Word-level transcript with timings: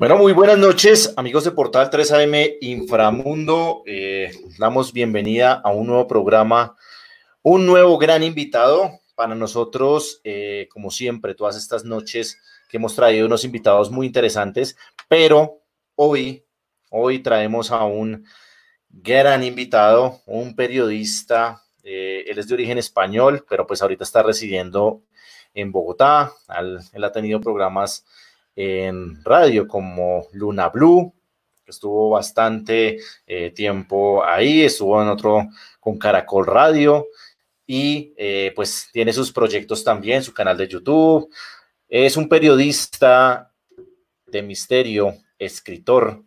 Bueno, 0.00 0.16
muy 0.16 0.32
buenas 0.32 0.56
noches, 0.56 1.12
amigos 1.18 1.44
de 1.44 1.50
Portal 1.50 1.90
3AM 1.90 2.56
Inframundo. 2.62 3.82
Eh, 3.84 4.32
damos 4.58 4.94
bienvenida 4.94 5.60
a 5.62 5.72
un 5.72 5.88
nuevo 5.88 6.08
programa, 6.08 6.74
un 7.42 7.66
nuevo 7.66 7.98
gran 7.98 8.22
invitado 8.22 8.92
para 9.14 9.34
nosotros, 9.34 10.22
eh, 10.24 10.68
como 10.72 10.90
siempre, 10.90 11.34
todas 11.34 11.54
estas 11.58 11.84
noches 11.84 12.40
que 12.70 12.78
hemos 12.78 12.96
traído 12.96 13.26
unos 13.26 13.44
invitados 13.44 13.90
muy 13.90 14.06
interesantes, 14.06 14.74
pero 15.06 15.60
hoy, 15.96 16.46
hoy 16.88 17.18
traemos 17.18 17.70
a 17.70 17.84
un 17.84 18.24
gran 18.88 19.44
invitado, 19.44 20.22
un 20.24 20.56
periodista, 20.56 21.62
eh, 21.82 22.24
él 22.26 22.38
es 22.38 22.48
de 22.48 22.54
origen 22.54 22.78
español, 22.78 23.44
pero 23.46 23.66
pues 23.66 23.82
ahorita 23.82 24.04
está 24.04 24.22
residiendo 24.22 25.02
en 25.52 25.70
Bogotá, 25.70 26.32
él 26.94 27.04
ha 27.04 27.12
tenido 27.12 27.38
programas 27.38 28.06
en 28.62 29.24
radio 29.24 29.66
como 29.66 30.26
Luna 30.32 30.68
Blue, 30.68 31.14
estuvo 31.64 32.10
bastante 32.10 32.98
eh, 33.26 33.50
tiempo 33.52 34.22
ahí, 34.22 34.64
estuvo 34.64 35.00
en 35.00 35.08
otro 35.08 35.48
con 35.78 35.98
Caracol 35.98 36.44
Radio 36.46 37.06
y 37.66 38.12
eh, 38.18 38.52
pues 38.54 38.90
tiene 38.92 39.14
sus 39.14 39.32
proyectos 39.32 39.82
también, 39.82 40.22
su 40.22 40.34
canal 40.34 40.58
de 40.58 40.68
YouTube. 40.68 41.32
Es 41.88 42.18
un 42.18 42.28
periodista 42.28 43.50
de 44.26 44.42
misterio, 44.42 45.14
escritor, 45.38 46.22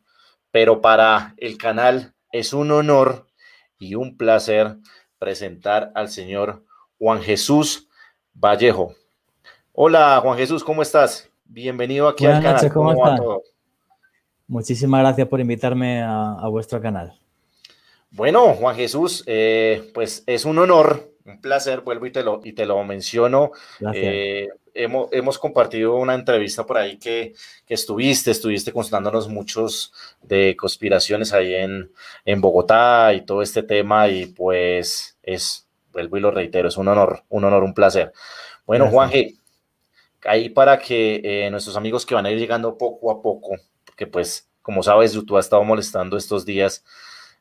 pero 0.50 0.82
para 0.82 1.36
el 1.38 1.56
canal 1.60 2.16
es 2.32 2.52
un 2.52 2.72
honor 2.72 3.28
y 3.78 3.94
un 3.94 4.18
placer 4.18 4.78
presentar 5.20 5.92
al 5.94 6.10
señor 6.10 6.66
Juan 6.98 7.22
Jesús 7.22 7.88
Vallejo. 8.34 8.96
Hola 9.72 10.20
Juan 10.24 10.38
Jesús, 10.38 10.64
¿cómo 10.64 10.82
estás? 10.82 11.30
Bienvenido 11.46 12.08
aquí 12.08 12.26
al 12.26 12.42
canal. 12.42 12.72
¿cómo, 12.72 13.42
Muchísimas 14.48 15.02
gracias 15.02 15.28
por 15.28 15.40
invitarme 15.40 16.02
a, 16.02 16.48
vuestro 16.50 16.82
canal. 16.82 17.14
Bueno, 18.12 18.54
Juan 18.54 18.76
Jesús, 18.76 19.24
eh, 19.26 19.90
pues 19.94 20.24
es 20.28 20.46
un 20.46 20.60
honor, 20.60 21.12
un 21.26 21.42
placer, 21.42 21.82
vuelvo 21.82 22.06
y 22.06 22.12
te 22.12 22.24
lo, 22.24 22.42
y 22.44 22.54
te 22.54 22.66
lo 22.66 22.84
menciono. 22.84 23.52
Eh, 23.94 24.50
hemos, 24.74 25.10
hemos, 25.12 25.40
compartido 25.40 25.96
una 25.96 26.14
entrevista 26.14 26.66
por 26.66 26.78
ahí 26.78 26.98
que, 26.98 27.34
que, 27.66 27.74
estuviste, 27.74 28.32
estuviste 28.32 28.72
contándonos 28.72 29.28
muchos 29.30 29.94
de 30.22 30.56
conspiraciones 30.56 31.34
ahí 31.34 31.56
en, 31.56 31.92
en 32.26 32.42
Bogotá 32.42 33.14
y 33.14 33.22
todo 33.22 33.42
este 33.42 33.64
tema 33.64 34.08
y 34.10 34.28
pues 34.28 35.18
es, 35.24 35.68
vuelvo 35.92 36.18
y 36.18 36.22
lo 36.22 36.32
reitero, 36.32 36.68
es 36.68 36.78
un 36.78 36.90
honor, 36.90 37.24
un 37.30 37.44
honor, 37.46 37.64
un 37.64 37.74
placer. 37.74 38.14
Bueno, 38.66 38.88
Juan 38.90 39.10
G 39.10 39.36
ahí 40.26 40.50
para 40.50 40.80
que 40.80 41.22
eh, 41.24 41.50
nuestros 41.52 41.76
amigos 41.76 42.06
que 42.06 42.16
van 42.16 42.26
a 42.26 42.32
ir 42.32 42.38
llegando 42.38 42.78
poco 42.78 43.12
a 43.12 43.22
poco, 43.22 43.56
porque 43.86 44.08
pues 44.08 44.50
como 44.64 44.82
sabes, 44.82 45.14
YouTube 45.14 45.38
ha 45.38 45.42
estado 45.42 45.64
molestando 45.64 46.18
estos 46.18 46.46
días 46.46 46.84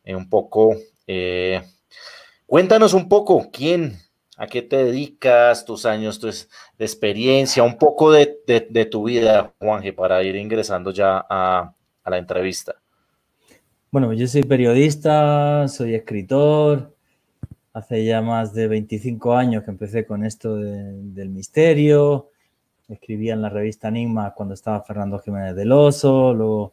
eh, 0.05 0.15
un 0.15 0.29
poco. 0.29 0.77
Eh, 1.07 1.63
cuéntanos 2.45 2.93
un 2.93 3.09
poco 3.09 3.49
quién, 3.51 3.97
a 4.37 4.47
qué 4.49 4.61
te 4.61 4.85
dedicas, 4.85 5.65
tus 5.65 5.87
años 5.87 6.21
de 6.21 6.85
experiencia, 6.85 7.63
un 7.63 7.79
poco 7.79 8.11
de, 8.11 8.27
tu 8.91 9.05
vida, 9.05 9.55
Juanje, 9.59 9.93
para 9.93 10.23
ir 10.23 10.37
ingresando 10.37 10.91
ya 10.91 11.25
a, 11.31 11.73
la 12.05 12.19
entrevista. 12.19 12.75
Bueno, 13.93 14.13
yo 14.13 14.27
soy 14.27 14.43
periodista, 14.43 15.69
soy 15.69 15.95
escritor. 15.95 16.97
Hace 17.73 18.05
ya 18.05 18.21
más 18.21 18.53
de 18.53 18.67
25 18.67 19.35
años 19.35 19.65
que 19.65 19.71
empecé 19.71 20.05
con 20.05 20.25
esto 20.25 20.57
del 20.57 21.31
misterio 21.31 22.32
escribía 22.95 23.35
en 23.35 23.43
la 23.43 23.49
revista 23.49 23.89
Enigma 23.89 24.33
cuando 24.35 24.55
estaba 24.55 24.83
Fernando 24.83 25.19
Jiménez 25.19 25.55
del 25.55 25.73
Oso, 25.73 26.35
luego 26.35 26.73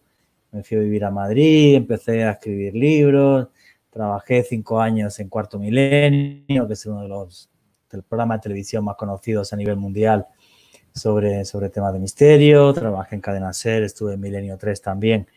me 0.51 0.63
fui 0.63 0.77
a 0.77 0.81
vivir 0.81 1.05
a 1.05 1.11
Madrid, 1.11 1.75
empecé 1.75 2.23
a 2.23 2.31
escribir 2.31 2.75
libros, 2.75 3.47
trabajé 3.89 4.43
cinco 4.43 4.79
años 4.79 5.19
en 5.19 5.29
Cuarto 5.29 5.59
Milenio, 5.59 6.67
que 6.67 6.73
es 6.73 6.85
uno 6.85 7.01
de 7.01 7.07
los 7.07 7.49
del 7.89 8.03
programa 8.03 8.35
de 8.35 8.41
televisión 8.41 8.83
más 8.85 8.95
conocidos 8.95 9.51
a 9.51 9.55
nivel 9.55 9.75
mundial 9.75 10.27
sobre, 10.93 11.43
sobre 11.45 11.69
temas 11.69 11.93
de 11.93 11.99
misterio, 11.99 12.71
trabajé 12.73 13.15
en 13.15 13.21
Cadena 13.21 13.53
Ser, 13.53 13.83
estuve 13.83 14.13
en 14.13 14.19
Milenio 14.19 14.57
3 14.57 14.81
también, 14.81 15.27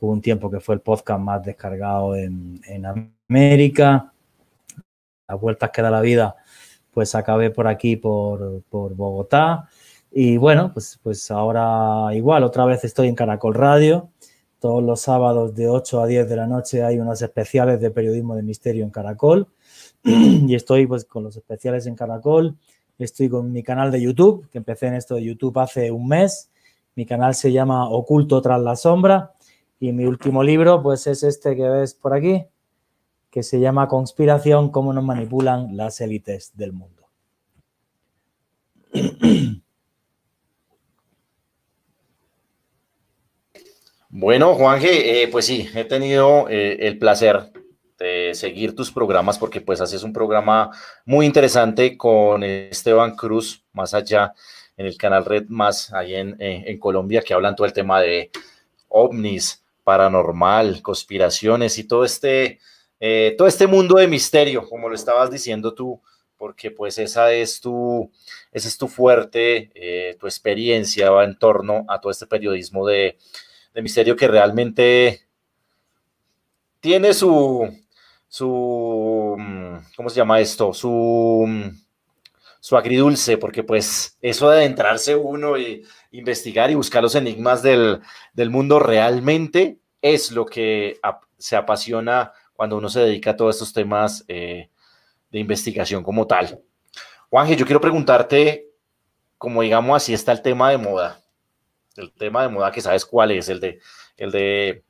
hubo 0.00 0.12
un 0.12 0.20
tiempo 0.20 0.50
que 0.50 0.60
fue 0.60 0.76
el 0.76 0.80
podcast 0.80 1.20
más 1.20 1.44
descargado 1.44 2.14
en, 2.14 2.60
en 2.66 2.84
América, 3.28 4.12
las 5.28 5.40
vueltas 5.40 5.70
que 5.70 5.82
da 5.82 5.90
la 5.90 6.00
vida, 6.00 6.36
pues 6.92 7.14
acabé 7.14 7.50
por 7.50 7.66
aquí, 7.66 7.96
por, 7.96 8.62
por 8.70 8.94
Bogotá, 8.94 9.68
y 10.18 10.38
bueno, 10.38 10.72
pues, 10.72 10.98
pues 11.02 11.30
ahora 11.30 12.14
igual, 12.14 12.42
otra 12.42 12.64
vez 12.64 12.82
estoy 12.84 13.08
en 13.08 13.14
Caracol 13.14 13.52
Radio. 13.52 14.08
Todos 14.58 14.82
los 14.82 15.02
sábados 15.02 15.54
de 15.54 15.68
8 15.68 16.00
a 16.00 16.06
10 16.06 16.26
de 16.26 16.36
la 16.36 16.46
noche 16.46 16.82
hay 16.82 16.98
unos 16.98 17.20
especiales 17.20 17.82
de 17.82 17.90
periodismo 17.90 18.34
de 18.34 18.42
misterio 18.42 18.82
en 18.82 18.88
Caracol. 18.88 19.46
y 20.02 20.54
estoy 20.54 20.86
pues 20.86 21.04
con 21.04 21.22
los 21.22 21.36
especiales 21.36 21.86
en 21.86 21.96
Caracol. 21.96 22.56
Estoy 22.98 23.28
con 23.28 23.52
mi 23.52 23.62
canal 23.62 23.92
de 23.92 24.00
YouTube, 24.00 24.48
que 24.48 24.56
empecé 24.56 24.86
en 24.86 24.94
esto 24.94 25.16
de 25.16 25.24
YouTube 25.24 25.58
hace 25.58 25.90
un 25.90 26.08
mes. 26.08 26.50
Mi 26.94 27.04
canal 27.04 27.34
se 27.34 27.52
llama 27.52 27.86
Oculto 27.90 28.40
tras 28.40 28.62
la 28.62 28.74
sombra. 28.74 29.34
Y 29.78 29.92
mi 29.92 30.06
último 30.06 30.42
libro, 30.42 30.82
pues 30.82 31.06
es 31.08 31.24
este 31.24 31.54
que 31.54 31.68
ves 31.68 31.92
por 31.92 32.14
aquí, 32.14 32.46
que 33.30 33.42
se 33.42 33.60
llama 33.60 33.86
Conspiración, 33.86 34.70
cómo 34.70 34.94
nos 34.94 35.04
manipulan 35.04 35.76
las 35.76 36.00
élites 36.00 36.52
del 36.56 36.72
mundo. 36.72 37.02
Bueno, 44.18 44.54
Juanje, 44.54 45.24
eh, 45.24 45.28
pues 45.28 45.44
sí, 45.44 45.68
he 45.74 45.84
tenido 45.84 46.48
eh, 46.48 46.78
el 46.80 46.98
placer 46.98 47.52
de 47.98 48.32
seguir 48.32 48.74
tus 48.74 48.90
programas 48.90 49.38
porque 49.38 49.60
pues 49.60 49.82
haces 49.82 50.02
un 50.04 50.14
programa 50.14 50.70
muy 51.04 51.26
interesante 51.26 51.98
con 51.98 52.42
Esteban 52.42 53.14
Cruz, 53.14 53.62
más 53.74 53.92
allá 53.92 54.32
en 54.78 54.86
el 54.86 54.96
canal 54.96 55.26
Red 55.26 55.48
Más, 55.48 55.92
ahí 55.92 56.14
en, 56.14 56.34
eh, 56.38 56.78
Colombia, 56.78 57.20
que 57.20 57.34
hablan 57.34 57.54
todo 57.54 57.66
el 57.66 57.74
tema 57.74 58.00
de 58.00 58.30
ovnis, 58.88 59.62
paranormal, 59.84 60.80
conspiraciones 60.80 61.76
y 61.76 61.84
todo 61.84 62.02
este, 62.02 62.58
todo 63.36 63.46
este 63.46 63.66
mundo 63.66 63.98
de 63.98 64.08
misterio, 64.08 64.66
como 64.66 64.88
lo 64.88 64.94
estabas 64.94 65.30
diciendo 65.30 65.74
tú, 65.74 66.00
porque 66.38 66.70
pues 66.70 66.96
esa 66.96 67.34
es 67.34 67.60
tu, 67.60 68.10
ese 68.50 68.68
es 68.68 68.78
tu 68.78 68.88
fuerte, 68.88 70.16
tu 70.18 70.26
experiencia 70.26 71.10
va 71.10 71.24
en 71.24 71.38
torno 71.38 71.84
a 71.86 72.00
todo 72.00 72.10
este 72.10 72.26
periodismo 72.26 72.86
de 72.86 73.18
de 73.76 73.82
misterio 73.82 74.16
que 74.16 74.26
realmente 74.26 75.28
tiene 76.80 77.12
su, 77.12 77.70
su, 78.26 79.36
mm, 79.38 79.76
¿cómo 79.94 80.08
se 80.08 80.16
llama 80.16 80.40
esto? 80.40 80.72
Su, 80.72 81.44
mm, 81.46 81.68
su 82.58 82.74
agridulce, 82.74 83.36
porque 83.36 83.64
pues 83.64 84.16
eso 84.22 84.48
de 84.48 84.60
adentrarse 84.60 85.14
uno 85.14 85.58
y 85.58 85.86
investigar 86.10 86.70
y 86.70 86.74
buscar 86.74 87.02
los 87.02 87.14
enigmas 87.16 87.62
del, 87.62 88.00
mundo 88.48 88.78
realmente 88.78 89.78
es 90.00 90.32
lo 90.32 90.46
que 90.46 90.98
se 91.36 91.54
apasiona 91.54 92.32
cuando 92.54 92.78
uno 92.78 92.88
se 92.88 93.00
dedica 93.00 93.32
a 93.32 93.36
todos 93.36 93.56
estos 93.56 93.74
temas 93.74 94.24
eh, 94.28 94.70
de 95.30 95.38
investigación 95.38 96.02
como 96.02 96.26
tal. 96.26 96.62
Juanje, 97.28 97.56
yo 97.56 97.66
quiero 97.66 97.82
preguntarte, 97.82 98.70
como 99.36 99.60
digamos 99.60 99.98
así 99.98 100.14
está 100.14 100.32
el 100.32 100.40
tema 100.40 100.70
de 100.70 100.78
moda, 100.78 101.20
el 101.98 102.12
tema 102.12 102.42
de 102.42 102.48
moda 102.48 102.72
que 102.72 102.80
sabes 102.80 103.04
cuál 103.04 103.30
es, 103.30 103.48
el 103.48 103.60
de, 103.60 103.80
el 104.16 104.30
de, 104.30 104.84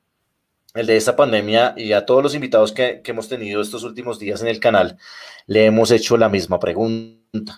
el 0.73 0.87
de 0.87 0.97
esta 0.97 1.15
pandemia 1.15 1.73
y 1.77 1.93
a 1.93 2.05
todos 2.05 2.23
los 2.23 2.35
invitados 2.35 2.71
que, 2.71 3.01
hemos 3.05 3.27
tenido 3.27 3.61
estos 3.61 3.83
últimos 3.83 4.19
días 4.19 4.41
en 4.41 4.47
el 4.47 4.59
canal, 4.59 4.97
le 5.45 5.65
hemos 5.65 5.91
hecho 5.91 6.17
la 6.17 6.29
misma 6.29 6.59
pregunta. 6.59 7.57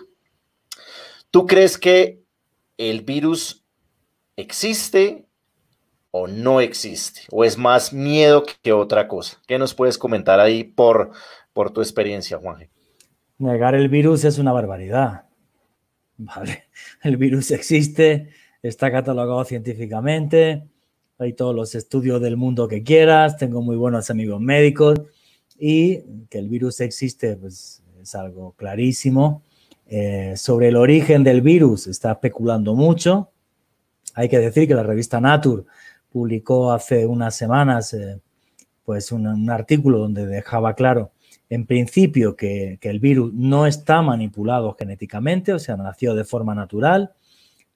¿Tú 1.31 1.45
crees 1.45 1.77
que 1.77 2.23
el 2.77 3.01
virus 3.01 3.63
existe 4.35 5.27
o 6.11 6.27
no 6.27 6.61
existe? 6.61 7.21
¿O 7.31 7.43
es 7.43 7.57
más 7.57 7.93
miedo 7.93 8.45
que 8.61 8.73
otra 8.73 9.07
cosa? 9.07 9.41
¿Qué 9.47 9.59
nos 9.59 9.73
puedes 9.73 9.97
comentar 9.97 10.39
ahí 10.39 10.63
por, 10.63 11.11
por 11.53 11.71
tu 11.71 11.81
experiencia, 11.81 12.37
Juan? 12.37 12.69
Negar 13.37 13.75
el 13.75 13.89
virus 13.89 14.23
es 14.23 14.37
una 14.37 14.51
barbaridad. 14.51 15.25
Vale, 16.17 16.65
el 17.03 17.17
virus 17.17 17.51
existe, 17.51 18.29
está 18.61 18.91
catalogado 18.91 19.43
científicamente, 19.45 20.67
hay 21.17 21.33
todos 21.33 21.55
los 21.55 21.75
estudios 21.75 22.21
del 22.21 22.37
mundo 22.37 22.67
que 22.67 22.83
quieras, 22.83 23.37
tengo 23.37 23.61
muy 23.61 23.75
buenos 23.75 24.09
amigos 24.09 24.39
médicos 24.39 25.01
y 25.57 25.99
que 26.29 26.39
el 26.39 26.47
virus 26.47 26.79
existe, 26.79 27.35
pues 27.35 27.83
es 28.01 28.15
algo 28.15 28.53
clarísimo. 28.53 29.43
Eh, 29.85 30.33
sobre 30.37 30.69
el 30.69 30.77
origen 30.77 31.23
del 31.23 31.41
virus 31.41 31.87
está 31.87 32.13
especulando 32.13 32.75
mucho. 32.75 33.31
Hay 34.13 34.29
que 34.29 34.39
decir 34.39 34.67
que 34.67 34.75
la 34.75 34.83
revista 34.83 35.19
Nature 35.19 35.63
publicó 36.09 36.71
hace 36.71 37.05
unas 37.05 37.35
semanas 37.35 37.93
eh, 37.93 38.19
pues 38.85 39.11
un, 39.11 39.49
artículo 39.49 39.99
donde 39.99 40.25
dejaba 40.25 40.73
claro 40.73 41.11
en 41.49 41.65
principio 41.65 42.35
que, 42.35 42.77
que, 42.79 42.89
el 42.89 42.99
virus 42.99 43.33
no 43.33 43.65
está 43.65 44.01
manipulado 44.03 44.75
genéticamente, 44.77 45.51
o 45.51 45.59
sea, 45.59 45.75
nació 45.77 46.13
de 46.13 46.23
forma 46.23 46.53
natural, 46.53 47.11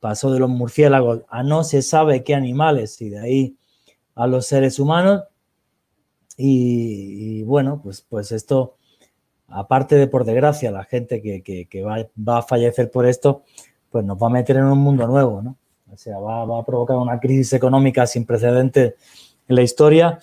pasó 0.03 0.33
de 0.33 0.39
los 0.39 0.49
murciélagos 0.49 1.21
a 1.29 1.43
no 1.43 1.63
se 1.63 1.81
sabe 1.81 2.25
qué 2.25 2.35
animales 2.35 2.99
y 3.01 3.07
de 3.07 3.19
ahí 3.21 3.57
a 4.15 4.27
los 4.27 4.45
seres 4.45 4.77
humanos. 4.77 5.23
Y, 6.35 7.41
bueno, 7.43 7.79
pues, 7.81 8.01
pues 8.01 8.33
esto, 8.33 8.75
aparte 9.47 9.95
de 9.95 10.07
por 10.07 10.25
desgracia 10.25 10.71
la 10.71 10.83
gente 10.83 11.21
que, 11.21 11.83
va, 11.83 12.37
a 12.37 12.41
fallecer 12.41 12.91
por 12.91 13.05
esto, 13.05 13.43
pues 13.89 14.03
nos 14.03 14.21
va 14.21 14.27
a 14.27 14.31
meter 14.31 14.57
en 14.57 14.65
un 14.65 14.79
mundo 14.79 15.07
nuevo, 15.07 15.41
¿no? 15.41 15.55
O 15.89 15.95
sea, 15.95 16.19
va, 16.19 16.43
va 16.43 16.59
a 16.59 16.65
provocar 16.65 16.97
una 16.97 17.21
crisis 17.21 17.53
económica 17.53 18.05
sin 18.05 18.25
precedentes 18.25 18.95
en 19.47 19.55
la 19.55 19.61
historia. 19.61 20.19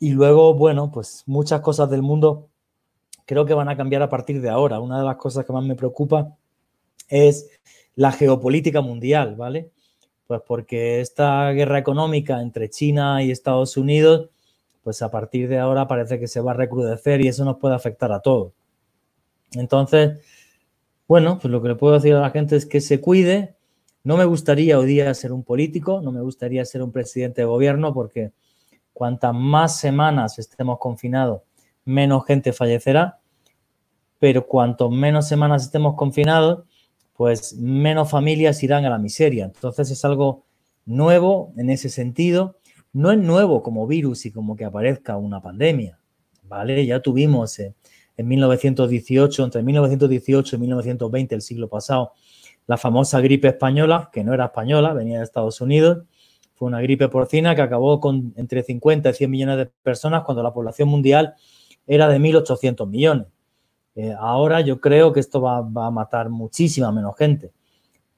Y 0.00 0.10
luego, 0.10 0.54
bueno, 0.54 0.90
pues 0.90 1.22
muchas 1.26 1.60
cosas 1.60 1.88
del 1.88 2.02
mundo 2.02 2.48
creo 3.26 3.46
que 3.46 3.54
van 3.54 3.68
a 3.68 3.76
cambiar 3.76 4.02
a 4.02 4.08
partir 4.08 4.40
de 4.40 4.50
ahora. 4.50 4.80
Una 4.80 4.98
de 4.98 5.04
las 5.04 5.18
cosas 5.18 5.44
que 5.44 5.52
más 5.52 5.62
me 5.62 5.76
preocupa 5.76 6.36
es 7.08 7.50
la 7.94 8.12
geopolítica 8.12 8.80
mundial, 8.80 9.34
¿vale? 9.36 9.70
Pues 10.26 10.40
porque 10.46 11.00
esta 11.00 11.50
guerra 11.52 11.78
económica 11.78 12.40
entre 12.40 12.70
China 12.70 13.22
y 13.22 13.30
Estados 13.30 13.76
Unidos, 13.76 14.30
pues 14.82 15.02
a 15.02 15.10
partir 15.10 15.48
de 15.48 15.58
ahora 15.58 15.88
parece 15.88 16.18
que 16.20 16.28
se 16.28 16.40
va 16.40 16.52
a 16.52 16.54
recrudecer 16.54 17.24
y 17.24 17.28
eso 17.28 17.44
nos 17.44 17.56
puede 17.58 17.74
afectar 17.74 18.12
a 18.12 18.20
todos. 18.20 18.52
Entonces, 19.52 20.20
bueno, 21.06 21.38
pues 21.40 21.50
lo 21.50 21.62
que 21.62 21.68
le 21.68 21.74
puedo 21.74 21.94
decir 21.94 22.14
a 22.14 22.20
la 22.20 22.30
gente 22.30 22.56
es 22.56 22.66
que 22.66 22.80
se 22.80 23.00
cuide. 23.00 23.56
No 24.04 24.16
me 24.16 24.26
gustaría 24.26 24.78
hoy 24.78 24.86
día 24.86 25.12
ser 25.14 25.32
un 25.32 25.42
político, 25.42 26.00
no 26.02 26.12
me 26.12 26.20
gustaría 26.20 26.64
ser 26.64 26.82
un 26.82 26.92
presidente 26.92 27.40
de 27.40 27.46
gobierno 27.46 27.92
porque 27.94 28.32
cuantas 28.92 29.34
más 29.34 29.78
semanas 29.78 30.38
estemos 30.38 30.78
confinados, 30.78 31.42
menos 31.84 32.26
gente 32.26 32.52
fallecerá, 32.52 33.20
pero 34.18 34.46
cuanto 34.46 34.90
menos 34.90 35.28
semanas 35.28 35.64
estemos 35.64 35.94
confinados, 35.94 36.64
pues 37.18 37.54
menos 37.54 38.12
familias 38.12 38.62
irán 38.62 38.84
a 38.84 38.90
la 38.90 38.98
miseria. 38.98 39.46
Entonces 39.46 39.90
es 39.90 40.04
algo 40.04 40.44
nuevo 40.86 41.52
en 41.56 41.68
ese 41.68 41.88
sentido. 41.88 42.58
No 42.92 43.10
es 43.10 43.18
nuevo 43.18 43.64
como 43.64 43.88
virus 43.88 44.24
y 44.24 44.30
como 44.30 44.54
que 44.54 44.64
aparezca 44.64 45.16
una 45.16 45.42
pandemia, 45.42 45.98
¿vale? 46.44 46.86
Ya 46.86 47.02
tuvimos 47.02 47.58
eh, 47.58 47.74
en 48.16 48.28
1918, 48.28 49.44
entre 49.44 49.64
1918 49.64 50.54
y 50.54 50.58
1920, 50.60 51.34
el 51.34 51.42
siglo 51.42 51.68
pasado, 51.68 52.12
la 52.68 52.76
famosa 52.76 53.20
gripe 53.20 53.48
española, 53.48 54.10
que 54.12 54.22
no 54.22 54.32
era 54.32 54.44
española, 54.44 54.92
venía 54.92 55.18
de 55.18 55.24
Estados 55.24 55.60
Unidos. 55.60 56.04
Fue 56.54 56.68
una 56.68 56.80
gripe 56.80 57.08
porcina 57.08 57.56
que 57.56 57.62
acabó 57.62 57.98
con 57.98 58.32
entre 58.36 58.62
50 58.62 59.10
y 59.10 59.14
100 59.14 59.28
millones 59.28 59.56
de 59.56 59.66
personas 59.66 60.22
cuando 60.22 60.44
la 60.44 60.52
población 60.52 60.88
mundial 60.88 61.34
era 61.84 62.06
de 62.06 62.20
1.800 62.20 62.88
millones. 62.88 63.26
Eh, 63.98 64.14
ahora 64.16 64.60
yo 64.60 64.80
creo 64.80 65.12
que 65.12 65.18
esto 65.18 65.40
va, 65.40 65.58
a 65.58 65.90
matar 65.90 66.30
muchísima 66.30 66.92
menos 66.92 67.16
gente. 67.16 67.50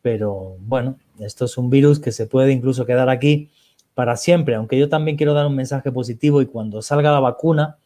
Pero 0.03 0.57
bueno, 0.61 0.97
esto 1.19 1.47
es 1.47 1.57
un 1.57 1.71
virus 1.71 1.99
que 1.99 2.13
se 2.13 2.27
puede 2.27 2.53
incluso 2.53 2.85
quedar 2.85 3.09
aquí 3.09 3.49
para 3.95 4.17
siempre, 4.19 4.57
aunque 4.57 4.79
yo 4.79 4.91
también 4.91 5.17
quiero 5.17 5.33
dar 5.33 5.47
un 5.47 5.57
mensaje 5.57 5.91
positivo 5.91 6.43
y 6.43 6.47
cuando 6.47 6.83
salga 6.83 7.11
la 7.11 7.21
vacuna, 7.21 7.79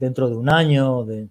dentro 0.00 0.28
de 0.28 0.34
un 0.34 0.50
año, 0.50 1.04
de 1.04 1.28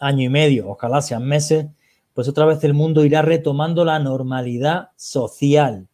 año 0.00 0.24
y 0.24 0.28
medio, 0.28 0.68
ojalá 0.68 1.00
sean 1.00 1.24
meses, 1.24 1.66
pues 2.14 2.26
otra 2.26 2.44
vez 2.44 2.64
el 2.64 2.74
mundo 2.74 3.04
irá 3.04 3.22
retomando 3.22 3.84
la 3.84 4.00
normalidad 4.00 4.90
social, 4.96 5.86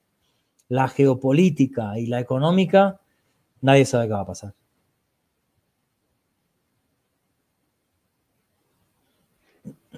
la 0.70 0.88
geopolítica 0.88 1.98
y 1.98 2.06
la 2.06 2.18
económica, 2.18 2.98
nadie 3.60 3.84
sabe 3.84 4.06
qué 4.06 4.14
va 4.14 4.20
a 4.20 4.26
pasar. 4.26 4.54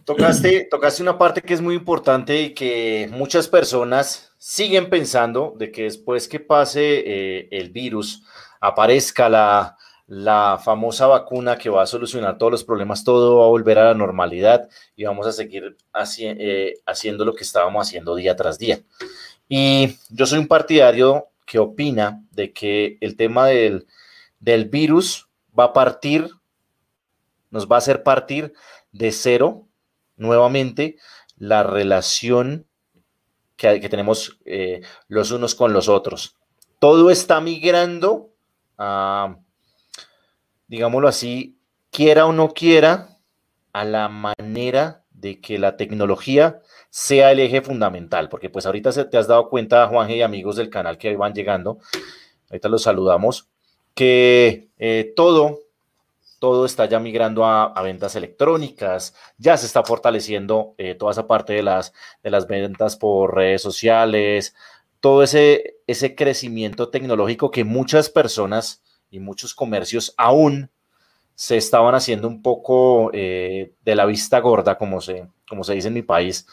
Tocaste, 0.04 0.68
tocaste 0.70 1.02
una 1.02 1.18
parte 1.18 1.42
que 1.42 1.54
es 1.54 1.60
muy 1.60 1.74
importante 1.74 2.40
y 2.40 2.54
que 2.54 3.08
muchas 3.12 3.48
personas 3.48 4.32
siguen 4.38 4.88
pensando 4.88 5.54
de 5.58 5.70
que 5.70 5.84
después 5.84 6.28
que 6.28 6.40
pase 6.40 7.02
eh, 7.06 7.48
el 7.50 7.70
virus, 7.70 8.24
aparezca 8.60 9.28
la, 9.28 9.76
la 10.10 10.58
famosa 10.62 11.06
vacuna 11.06 11.56
que 11.56 11.70
va 11.70 11.82
a 11.82 11.86
solucionar 11.86 12.36
todos 12.36 12.50
los 12.50 12.64
problemas, 12.64 13.04
todo 13.04 13.38
va 13.38 13.44
a 13.44 13.48
volver 13.48 13.78
a 13.78 13.84
la 13.84 13.94
normalidad 13.94 14.68
y 14.96 15.04
vamos 15.04 15.24
a 15.28 15.32
seguir 15.32 15.76
eh, 16.18 16.74
haciendo 16.84 17.24
lo 17.24 17.32
que 17.32 17.44
estábamos 17.44 17.86
haciendo 17.86 18.16
día 18.16 18.34
tras 18.34 18.58
día. 18.58 18.80
Y 19.48 19.96
yo 20.08 20.26
soy 20.26 20.40
un 20.40 20.48
partidario 20.48 21.28
que 21.46 21.60
opina 21.60 22.24
de 22.32 22.52
que 22.52 22.98
el 23.00 23.16
tema 23.16 23.46
del, 23.46 23.86
del 24.40 24.64
virus 24.64 25.28
va 25.56 25.66
a 25.66 25.72
partir, 25.72 26.28
nos 27.50 27.68
va 27.68 27.76
a 27.76 27.78
hacer 27.78 28.02
partir 28.02 28.52
de 28.90 29.12
cero 29.12 29.68
nuevamente 30.20 30.96
la 31.36 31.62
relación 31.62 32.66
que, 33.56 33.88
tenemos 33.88 34.38
eh, 34.44 34.82
los 35.08 35.32
unos 35.32 35.54
con 35.54 35.72
los 35.72 35.88
otros. 35.88 36.36
Todo 36.78 37.10
está 37.10 37.40
migrando 37.40 38.30
digámoslo 40.70 41.08
así, 41.08 41.58
quiera 41.90 42.26
o 42.26 42.32
no 42.32 42.50
quiera, 42.50 43.18
a 43.72 43.84
la 43.84 44.08
manera 44.08 45.04
de 45.10 45.40
que 45.40 45.58
la 45.58 45.76
tecnología 45.76 46.60
sea 46.88 47.32
el 47.32 47.40
eje 47.40 47.60
fundamental, 47.60 48.28
porque 48.28 48.50
pues 48.50 48.66
ahorita 48.66 48.92
se 48.92 49.04
te 49.04 49.18
has 49.18 49.28
dado 49.28 49.48
cuenta, 49.48 49.86
Juan 49.88 50.10
y 50.10 50.22
amigos 50.22 50.56
del 50.56 50.70
canal 50.70 50.98
que 50.98 51.14
van 51.16 51.34
llegando, 51.34 51.78
ahorita 52.48 52.68
los 52.68 52.82
saludamos, 52.82 53.48
que 53.94 54.70
eh, 54.78 55.12
todo 55.14 55.60
todo 56.40 56.64
está 56.64 56.86
ya 56.86 56.98
migrando 56.98 57.44
a, 57.44 57.80
ventas 57.82 58.16
electrónicas, 58.16 59.14
ya 59.38 59.56
se 59.56 59.66
está 59.66 59.84
fortaleciendo 59.84 60.74
eh, 60.78 60.94
toda 60.94 61.12
esa 61.12 61.26
parte 61.26 61.52
de 61.52 61.62
las, 61.62 61.92
de 62.22 62.30
las 62.30 62.48
ventas 62.48 62.96
por 62.96 63.36
redes 63.36 63.62
sociales, 63.62 64.56
todo 65.00 65.22
ese, 65.22 65.76
ese 65.86 66.14
crecimiento 66.14 66.88
tecnológico 66.88 67.50
que 67.50 67.62
muchas 67.62 68.08
personas 68.08 68.82
y 69.10 69.20
muchos 69.20 69.54
comercios 69.54 70.14
aún 70.16 70.70
se 71.34 71.56
estaban 71.56 71.94
haciendo 71.94 72.26
un 72.26 72.42
poco 72.42 73.10
eh, 73.12 73.74
de 73.84 73.94
la 73.94 74.06
vista 74.06 74.40
gorda, 74.40 74.78
como 74.78 75.00
se, 75.00 75.28
como 75.48 75.62
se 75.62 75.74
dice 75.74 75.88
en 75.88 75.94
mi 75.94 76.02
país, 76.02 76.46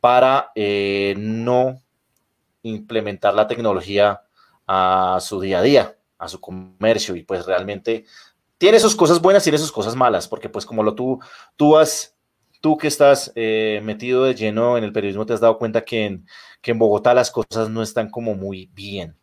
para 0.00 0.52
eh, 0.54 1.14
no 1.18 1.82
implementar 2.62 3.34
la 3.34 3.46
tecnología 3.46 4.22
a 4.66 5.18
su 5.20 5.40
día 5.40 5.58
a 5.58 5.62
día, 5.62 5.96
a 6.18 6.28
su 6.28 6.40
comercio. 6.40 7.16
Y 7.16 7.22
pues 7.22 7.46
realmente 7.46 8.04
tiene 8.58 8.80
sus 8.80 8.96
cosas 8.96 9.22
buenas, 9.22 9.44
tiene 9.44 9.58
sus 9.58 9.72
cosas 9.72 9.94
malas, 9.96 10.28
porque 10.28 10.48
pues 10.48 10.66
como 10.66 10.82
lo 10.82 10.94
tú, 10.94 11.20
tú 11.56 11.78
has, 11.78 12.16
tú 12.60 12.76
que 12.76 12.88
estás 12.88 13.32
eh, 13.36 13.80
metido 13.84 14.24
de 14.24 14.34
lleno 14.34 14.76
en 14.76 14.84
el 14.84 14.92
periodismo, 14.92 15.24
te 15.24 15.32
has 15.32 15.40
dado 15.40 15.58
cuenta 15.58 15.84
que 15.84 16.04
en, 16.04 16.26
que 16.60 16.72
en 16.72 16.78
Bogotá 16.78 17.14
las 17.14 17.30
cosas 17.30 17.70
no 17.70 17.82
están 17.82 18.10
como 18.10 18.34
muy 18.34 18.66
bien, 18.74 19.16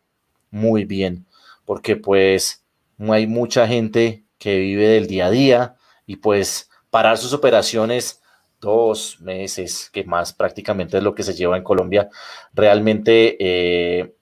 muy 0.50 0.84
bien, 0.84 1.26
porque 1.66 1.96
pues 1.96 2.64
no 2.96 3.12
hay 3.12 3.26
mucha 3.26 3.68
gente 3.68 4.24
que 4.38 4.58
vive 4.58 4.88
del 4.88 5.06
día 5.06 5.26
a 5.26 5.30
día 5.30 5.76
y 6.06 6.16
pues 6.16 6.70
parar 6.90 7.18
sus 7.18 7.34
operaciones 7.34 8.22
dos 8.58 9.20
meses, 9.20 9.90
que 9.92 10.04
más 10.04 10.32
prácticamente 10.32 10.96
es 10.96 11.02
lo 11.02 11.14
que 11.14 11.22
se 11.22 11.34
lleva 11.34 11.58
en 11.58 11.62
Colombia, 11.62 12.08
realmente 12.54 13.36
eh, 13.38 14.14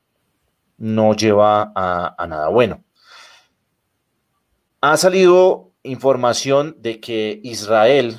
no 0.79 1.15
lleva 1.15 1.73
a 1.75 2.27
nada 2.27 2.49
bueno. 2.49 2.84
Ha 4.87 4.99
salido 4.99 5.73
información 5.83 6.77
de 6.79 7.01
que 7.01 7.41
Israel 7.43 8.19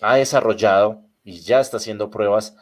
ha 0.00 0.14
desarrollado 0.14 1.02
y 1.24 1.40
ya 1.40 1.58
está 1.58 1.78
haciendo 1.78 2.10
pruebas 2.10 2.54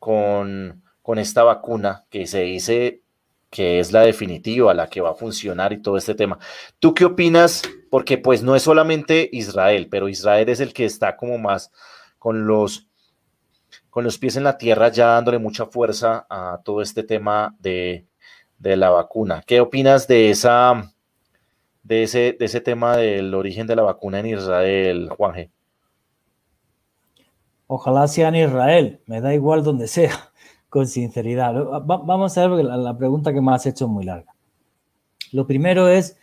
con, 0.00 0.82
esta 1.18 1.44
vacuna 1.44 2.04
que 2.10 2.26
se 2.26 2.40
dice 2.40 3.00
que 3.48 3.78
es 3.78 3.92
la 3.92 4.00
definitiva, 4.00 4.74
la 4.74 4.88
que 4.88 5.00
va 5.00 5.10
a 5.10 5.14
funcionar 5.14 5.72
y 5.72 5.82
todo 5.82 5.96
este 5.96 6.16
tema. 6.16 6.40
¿Tú 6.80 6.94
qué 6.94 7.04
opinas? 7.04 7.62
Porque 7.92 8.18
pues 8.18 8.42
no 8.42 8.56
es 8.56 8.64
solamente 8.64 9.30
Israel, 9.32 9.86
pero 9.88 10.08
Israel 10.08 10.48
es 10.48 10.58
el 10.58 10.72
que 10.72 10.84
está 10.84 11.16
como 11.16 11.38
más 11.38 11.70
con 12.18 12.48
los, 12.48 12.88
con 13.88 14.02
los 14.02 14.18
pies 14.18 14.34
en 14.34 14.42
la 14.42 14.58
tierra, 14.58 14.88
ya 14.88 15.06
dándole 15.06 15.38
mucha 15.38 15.66
fuerza 15.66 16.26
a 16.28 16.60
todo 16.64 16.82
este 16.82 17.04
tema 17.04 17.54
de, 17.60 18.04
de 18.58 18.76
la 18.76 18.90
vacuna. 18.90 19.44
¿Qué 19.46 19.60
opinas 19.60 20.08
de 20.08 20.30
esa 20.30 20.91
de 21.82 22.04
ese, 22.04 22.36
de 22.38 22.44
ese 22.44 22.60
tema 22.60 22.96
del 22.96 23.34
origen 23.34 23.66
de 23.66 23.76
la 23.76 23.82
vacuna 23.82 24.20
en 24.20 24.26
Israel, 24.26 25.08
Juan 25.16 25.34
G. 25.34 25.50
Ojalá 27.66 28.06
sea 28.06 28.28
en 28.28 28.36
Israel, 28.36 29.00
me 29.06 29.20
da 29.20 29.34
igual 29.34 29.64
donde 29.64 29.88
sea, 29.88 30.32
con 30.68 30.86
sinceridad. 30.86 31.54
vamos 31.84 32.36
a 32.38 32.46
ver, 32.46 32.64
la, 32.64 32.96
pregunta 32.96 33.32
que 33.32 33.40
me 33.40 33.52
has 33.52 33.66
hecho 33.66 33.86
es 33.86 33.90
muy 33.90 34.04
larga. 34.04 34.34
Lo 35.32 35.46
primero 35.46 35.88
es 35.88 36.16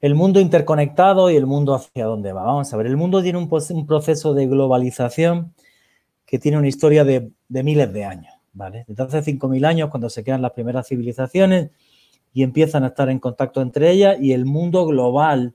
el 0.00 0.14
mundo 0.14 0.40
interconectado 0.40 1.30
y 1.30 1.36
el 1.36 1.46
mundo 1.46 1.74
hacia 1.74 2.06
dónde 2.06 2.32
va. 2.32 2.42
Vamos 2.42 2.72
a 2.72 2.76
ver, 2.76 2.86
el 2.86 2.96
mundo 2.96 3.22
tiene 3.22 3.38
un, 3.38 3.48
un 3.50 3.86
proceso 3.86 4.34
de 4.34 4.46
globalización 4.46 5.54
que 6.26 6.38
tiene 6.38 6.58
una 6.58 6.68
historia 6.68 7.04
de, 7.04 7.30
de 7.48 7.62
miles 7.62 7.92
de 7.92 8.04
años, 8.04 8.34
¿vale? 8.52 8.84
Desde 8.88 9.18
hace 9.18 9.32
5.000 9.32 9.66
años, 9.66 9.90
cuando 9.90 10.08
se 10.08 10.22
crean 10.22 10.42
las 10.42 10.52
primeras 10.52 10.88
civilizaciones, 10.88 11.70
y 12.32 12.42
empiezan 12.42 12.84
a 12.84 12.88
estar 12.88 13.08
en 13.10 13.18
contacto 13.18 13.60
entre 13.60 13.90
ellas 13.90 14.16
y 14.20 14.32
el 14.32 14.44
mundo 14.44 14.86
global 14.86 15.54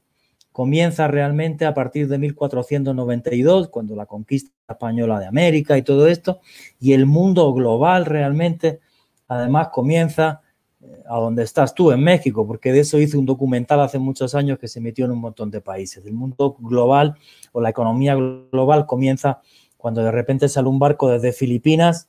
comienza 0.56 1.10
realmente 1.10 1.66
a 1.66 1.74
partir 1.74 2.08
de 2.08 2.18
1492, 2.18 3.68
cuando 3.68 3.94
la 3.94 4.06
conquista 4.06 4.54
española 4.70 5.20
de 5.20 5.28
América 5.28 5.78
y 5.78 5.82
todo 5.82 6.08
esto, 6.08 6.40
y 6.80 6.94
el 6.94 7.06
mundo 7.06 7.52
global 7.54 8.06
realmente, 8.06 8.80
además, 9.28 9.68
comienza 9.74 10.40
eh, 10.80 11.04
a 11.10 11.18
donde 11.18 11.44
estás 11.44 11.76
tú, 11.76 11.92
en 11.92 12.02
México, 12.02 12.48
porque 12.48 12.72
de 12.72 12.80
eso 12.80 12.98
hice 13.00 13.18
un 13.18 13.26
documental 13.26 13.82
hace 13.82 14.00
muchos 14.00 14.34
años 14.34 14.58
que 14.58 14.70
se 14.70 14.80
metió 14.80 15.04
en 15.04 15.12
un 15.12 15.20
montón 15.20 15.52
de 15.52 15.60
países. 15.60 16.06
El 16.06 16.14
mundo 16.14 16.56
global 16.58 17.16
o 17.52 17.60
la 17.60 17.72
economía 17.72 18.16
global 18.16 18.86
comienza 18.86 19.42
cuando 19.76 20.04
de 20.06 20.12
repente 20.14 20.48
sale 20.48 20.70
un 20.70 20.80
barco 20.80 21.10
desde 21.10 21.34
Filipinas 21.34 22.08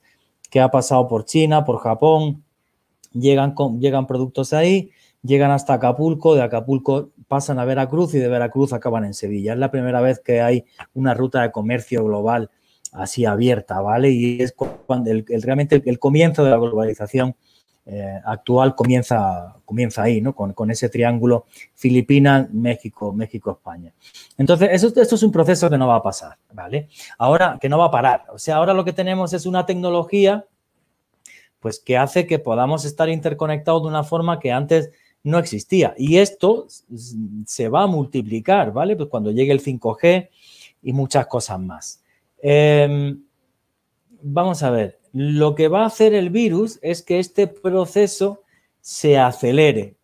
que 0.51 0.61
ha 0.61 0.71
pasado 0.71 1.09
por 1.09 1.25
China, 1.25 1.65
por 1.65 1.79
Japón, 1.79 2.45
llegan, 3.19 3.55
llegan 3.79 4.07
productos 4.07 4.53
ahí, 4.53 4.91
llegan 5.23 5.51
hasta 5.51 5.75
Acapulco, 5.75 6.35
de 6.35 6.43
Acapulco 6.43 7.11
pasan 7.29 7.59
a 7.59 7.65
Veracruz 7.65 8.15
y 8.15 8.19
de 8.19 8.29
Veracruz 8.29 8.73
acaban 8.73 9.05
en 9.05 9.15
Sevilla. 9.15 9.53
Es 9.53 9.59
la 9.59 9.71
primera 9.71 10.01
vez 10.01 10.21
que 10.21 10.41
hay 10.41 10.65
una 10.95 11.15
ruta 11.15 11.43
de 11.43 11.51
comercio 11.51 12.05
global 12.05 12.51
así 12.93 13.25
abierta, 13.25 13.81
¿vale? 13.81 14.11
Y 14.11 14.43
es 14.43 14.55
cuando 14.87 15.11
el, 15.11 15.25
realmente 15.43 15.83
el, 15.85 15.99
comienzo 15.99 16.45
de 16.45 16.51
la 16.51 16.57
globalización 16.57 17.37
eh, 17.85 18.21
actual 18.25 18.75
comienza, 18.75 19.57
comienza 19.65 20.03
ahí, 20.03 20.21
¿no? 20.21 20.35
Con, 20.35 20.71
ese 20.71 20.89
triángulo 20.89 21.45
Filipinas, 21.75 22.49
México, 22.53 23.13
México, 23.13 23.53
España. 23.53 23.93
Entonces, 24.39 24.71
eso, 24.73 24.89
esto 25.01 25.15
es 25.15 25.23
un 25.23 25.33
proceso 25.33 25.69
que 25.69 25.79
no 25.79 25.89
va 25.89 25.97
a 25.97 26.03
pasar, 26.03 26.37
¿vale? 26.53 26.89
Ahora, 27.19 27.59
que 27.61 27.69
no 27.69 27.79
va 27.79 27.87
a 27.87 27.91
parar. 27.91 28.25
O 28.33 28.39
sea, 28.39 28.57
ahora 28.57 28.73
lo 28.73 28.85
que 28.85 28.93
tenemos 28.93 29.33
es 29.33 29.47
una 29.47 29.67
tecnología, 29.67 30.47
pues 31.61 31.81
que 31.81 31.97
hace 31.97 32.27
que 32.27 32.39
podamos 32.39 32.85
estar 32.85 33.09
interconectados 33.09 33.83
de 33.83 33.89
una 33.89 34.05
forma 34.05 34.39
que 34.39 34.53
antes 34.53 34.91
no 35.23 35.39
existía. 35.39 35.95
Y 35.99 36.19
esto 36.19 36.67
se 37.47 37.69
va 37.69 37.83
a 37.83 37.87
multiplicar, 37.87 38.73
¿vale? 38.73 38.97
Pues 38.97 39.09
cuando 39.09 39.33
llegue 39.33 39.53
el 39.53 39.63
5G 39.63 40.29
y 40.83 40.93
muchas 40.93 41.27
cosas 41.27 41.59
más. 41.61 42.03
Em, 42.39 43.23
vamos 44.23 44.63
a 44.63 44.71
ver, 44.71 45.01
lo 45.13 45.55
que 45.55 45.69
va 45.69 45.83
a 45.83 45.87
hacer 45.87 46.15
el 46.15 46.31
virus 46.31 46.79
es 46.83 47.03
que 47.03 47.19
este 47.19 47.47
proceso 47.47 48.43
se 48.81 49.19
acelere, 49.19 49.97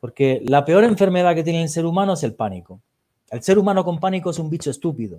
porque 0.00 0.40
la 0.46 0.64
peor 0.64 0.84
enfermedad 0.84 1.34
que 1.34 1.42
tiene 1.42 1.62
el 1.62 1.68
ser 1.68 1.84
humano 1.84 2.14
es 2.14 2.22
el 2.22 2.34
pánico. 2.34 2.80
El 3.30 3.42
ser 3.42 3.58
humano 3.58 3.84
con 3.84 4.00
pánico 4.00 4.30
es 4.30 4.38
un 4.38 4.48
bicho 4.48 4.70
estúpido 4.70 5.18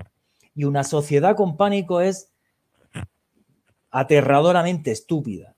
y 0.56 0.64
una 0.64 0.84
sociedad 0.84 1.36
con 1.36 1.56
pánico 1.56 2.02
es 2.02 2.32
aterradoramente 3.92 4.92
estúpida, 4.92 5.54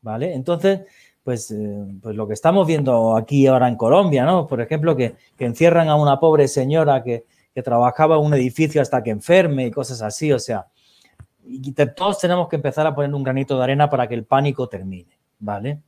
¿vale? 0.00 0.34
Entonces, 0.34 0.80
pues, 1.22 1.50
eh, 1.50 1.84
pues 2.00 2.16
lo 2.16 2.26
que 2.26 2.34
estamos 2.34 2.66
viendo 2.66 3.16
aquí 3.16 3.46
ahora 3.46 3.68
en 3.68 3.76
Colombia, 3.76 4.24
¿no? 4.24 4.46
Por 4.46 4.60
ejemplo, 4.60 4.96
que, 4.96 5.16
encierran 5.38 5.88
a 5.88 5.96
una 5.96 6.18
pobre 6.18 6.48
señora 6.48 7.02
que, 7.02 7.26
trabajaba 7.64 8.14
en 8.16 8.22
un 8.24 8.34
edificio 8.34 8.80
hasta 8.80 9.02
que 9.02 9.10
enferme 9.10 9.66
y 9.66 9.72
cosas 9.72 10.00
así, 10.00 10.30
o 10.30 10.38
sea, 10.38 10.68
y 11.44 11.72
todos 11.72 12.20
tenemos 12.20 12.48
que 12.48 12.54
empezar 12.54 12.86
a 12.86 12.94
poner 12.94 13.12
un 13.12 13.24
granito 13.24 13.58
de 13.58 13.64
arena 13.64 13.90
para 13.90 14.06
que 14.06 14.14
el 14.14 14.24
pánico 14.24 14.68
termine, 14.68 15.18
¿vale? 15.40 15.80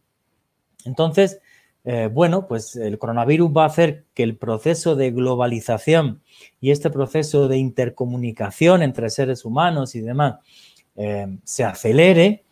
Entonces, 0.85 1.41
eh, 1.85 2.11
bueno, 2.13 2.47
pues 2.47 2.77
el 2.77 2.99
coronavirus 2.99 3.51
va 3.57 3.63
a 3.63 3.67
hacer 3.67 4.05
que 4.13 4.23
el 4.23 4.37
proceso 4.37 4.97
de 4.97 5.13
globalización 5.13 6.23
y 6.61 6.71
este 6.71 6.91
proceso 6.91 7.49
de 7.49 7.57
intercomunicación 7.57 8.83
entre 8.83 9.09
seres 9.09 9.45
humanos 9.45 9.95
y 9.95 10.01
demás 10.01 10.37
eh, 10.97 11.39
se 11.45 11.65
acelere 11.65 12.45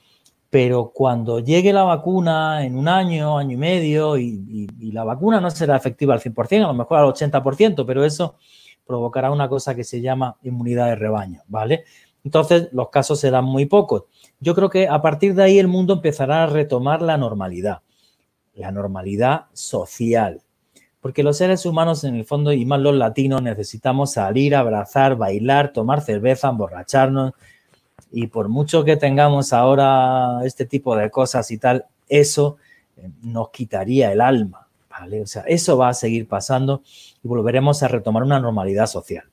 pero 0.51 0.93
cuando 0.95 1.41
llegue 1.41 1.73
la 1.73 1.83
vacuna 1.85 2.65
en 2.65 2.77
un 2.77 2.89
año, 2.89 3.37
año 3.37 3.53
y 3.53 3.57
medio, 3.57 4.17
y, 4.17 4.67
la 4.93 5.05
vacuna 5.05 5.41
no 5.41 5.51
será 5.51 5.77
efectiva 5.77 6.15
al 6.15 6.21
100%, 6.21 6.65
a 6.65 6.69
lo 6.69 6.75
mejor 6.75 6.99
al 6.99 7.07
80%, 7.07 7.85
pero 7.87 8.05
eso 8.05 8.37
provocará 8.87 9.31
una 9.31 9.49
cosa 9.49 9.75
que 9.75 9.85
se 9.85 10.01
llama 10.01 10.39
inmunidad 10.43 10.87
de 10.87 10.97
rebaño, 10.97 11.43
¿vale? 11.49 11.85
Entonces, 12.25 12.69
los 12.73 12.89
casos 12.89 13.21
serán 13.21 13.45
muy 13.45 13.67
pocos. 13.67 14.05
Yo 14.41 14.55
creo 14.55 14.71
que 14.71 14.89
a 14.89 15.01
partir 15.03 15.35
de 15.35 15.43
ahí 15.43 15.59
el 15.59 15.69
mundo 15.69 15.95
empezará 15.95 16.45
a 16.45 16.47
retomar 16.47 17.03
la 17.03 17.19
normalidad, 17.19 17.83
la 18.55 18.73
normalidad 18.73 19.47
social. 19.53 20.43
Porque 21.01 21.23
los 21.23 21.37
seres 21.37 21.65
humanos, 21.65 22.03
en 22.05 22.17
el 22.17 22.25
fondo, 22.25 22.53
y 22.53 22.65
más 22.65 22.81
los 22.81 22.95
latinos, 22.95 23.43
necesitamos 23.43 24.13
salir, 24.13 24.57
abrazar, 24.57 25.17
bailar, 25.17 25.73
tomar 25.73 26.01
cerveza, 26.01 26.49
emborracharnos, 26.49 27.35
y 28.11 28.29
por 28.29 28.49
mucho 28.49 28.85
que 28.85 28.97
tengamos 28.97 29.53
ahora 29.53 30.41
este 30.45 30.67
tipo 30.67 30.97
de 30.97 31.11
cosas 31.11 31.51
y 31.51 31.59
tal, 31.59 31.87
eso 32.09 32.57
eh, 32.97 33.11
nos 33.23 33.51
quitaría 33.51 34.13
el 34.13 34.21
alma, 34.21 34.69
¿vale? 34.89 35.23
O 35.23 35.27
sea, 35.27 35.43
eso 35.43 35.77
va 35.77 35.91
a 35.91 35.95
seguir 35.95 36.27
pasando 36.27 36.83
y 37.23 37.29
volveremos 37.29 37.83
a 37.83 37.89
retomar 37.89 38.23
una 38.23 38.41
normalidad 38.41 38.87
social. 38.87 39.25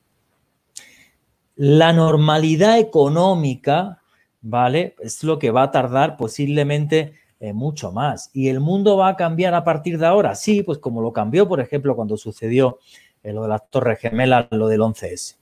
La 1.56 1.94
normalidad 1.94 2.80
económica, 2.80 4.02
¿vale? 4.42 4.96
Es 5.00 5.24
lo 5.24 5.40
que 5.40 5.52
va 5.52 5.64
a 5.64 5.72
tardar 5.72 6.18
posiblemente 6.18 7.14
eh, 7.40 7.54
mucho 7.54 7.92
más. 7.92 8.30
¿Y 8.34 8.50
el 8.50 8.60
mundo 8.60 8.98
va 8.98 9.10
a 9.10 9.16
cambiar 9.16 9.54
a 9.54 9.64
partir 9.64 9.98
de 9.98 10.06
ahora? 10.06 10.36
Sí, 10.36 10.64
pues 10.64 10.80
como 10.80 11.02
lo 11.02 11.14
cambió, 11.14 11.48
por 11.48 11.62
ejemplo, 11.62 11.96
cuando 11.96 12.18
sucedió 12.18 12.80
eh, 13.24 13.32
lo 13.32 13.44
de 13.44 13.50
las 13.50 13.70
Torres 13.70 14.00
Gemelas, 14.00 14.48
lo 14.52 14.68
del 14.68 14.82
11S. 14.82 15.38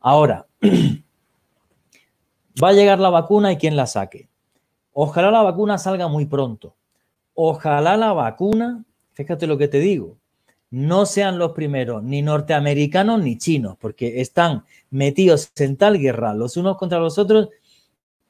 Ahora, 0.00 0.46
Va 2.62 2.70
a 2.70 2.72
llegar 2.72 2.98
la 2.98 3.10
vacuna 3.10 3.52
y 3.52 3.56
quién 3.56 3.76
la 3.76 3.86
saque. 3.86 4.28
Ojalá 4.92 5.30
la 5.30 5.42
vacuna 5.42 5.78
salga 5.78 6.08
muy 6.08 6.26
pronto. 6.26 6.74
Ojalá 7.34 7.96
la 7.96 8.12
vacuna, 8.12 8.84
fíjate 9.12 9.46
lo 9.46 9.58
que 9.58 9.68
te 9.68 9.78
digo, 9.78 10.16
no 10.70 11.06
sean 11.06 11.38
los 11.38 11.52
primeros, 11.52 12.02
ni 12.02 12.20
norteamericanos 12.20 13.22
ni 13.22 13.38
chinos, 13.38 13.76
porque 13.78 14.20
están 14.20 14.64
metidos 14.90 15.52
en 15.56 15.76
tal 15.76 15.98
guerra 15.98 16.34
los 16.34 16.56
unos 16.56 16.76
contra 16.76 16.98
los 16.98 17.16
otros 17.16 17.48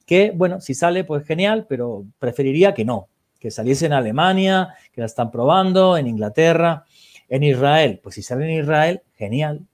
que, 0.06 0.32
bueno, 0.34 0.60
si 0.60 0.74
sale, 0.74 1.04
pues 1.04 1.26
genial, 1.26 1.66
pero 1.68 2.04
preferiría 2.18 2.74
que 2.74 2.84
no, 2.84 3.08
que 3.38 3.50
saliese 3.50 3.86
en 3.86 3.92
Alemania, 3.92 4.74
que 4.92 5.00
la 5.00 5.06
están 5.06 5.30
probando, 5.30 5.96
en 5.96 6.06
Inglaterra, 6.06 6.84
en 7.28 7.42
Israel. 7.42 8.00
Pues 8.02 8.14
si 8.14 8.22
sale 8.22 8.44
en 8.44 8.62
Israel, 8.62 9.02
genial. 9.16 9.66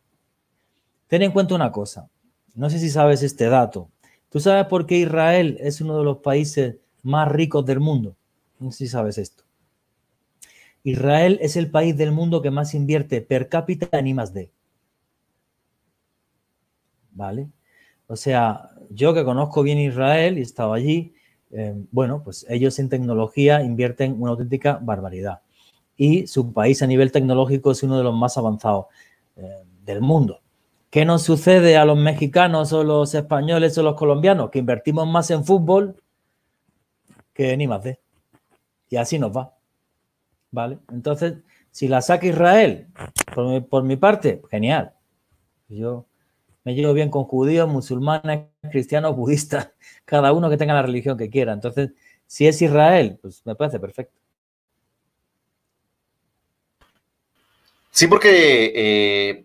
Ten 1.07 1.23
en 1.23 1.33
cuenta 1.33 1.55
una 1.55 1.71
cosa, 1.71 2.09
no 2.55 2.71
sé 2.71 2.79
si 2.79 2.91
sabes 2.91 3.23
este 3.23 3.49
dato, 3.49 3.91
¿Tú 4.35 4.41
sabes 4.41 4.67
por 4.67 4.85
qué 4.85 4.97
Israel 4.97 5.59
es 5.61 5.81
uno 5.81 5.97
de 5.97 6.03
los 6.03 6.19
países 6.19 6.75
más 7.05 7.31
ricos 7.31 7.65
del 7.65 7.79
mundo? 7.79 8.17
No 8.59 8.73
si 8.73 8.89
sabes 8.89 9.17
esto. 9.17 9.45
Israel 10.83 11.39
es 11.41 11.55
el 11.55 11.71
país 11.71 11.97
del 11.97 12.11
mundo 12.11 12.43
que 12.43 12.51
más 12.51 12.75
invierte 12.75 13.21
per 13.21 13.49
cápita 13.49 13.97
en 13.97 14.09
I+D. 14.09 14.51
¿Vale? 17.13 17.49
O 18.09 18.17
sea, 18.17 18.71
yo 18.91 19.15
que 19.15 19.23
conozco 19.23 19.63
bien 19.63 19.79
Israel 19.79 20.37
y 20.37 20.41
he 20.41 20.43
estado 20.43 20.73
allí, 20.73 21.15
eh, 21.53 21.73
bueno, 21.93 22.25
pues 22.25 22.45
ellos 22.49 22.81
en 22.81 22.89
tecnología 22.89 23.63
invierten 23.63 24.21
una 24.21 24.33
auténtica 24.33 24.81
barbaridad. 24.83 25.43
Y 25.97 26.27
su 26.27 26.53
país 26.53 26.83
a 26.83 26.89
nivel 26.89 27.13
tecnológico 27.13 27.71
es 27.71 27.85
uno 27.85 27.99
de 27.99 28.03
los 28.03 28.17
más 28.17 28.37
avanzados 28.37 28.87
eh, 29.37 29.63
del 29.85 30.01
mundo. 30.01 30.41
¿Qué 30.95 31.05
nos 31.05 31.25
sucede 31.25 31.77
a 31.77 31.85
los 31.85 31.99
mexicanos 31.99 32.73
o 32.73 32.85
los 32.85 33.17
españoles 33.17 33.77
o 33.77 33.83
los 33.83 33.97
colombianos? 33.97 34.51
Que 34.51 34.61
invertimos 34.61 35.09
más 35.09 35.29
en 35.33 35.45
fútbol 35.45 36.01
que 37.33 37.67
más 37.67 37.83
de. 37.83 37.99
Y 38.91 38.95
así 38.95 39.19
nos 39.19 39.37
va. 39.37 39.57
¿Vale? 40.53 40.79
Entonces, 40.93 41.35
si 41.73 41.89
la 41.89 42.01
saca 42.01 42.29
Israel, 42.29 42.87
por 43.69 43.83
mi, 43.83 43.97
parte, 43.97 44.41
genial. 44.53 44.93
Yo 45.69 46.07
me 46.63 46.77
llevo 46.77 46.93
bien 46.93 47.11
con 47.11 47.25
judíos, 47.25 47.69
musulmanes, 47.69 48.45
cristianos, 48.71 49.17
budistas, 49.17 49.73
cada 50.05 50.33
uno 50.33 50.49
que 50.49 50.59
tenga 50.59 50.75
la 50.75 50.83
religión 50.83 51.19
que 51.19 51.29
quiera. 51.29 51.53
Entonces, 51.53 51.91
si 52.29 52.47
es 52.47 52.63
Israel, 52.63 53.19
pues 53.21 53.45
me 53.45 53.57
parece 53.57 53.81
perfecto. 53.81 54.17
Sí, 57.91 58.07
porque 58.07 58.73
eh, 58.77 59.45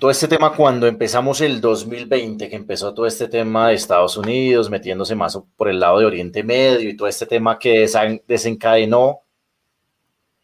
todo 0.00 0.10
este 0.10 0.28
tema 0.28 0.54
cuando 0.54 0.86
empezamos 0.86 1.40
el 1.40 1.60
2020, 1.60 2.48
que 2.48 2.56
empezó 2.56 2.94
todo 2.94 3.06
este 3.06 3.28
tema 3.28 3.68
de 3.68 3.74
Estados 3.74 4.16
Unidos 4.16 4.70
metiéndose 4.70 5.14
más 5.14 5.38
por 5.56 5.68
el 5.68 5.80
lado 5.80 5.98
de 5.98 6.06
Oriente 6.06 6.42
Medio 6.42 6.88
y 6.88 6.96
todo 6.96 7.08
este 7.08 7.26
tema 7.26 7.58
que 7.58 7.88
desencadenó 8.26 9.20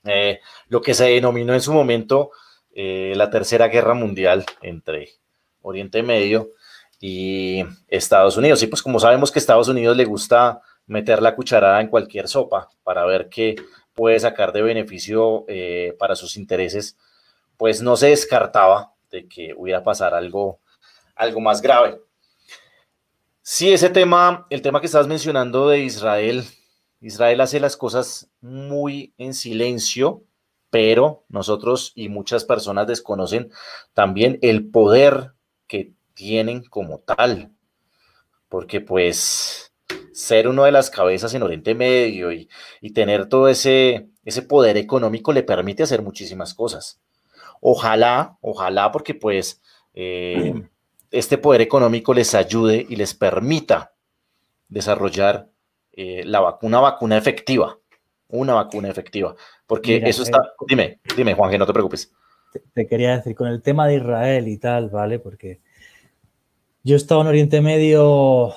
eh, 0.05 0.41
lo 0.69 0.81
que 0.83 0.95
se 0.95 1.05
denominó 1.05 1.55
en 1.55 1.61
su 1.61 1.73
momento 1.73 2.31
eh, 2.75 3.13
la 3.17 3.31
Tercera 3.31 3.69
Guerra 3.69 3.95
Mundial 3.95 4.45
entre 4.61 5.11
Oriente 5.63 6.03
Medio 6.03 6.51
y 7.01 7.65
Estados 7.89 8.37
Unidos. 8.37 8.63
Y 8.63 8.67
pues 8.67 8.83
como 8.83 9.01
sabemos 9.01 9.31
que 9.31 9.39
a 9.39 9.41
Estados 9.41 9.69
Unidos 9.69 9.97
le 9.97 10.05
gusta 10.05 10.61
meter 10.87 11.23
la 11.23 11.35
cucharada 11.35 11.81
en 11.81 11.89
cualquier 11.89 12.29
sopa 12.29 12.69
para 12.83 13.05
ver 13.07 13.29
qué 13.29 13.57
puede 13.95 14.19
sacar 14.21 14.53
de 14.53 14.63
beneficio 14.63 15.45
eh, 15.49 15.95
para 15.99 16.17
sus 16.17 16.37
intereses, 16.37 16.97
pues 17.57 17.83
no 17.83 17.97
se 17.97 18.09
descartaba 18.09 18.92
de 19.13 19.29
que 19.29 19.55
hubiera 19.57 19.85
pasar 19.85 20.15
algo, 20.15 20.59
algo 21.15 21.41
más 21.41 21.63
grave. 21.63 22.01
Sí, 23.43 23.73
ese 23.73 23.91
tema, 23.91 24.47
el 24.51 24.63
tema 24.63 24.81
que 24.81 24.87
estás 24.87 25.07
mencionando 25.07 25.69
de 25.69 25.81
Israel, 25.81 26.45
Israel 27.01 27.41
hace 27.41 27.61
las 27.61 27.77
cosas 27.77 28.31
muy 28.41 29.15
en 29.19 29.35
silencio, 29.35 30.25
pero 30.71 31.25
nosotros 31.29 31.93
y 31.95 32.09
muchas 32.09 32.45
personas 32.45 32.87
desconocen 32.87 33.51
también 33.93 34.39
el 34.43 34.71
poder 34.71 35.33
que 35.67 35.93
tienen 36.15 36.65
como 36.65 37.01
tal, 37.01 37.53
porque 38.49 38.81
pues 38.81 39.73
ser 40.13 40.47
uno 40.49 40.65
de 40.65 40.73
las 40.73 40.91
cabezas 40.91 41.35
en 41.35 41.43
Oriente 41.43 41.75
Medio 41.75 42.33
y, 42.33 42.49
tener 42.95 43.29
todo 43.29 43.49
ese, 43.49 44.09
ese 44.25 44.43
poder 44.43 44.77
económico 44.77 45.33
le 45.33 45.43
permite 45.43 45.83
hacer 45.83 46.03
muchísimas 46.03 46.55
cosas. 46.55 47.01
Ojalá, 47.65 48.39
ojalá, 48.41 48.91
porque 48.91 49.15
pues 49.15 49.63
eh, 49.95 50.53
este 51.13 51.39
poder 51.39 51.61
económico 51.61 52.13
les 52.13 52.35
ayude 52.35 52.85
y 52.89 52.97
les 52.97 53.15
permita 53.15 53.95
desarrollar 54.69 55.49
eh, 55.93 56.25
la 56.25 56.41
vacuna, 56.41 56.81
vacuna 56.81 57.17
efectiva, 57.17 57.79
una 58.27 58.55
vacuna 58.55 58.89
efectiva, 58.89 59.37
porque 59.65 60.03
eso 60.05 60.25
está, 60.25 60.39
eh, 60.39 60.65
dime, 60.67 61.01
dime 61.17 61.35
Juan, 61.35 61.53
que 61.53 61.59
no 61.59 61.67
te 61.67 61.73
preocupes. 61.73 62.11
Te, 62.75 62.89
quería 62.89 63.17
decir, 63.17 63.37
con 63.37 63.47
el 63.47 63.63
tema 63.63 63.87
de 63.87 63.95
Israel 63.95 64.49
y 64.49 64.57
tal, 64.59 64.91
¿vale? 64.91 65.21
Porque 65.21 65.61
yo 66.83 66.97
he 66.97 66.99
estado 66.99 67.21
en 67.21 67.29
Oriente 67.29 67.61
Medio, 67.61 68.55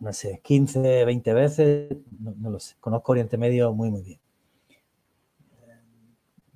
no 0.00 0.12
sé, 0.12 0.40
15, 0.42 1.04
20 1.04 1.32
veces, 1.32 1.96
no, 2.18 2.50
lo 2.50 2.58
sé, 2.58 2.74
conozco 2.80 3.12
Oriente 3.12 3.36
Medio 3.36 3.72
muy, 3.72 3.88
muy 3.88 4.02
bien. 4.02 4.18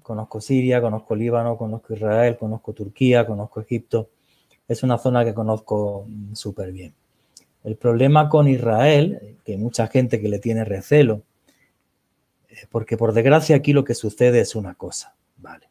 Conozco 0.02 0.40
Siria, 0.40 0.80
conozco 0.80 1.14
Líbano, 1.14 1.56
conozco 1.56 1.94
Israel, 1.94 2.36
conozco 2.36 2.72
Turquía, 2.72 3.26
conozco 3.26 3.60
Egipto. 3.60 4.08
Es 4.68 4.82
una 4.82 4.98
zona 4.98 5.24
que 5.24 5.34
conozco 5.34 6.06
súper 6.32 6.72
bien. 6.72 6.94
El 7.64 7.76
problema 7.76 8.28
con 8.28 8.48
Israel, 8.48 9.36
que 9.44 9.56
mucha 9.56 9.86
gente 9.86 10.20
que 10.20 10.28
le 10.28 10.38
tiene 10.38 10.64
recelo, 10.64 11.22
porque 12.70 12.96
por 12.96 13.12
desgracia 13.12 13.56
aquí 13.56 13.72
lo 13.72 13.84
que 13.84 13.94
sucede 13.94 14.40
es 14.40 14.54
una 14.54 14.74
cosa, 14.74 15.14
¿vale? 15.36 15.68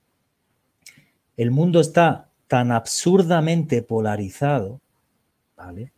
El 1.37 1.51
mundo 1.51 1.79
está 1.79 2.29
tan 2.47 2.71
absurdamente 2.71 3.81
polarizado, 3.81 4.81
¿vale? 5.55 5.91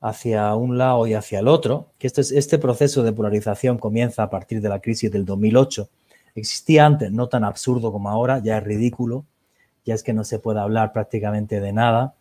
Hacia 0.00 0.54
un 0.54 0.78
lado 0.78 1.06
y 1.06 1.14
hacia 1.14 1.40
el 1.40 1.48
otro, 1.48 1.90
que 1.98 2.06
este, 2.06 2.20
este 2.20 2.58
proceso 2.58 3.02
de 3.02 3.12
polarización 3.12 3.78
comienza 3.78 4.22
a 4.22 4.30
partir 4.30 4.60
de 4.60 4.68
la 4.68 4.80
crisis 4.80 5.10
del 5.10 5.24
2008. 5.24 5.88
Existía 6.36 6.86
antes, 6.86 7.10
no 7.10 7.28
tan 7.28 7.44
absurdo 7.44 7.90
como 7.90 8.10
ahora, 8.10 8.38
ya 8.38 8.58
es 8.58 8.64
ridículo, 8.64 9.24
ya 9.84 9.94
es 9.94 10.02
que 10.02 10.12
no 10.12 10.22
se 10.22 10.38
puede 10.38 10.60
hablar 10.60 10.92
prácticamente 10.92 11.60
de 11.60 11.72
nada. 11.72 12.14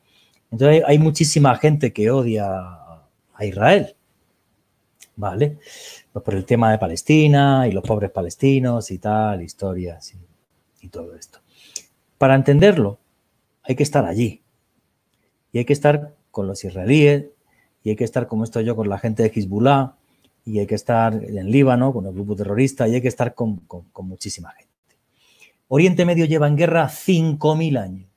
Entonces 0.51 0.83
hay 0.87 0.97
muchísima 0.97 1.55
gente 1.57 1.93
que 1.93 2.09
odia 2.09 2.47
a 2.47 3.45
Israel. 3.45 3.95
¿Vale? 5.17 5.59
Pues 6.11 6.23
por 6.25 6.33
el 6.33 6.45
tema 6.45 6.71
de 6.71 6.77
Palestina 6.77 7.67
y 7.67 7.71
los 7.71 7.83
pobres 7.83 8.11
palestinos 8.11 8.91
y 8.91 8.97
tal, 8.97 9.41
historias 9.41 10.13
y, 10.81 10.87
todo 10.89 11.15
esto. 11.15 11.39
Para 12.17 12.35
entenderlo, 12.35 12.99
hay 13.63 13.75
que 13.75 13.83
estar 13.83 14.05
allí. 14.05 14.43
Y 15.51 15.57
hay 15.57 15.65
que 15.65 15.73
estar 15.73 16.13
con 16.31 16.47
los 16.47 16.63
israelíes, 16.63 17.25
y 17.83 17.89
hay 17.89 17.95
que 17.95 18.03
estar 18.03 18.27
como 18.27 18.43
estoy 18.43 18.65
yo 18.65 18.75
con 18.75 18.87
la 18.87 18.99
gente 18.99 19.23
de 19.23 19.31
Hezbollah, 19.33 19.95
y 20.45 20.59
hay 20.59 20.67
que 20.67 20.75
estar 20.75 21.13
en 21.13 21.51
Líbano 21.51 21.91
con 21.91 22.05
los 22.05 22.13
grupos 22.13 22.37
terroristas, 22.37 22.89
y 22.89 22.95
hay 22.95 23.01
que 23.01 23.07
estar 23.07 23.33
con, 23.33 23.57
con 23.57 24.07
muchísima 24.07 24.51
gente. 24.51 24.75
Oriente 25.67 26.05
Medio 26.05 26.25
lleva 26.25 26.47
en 26.47 26.55
guerra 26.55 26.87
5.000 26.87 27.79
años. 27.79 28.09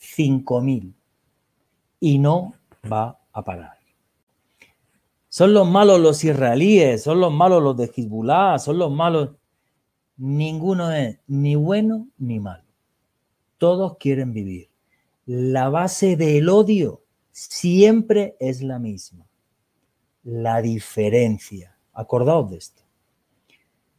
5.000. 0.00 0.92
Y 2.00 2.18
no 2.18 2.54
va 2.90 3.18
a 3.32 3.44
parar. 3.44 3.78
Son 5.28 5.52
los 5.52 5.68
malos 5.68 6.00
los 6.00 6.22
israelíes, 6.22 7.02
son 7.02 7.20
los 7.20 7.32
malos 7.32 7.62
los 7.62 7.76
de 7.76 7.86
Hezbollah, 7.86 8.58
son 8.58 8.78
los 8.78 8.92
malos. 8.92 9.30
Ninguno 10.16 10.92
es 10.92 11.18
ni 11.26 11.56
bueno 11.56 12.08
ni 12.18 12.38
malo. 12.38 12.62
Todos 13.58 13.96
quieren 13.98 14.32
vivir. 14.32 14.68
La 15.26 15.70
base 15.70 16.16
del 16.16 16.48
odio 16.48 17.02
siempre 17.32 18.36
es 18.38 18.62
la 18.62 18.78
misma. 18.78 19.26
La 20.24 20.60
diferencia. 20.60 21.76
Acordaos 21.92 22.50
de 22.50 22.56
esto. 22.56 22.82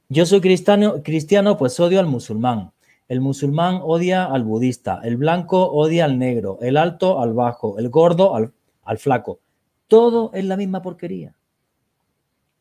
Yo 0.10 0.26
soy 0.26 0.42
cristiano, 0.42 1.02
cristiano, 1.04 1.58
pues 1.58 1.80
odio 1.80 2.00
al 2.00 2.08
musulmán. 2.08 2.72
El 3.08 3.22
musulmán 3.22 3.80
odia 3.84 4.26
al 4.26 4.44
budista. 4.44 5.00
El 5.04 5.18
blanco 5.18 5.72
odia 5.72 6.06
al 6.06 6.18
negro. 6.18 6.58
El 6.62 6.78
alto 6.78 7.22
al 7.22 7.34
bajo. 7.34 7.78
El 7.78 7.90
gordo 7.90 8.36
al, 8.36 8.54
al 8.84 8.98
flaco. 8.98 9.40
Todo 9.88 10.32
es 10.34 10.46
la 10.46 10.58
misma 10.58 10.82
porquería. 10.82 11.36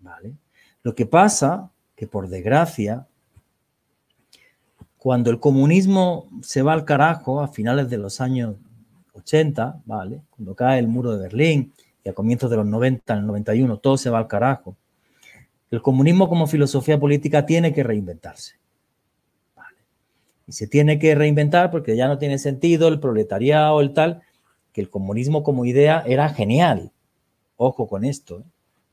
¿Vale? 0.00 0.34
Lo 0.82 0.94
que 0.94 1.06
pasa 1.06 1.70
que 1.96 2.06
por 2.06 2.28
desgracia, 2.28 3.06
cuando 4.98 5.30
el 5.30 5.40
comunismo 5.40 6.28
se 6.42 6.62
va 6.62 6.74
al 6.74 6.84
carajo 6.84 7.40
a 7.40 7.48
finales 7.48 7.88
de 7.88 7.98
los 7.98 8.20
años 8.20 8.56
80, 9.14 9.82
¿vale? 9.86 10.22
Cuando 10.30 10.54
cae 10.54 10.78
el 10.78 10.88
muro 10.88 11.12
de 11.12 11.22
Berlín 11.22 11.72
y 12.04 12.10
a 12.10 12.12
comienzos 12.12 12.50
de 12.50 12.56
los 12.56 12.66
90, 12.66 13.12
en 13.14 13.18
el 13.20 13.26
91, 13.26 13.78
todo 13.78 13.96
se 13.96 14.10
va 14.10 14.18
al 14.18 14.28
carajo. 14.28 14.76
El 15.70 15.80
comunismo 15.80 16.28
como 16.28 16.46
filosofía 16.46 17.00
política 17.00 17.46
tiene 17.46 17.72
que 17.72 17.82
reinventarse. 17.82 18.56
Y 20.46 20.52
se 20.52 20.66
tiene 20.66 20.98
que 20.98 21.14
reinventar 21.14 21.70
porque 21.70 21.96
ya 21.96 22.06
no 22.06 22.18
tiene 22.18 22.38
sentido 22.38 22.88
el 22.88 23.00
proletariado, 23.00 23.80
el 23.80 23.94
tal, 23.94 24.22
que 24.72 24.82
el 24.82 24.90
comunismo 24.90 25.42
como 25.42 25.64
idea 25.64 26.04
era 26.06 26.28
genial. 26.28 26.92
Ojo 27.56 27.88
con 27.88 28.04
esto, 28.04 28.40
¿eh? 28.40 28.44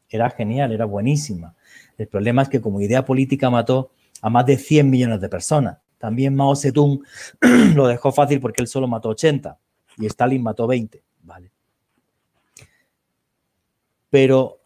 era 0.10 0.30
genial, 0.30 0.72
era 0.72 0.86
buenísima. 0.86 1.56
El 1.98 2.08
problema 2.08 2.44
es 2.44 2.50
que 2.50 2.62
como 2.62 2.80
idea 2.80 3.06
política 3.06 3.50
mató 3.50 3.92
a 4.22 4.30
más 4.30 4.46
de 4.46 4.58
100 4.58 4.90
millones 4.90 5.20
de 5.20 5.28
personas. 5.28 5.78
También 5.98 6.36
Mao 6.36 6.56
Zedong 6.56 7.02
lo 7.76 7.88
dejó 7.88 8.12
fácil 8.12 8.40
porque 8.40 8.62
él 8.62 8.68
solo 8.68 8.88
mató 8.88 9.10
80 9.10 9.58
y 9.98 10.06
Stalin 10.06 10.42
mató 10.42 10.66
20, 10.68 11.04
¿vale? 11.24 11.51
Pero 14.12 14.60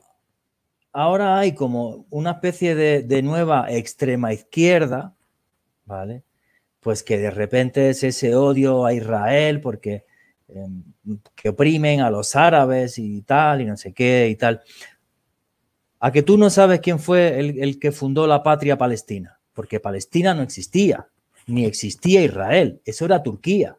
ahora 0.92 1.38
hay 1.38 1.54
como 1.54 2.06
una 2.10 2.32
especie 2.32 2.76
de, 2.76 3.22
nueva 3.22 3.72
extrema 3.72 4.34
izquierda, 4.34 5.16
¿vale? 5.86 6.24
Pues 6.82 7.04
que 7.04 7.18
de 7.18 7.32
repente 7.32 7.90
es 7.92 8.04
ese 8.04 8.36
odio 8.36 8.86
a 8.86 8.94
Israel 8.94 9.62
porque 9.62 10.06
em, 10.50 10.84
que 11.36 11.50
oprimen 11.50 12.02
a 12.02 12.10
los 12.10 12.36
árabes 12.36 12.98
y 12.98 13.22
tal, 13.22 13.62
y 13.62 13.66
no 13.66 13.78
sé 13.78 13.94
qué 13.94 14.28
y 14.30 14.36
tal. 14.36 14.62
A 16.00 16.12
que 16.12 16.24
tú 16.24 16.38
no 16.38 16.50
sabes 16.50 16.80
quién 16.80 17.00
fue 17.00 17.40
el, 17.40 17.80
que 17.80 17.92
fundó 17.92 18.26
la 18.26 18.42
patria 18.42 18.78
palestina, 18.78 19.40
porque 19.54 19.80
Palestina 19.80 20.34
no 20.34 20.42
existía, 20.42 21.08
ni 21.46 21.66
existía 21.66 22.24
Israel, 22.24 22.82
eso 22.84 23.06
era 23.06 23.22
Turquía. 23.22 23.78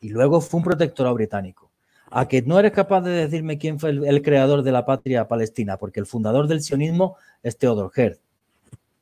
Y 0.00 0.10
luego 0.10 0.40
fue 0.40 0.58
un 0.58 0.64
protectorado 0.64 1.14
británico. 1.14 1.65
A 2.10 2.28
que 2.28 2.42
no 2.42 2.58
eres 2.58 2.72
capaz 2.72 3.00
de 3.00 3.10
decirme 3.10 3.58
quién 3.58 3.80
fue 3.80 3.90
el, 3.90 4.22
creador 4.22 4.62
de 4.62 4.72
la 4.72 4.86
patria 4.86 5.26
palestina, 5.26 5.76
porque 5.76 6.00
el 6.00 6.06
fundador 6.06 6.46
del 6.46 6.62
sionismo 6.62 7.16
es 7.42 7.58
Theodor 7.58 7.90
Herzl. 7.94 8.20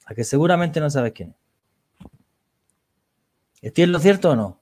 A 0.06 0.14
que 0.14 0.24
seguramente 0.24 0.80
no 0.80 0.90
sabes 0.90 1.12
quién 1.12 1.30
es. 1.30 1.36
¿Estoy 3.62 3.84
en 3.84 3.92
lo 3.92 3.98
cierto 3.98 4.30
o 4.30 4.36
no? 4.36 4.60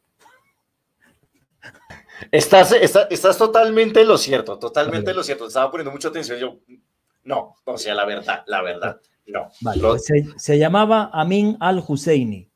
Estás, 2.31 2.73
estás, 2.73 3.37
totalmente 3.37 4.05
lo 4.05 4.17
cierto, 4.17 4.59
totalmente 4.59 5.13
lo 5.13 5.25
cierto. 5.25 5.49
Estaba 5.49 5.71
poniendo 5.71 5.91
mucha 5.91 6.09
atención. 6.09 6.39
Yo, 6.39 6.59
no, 7.25 7.57
o 7.65 7.79
sea, 7.79 7.95
la 7.95 8.05
verdad, 8.05 8.45
la 8.47 8.63
verdad, 8.63 9.01
no. 9.27 9.51
se, 10.37 10.59
llamaba 10.59 11.11
Amin 11.13 11.57
al-Husseini. 11.59 12.49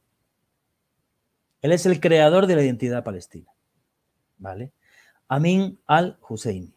Él 1.62 1.72
es 1.72 1.86
el 1.86 1.98
creador 2.00 2.46
de 2.46 2.56
la 2.56 2.62
identidad 2.62 3.02
palestina. 3.02 3.50
¿Vale? 4.38 4.72
Amin 5.28 5.78
al-Husseini. 5.86 6.72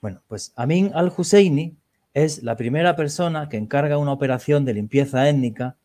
Bueno, 0.00 0.22
pues 0.28 0.52
Amin 0.56 0.92
al-Husseini 0.94 1.76
es 2.14 2.42
la 2.42 2.56
primera 2.56 2.96
persona 2.96 3.48
que 3.48 3.56
encarga 3.56 3.98
una 3.98 4.12
operación 4.12 4.64
de 4.64 4.74
limpieza 4.74 5.28
étnica 5.28 5.76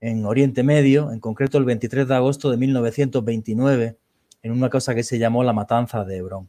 en 0.00 0.24
Oriente 0.24 0.62
Medio, 0.62 1.12
en 1.12 1.20
concreto 1.20 1.58
el 1.58 1.64
23 1.64 2.08
de 2.08 2.14
agosto 2.14 2.50
de 2.50 2.56
1929, 2.56 3.96
en 4.42 4.52
una 4.52 4.68
cosa 4.68 4.94
que 4.94 5.04
se 5.04 5.18
llamó 5.18 5.44
la 5.44 5.52
matanza 5.52 6.04
de 6.04 6.16
Hebrón, 6.16 6.48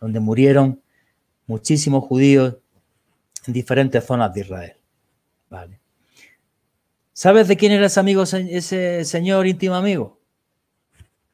donde 0.00 0.20
murieron 0.20 0.80
muchísimos 1.46 2.04
judíos 2.04 2.56
en 3.46 3.52
diferentes 3.52 4.04
zonas 4.04 4.32
de 4.34 4.40
Israel. 4.40 4.76
¿Sabes 7.12 7.48
de 7.48 7.56
quién 7.56 7.72
era 7.72 7.86
ese 7.86 7.98
amigo, 7.98 8.24
ese 8.24 9.04
señor 9.04 9.46
íntimo 9.46 9.74
amigo? 9.74 10.20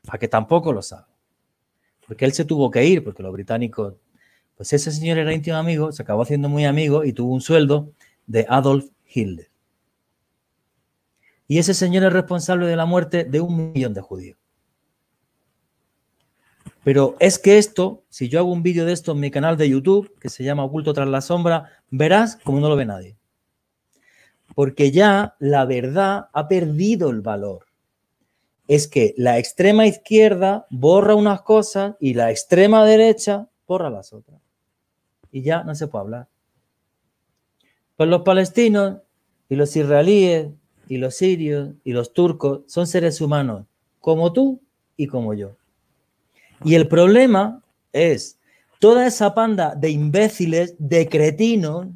A 0.08 0.16
que 0.16 0.28
tampoco 0.28 0.72
lo 0.72 0.80
sabe. 0.80 1.11
Porque 2.12 2.26
él 2.26 2.34
se 2.34 2.44
tuvo 2.44 2.70
que 2.70 2.84
ir, 2.84 3.02
porque 3.02 3.22
los 3.22 3.32
británicos, 3.32 3.94
pues 4.54 4.70
ese 4.74 4.92
señor 4.92 5.16
era 5.16 5.32
íntimo 5.32 5.56
amigo, 5.56 5.92
se 5.92 6.02
acabó 6.02 6.20
haciendo 6.20 6.50
muy 6.50 6.66
amigo 6.66 7.04
y 7.04 7.14
tuvo 7.14 7.32
un 7.32 7.40
sueldo 7.40 7.90
de 8.26 8.44
Adolf 8.50 8.90
Hitler. 9.06 9.48
Y 11.48 11.56
ese 11.56 11.72
señor 11.72 12.04
es 12.04 12.12
responsable 12.12 12.66
de 12.66 12.76
la 12.76 12.84
muerte 12.84 13.24
de 13.24 13.40
un 13.40 13.72
millón 13.72 13.94
de 13.94 14.02
judíos. 14.02 14.36
Pero 16.84 17.16
es 17.18 17.38
que 17.38 17.56
esto, 17.56 18.04
si 18.10 18.28
yo 18.28 18.40
hago 18.40 18.52
un 18.52 18.62
vídeo 18.62 18.84
de 18.84 18.92
esto 18.92 19.12
en 19.12 19.20
mi 19.20 19.30
canal 19.30 19.56
de 19.56 19.70
YouTube, 19.70 20.14
que 20.20 20.28
se 20.28 20.44
llama 20.44 20.64
Oculto 20.64 20.92
tras 20.92 21.08
la 21.08 21.22
sombra, 21.22 21.70
verás 21.88 22.36
como 22.36 22.60
no 22.60 22.68
lo 22.68 22.76
ve 22.76 22.84
nadie. 22.84 23.16
porque 24.54 24.90
ya 24.90 25.34
la 25.38 25.64
verdad 25.64 26.28
ha 26.34 26.46
perdido 26.46 27.08
el 27.08 27.22
valor. 27.22 27.71
Es 28.68 28.88
que 28.88 29.14
la 29.16 29.38
extrema 29.38 29.86
izquierda 29.86 30.66
borra 30.70 31.14
unas 31.14 31.42
cosas 31.42 31.96
y 32.00 32.14
la 32.14 32.30
extrema 32.30 32.84
derecha 32.84 33.48
borra 33.66 33.90
las 33.90 34.12
otras. 34.12 34.40
Y 35.30 35.42
ya 35.42 35.64
no 35.64 35.74
se 35.74 35.88
puede 35.88 36.04
hablar. 36.04 36.28
Pues 37.96 38.08
los 38.08 38.22
palestinos 38.22 38.98
y 39.48 39.56
los 39.56 39.74
israelíes 39.76 40.48
y 40.88 40.98
los 40.98 41.14
sirios 41.14 41.70
y 41.84 41.92
los 41.92 42.12
turcos 42.12 42.62
son 42.66 42.86
seres 42.86 43.20
humanos, 43.20 43.66
como 44.00 44.32
tú 44.32 44.60
y 44.96 45.06
como 45.06 45.34
yo. 45.34 45.56
Y 46.64 46.74
el 46.74 46.86
problema 46.86 47.62
es 47.92 48.38
toda 48.78 49.06
esa 49.06 49.34
panda 49.34 49.74
de 49.74 49.90
imbéciles, 49.90 50.74
de 50.78 51.08
cretinos, 51.08 51.86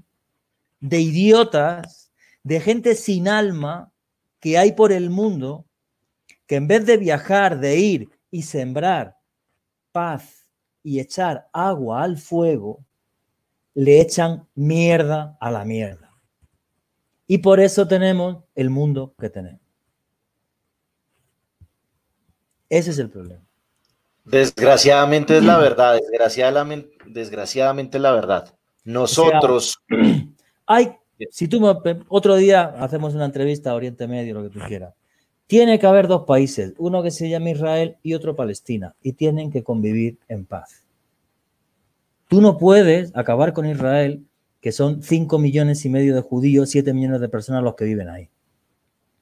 de 0.81 1.01
idiotas, 1.01 2.11
de 2.43 2.61
gente 2.61 2.95
sin 2.95 3.29
alma 3.29 3.93
que 4.41 4.57
hay 4.57 4.73
por 4.73 4.93
el 4.93 5.11
mundo, 5.11 5.66
que 6.47 6.57
en 6.57 6.69
vez 6.69 6.87
de 6.87 6.97
viajar, 6.97 7.59
de 7.59 7.77
ir 7.77 8.11
y 8.31 8.43
sembrar 8.43 9.17
paz 9.93 10.47
y 10.83 11.01
echar 11.01 11.49
agua 11.53 12.03
al 12.03 12.17
fuego, 12.17 12.85
le 13.75 14.01
echan 14.01 14.47
mierda 14.55 15.37
a 15.41 15.51
la 15.51 15.65
mierda. 15.65 16.13
Y 17.27 17.39
por 17.39 17.61
eso 17.61 17.89
tenemos 17.89 18.45
el 18.55 18.71
mundo 18.71 19.15
que 19.19 19.29
tenemos. 19.29 19.61
Ese 22.69 22.91
es 22.91 22.99
el 22.99 23.11
problema. 23.11 23.45
Desgraciadamente 24.25 25.39
es 25.39 25.45
la 25.45 25.59
verdad, 25.59 25.95
desgraciadamente, 25.95 26.91
desgraciadamente 27.07 27.99
es 27.99 28.03
la 28.03 28.13
verdad. 28.13 28.55
Nosotros... 28.85 29.81
hay, 30.67 30.97
si 31.31 31.47
tú 31.49 31.65
otro 32.09 32.37
día 32.37 32.75
hacemos 32.79 33.15
una 33.15 33.25
entrevista 33.25 33.71
a 33.71 33.75
Oriente 33.75 34.09
Medio, 34.09 34.35
lo 34.35 34.43
que 34.43 34.51
tú 34.51 34.61
quieras. 34.67 34.95
Tiene 35.47 35.79
que 35.79 35.87
haber 35.87 36.09
dos 36.09 36.25
países, 36.25 36.75
uno 36.79 37.03
que 37.03 37.11
se 37.11 37.29
llama 37.29 37.51
Israel 37.51 37.97
y 38.03 38.15
otro 38.15 38.35
Palestina, 38.35 38.95
y 39.03 39.13
tienen 39.13 39.51
que 39.53 39.63
convivir 39.63 40.19
en 40.29 40.45
paz. 40.45 40.85
Tú 42.29 42.41
no 42.41 42.59
puedes 42.59 43.17
acabar 43.17 43.53
con 43.53 43.67
Israel, 43.67 44.27
que 44.61 44.73
son 44.73 45.03
5 45.03 45.39
millones 45.39 45.85
y 45.85 45.89
medio 45.89 46.15
de 46.17 46.23
judíos, 46.23 46.71
7 46.71 46.93
millones 46.93 47.21
de 47.21 47.29
personas 47.29 47.63
los 47.63 47.77
que 47.77 47.85
viven 47.85 48.09
ahí. 48.09 48.29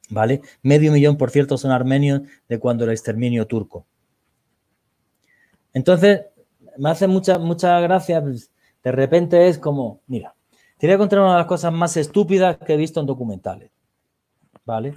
¿Vale? 0.08 0.40
Medio 0.62 0.92
millón, 0.92 1.16
por 1.16 1.30
cierto, 1.30 1.58
son 1.58 1.70
armenios 1.70 2.22
de 2.48 2.58
cuando 2.58 2.84
el 2.84 2.90
exterminio 2.90 3.46
turco. 3.46 3.87
Entonces, 5.74 6.22
me 6.78 6.90
hace 6.90 7.06
mucha, 7.06 7.38
mucha 7.38 7.78
gracia, 7.80 8.22
pues, 8.22 8.50
de 8.82 8.92
repente 8.92 9.48
es 9.48 9.58
como, 9.58 10.00
mira, 10.06 10.34
te 10.78 10.87
voy 10.87 10.94
a 10.94 10.98
contar 10.98 11.20
una 11.20 11.32
de 11.32 11.38
las 11.38 11.46
cosas 11.46 11.72
más 11.72 11.96
estúpidas 11.96 12.58
que 12.58 12.74
he 12.74 12.76
visto 12.76 13.00
en 13.00 13.06
documentales, 13.06 13.70
¿vale? 14.64 14.94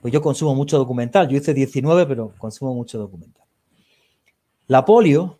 Pues 0.00 0.12
yo 0.12 0.22
consumo 0.22 0.54
mucho 0.54 0.78
documental, 0.78 1.28
yo 1.28 1.36
hice 1.36 1.52
19, 1.52 2.06
pero 2.06 2.34
consumo 2.38 2.74
mucho 2.74 2.98
documental. 2.98 3.44
La 4.66 4.84
polio 4.84 5.38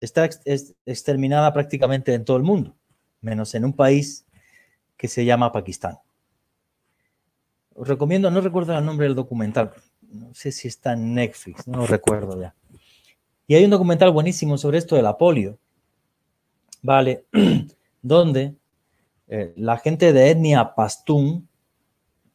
está 0.00 0.28
exterminada 0.86 1.52
prácticamente 1.52 2.14
en 2.14 2.24
todo 2.24 2.36
el 2.36 2.42
mundo, 2.42 2.76
menos 3.20 3.54
en 3.54 3.64
un 3.64 3.72
país 3.72 4.26
que 4.96 5.08
se 5.08 5.24
llama 5.24 5.52
Pakistán. 5.52 5.98
Os 7.74 7.88
recomiendo, 7.88 8.30
no 8.30 8.40
recuerdo 8.40 8.76
el 8.76 8.84
nombre 8.84 9.06
del 9.06 9.16
documental, 9.16 9.72
no 10.02 10.34
sé 10.34 10.52
si 10.52 10.68
está 10.68 10.92
en 10.92 11.14
Netflix, 11.14 11.66
no 11.66 11.78
lo 11.78 11.86
recuerdo 11.86 12.40
ya. 12.40 12.54
Y 13.46 13.54
hay 13.54 13.64
un 13.64 13.70
documental 13.70 14.10
buenísimo 14.10 14.58
sobre 14.58 14.78
esto 14.78 14.94
de 14.96 15.02
la 15.02 15.16
polio, 15.16 15.58
¿vale? 16.82 17.24
donde 18.02 18.54
eh, 19.28 19.52
la 19.56 19.78
gente 19.78 20.12
de 20.12 20.30
etnia 20.30 20.74
pastún, 20.74 21.48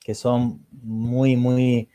que 0.03 0.15
son 0.15 0.65
muy, 0.71 1.35
muy, 1.35 1.89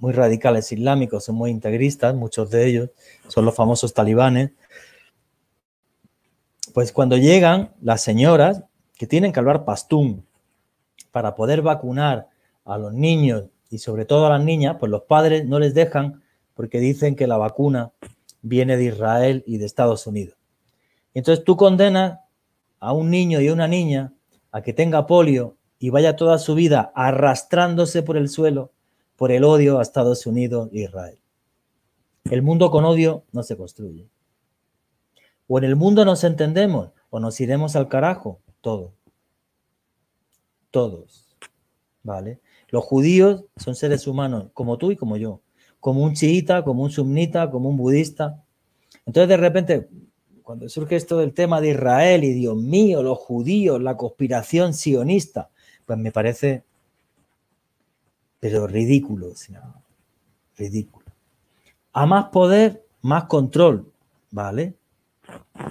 muy 0.00 0.12
radicales 0.12 0.70
islámicos 0.72 1.28
y 1.28 1.32
muy 1.32 1.50
integristas, 1.50 2.14
muchos 2.14 2.50
de 2.50 2.66
ellos 2.66 2.90
son 3.28 3.44
los 3.44 3.54
famosos 3.54 3.94
talibanes, 3.94 4.50
pues 6.74 6.92
cuando 6.92 7.16
llegan 7.16 7.72
las 7.80 8.02
señoras 8.02 8.62
que 8.96 9.06
tienen 9.06 9.32
que 9.32 9.40
hablar 9.40 9.64
pastún 9.64 10.24
para 11.10 11.34
poder 11.34 11.62
vacunar 11.62 12.28
a 12.64 12.78
los 12.78 12.92
niños 12.92 13.44
y 13.70 13.78
sobre 13.78 14.04
todo 14.04 14.26
a 14.26 14.30
las 14.30 14.44
niñas, 14.44 14.76
pues 14.78 14.90
los 14.90 15.02
padres 15.02 15.46
no 15.46 15.58
les 15.58 15.74
dejan 15.74 16.22
porque 16.54 16.80
dicen 16.80 17.16
que 17.16 17.26
la 17.26 17.36
vacuna 17.36 17.92
viene 18.42 18.76
de 18.76 18.84
Israel 18.84 19.42
y 19.46 19.58
de 19.58 19.66
Estados 19.66 20.06
Unidos. 20.06 20.36
Entonces 21.14 21.44
tú 21.44 21.56
condenas 21.56 22.20
a 22.80 22.92
un 22.92 23.10
niño 23.10 23.40
y 23.40 23.48
a 23.48 23.52
una 23.52 23.66
niña 23.66 24.12
a 24.52 24.62
que 24.62 24.72
tenga 24.72 25.06
polio 25.06 25.56
y 25.78 25.90
vaya 25.90 26.16
toda 26.16 26.38
su 26.38 26.54
vida 26.54 26.92
arrastrándose 26.94 28.02
por 28.02 28.16
el 28.16 28.28
suelo 28.28 28.72
por 29.18 29.32
el 29.32 29.42
odio 29.42 29.80
a 29.80 29.82
Estados 29.82 30.26
Unidos 30.26 30.70
e 30.72 30.82
Israel. 30.82 31.18
El 32.30 32.40
mundo 32.40 32.70
con 32.70 32.84
odio 32.84 33.24
no 33.32 33.42
se 33.42 33.56
construye. 33.56 34.08
O 35.48 35.58
en 35.58 35.64
el 35.64 35.74
mundo 35.74 36.04
nos 36.04 36.22
entendemos 36.22 36.90
o 37.10 37.18
nos 37.18 37.40
iremos 37.40 37.74
al 37.74 37.88
carajo, 37.88 38.38
todos. 38.60 38.92
Todos. 40.70 41.26
¿Vale? 42.04 42.40
Los 42.68 42.84
judíos 42.84 43.44
son 43.56 43.74
seres 43.74 44.06
humanos, 44.06 44.50
como 44.52 44.78
tú 44.78 44.92
y 44.92 44.96
como 44.96 45.16
yo, 45.16 45.40
como 45.80 46.04
un 46.04 46.14
chiita, 46.14 46.62
como 46.62 46.84
un 46.84 46.90
sumnita, 46.90 47.50
como 47.50 47.70
un 47.70 47.76
budista. 47.76 48.44
Entonces, 49.04 49.28
de 49.28 49.36
repente, 49.36 49.88
cuando 50.44 50.68
surge 50.68 50.94
esto 50.94 51.18
del 51.18 51.34
tema 51.34 51.60
de 51.60 51.70
Israel 51.70 52.22
y 52.22 52.34
Dios 52.34 52.56
mío, 52.56 53.02
los 53.02 53.18
judíos, 53.18 53.82
la 53.82 53.96
conspiración 53.96 54.74
sionista, 54.74 55.50
pues 55.88 55.98
me 55.98 56.12
parece, 56.12 56.64
pero 58.40 58.66
ridículo, 58.66 59.32
ridículo. 60.54 61.06
A 61.94 62.04
más 62.04 62.26
poder, 62.26 62.84
más 63.00 63.24
control, 63.24 63.90
¿vale? 64.30 64.74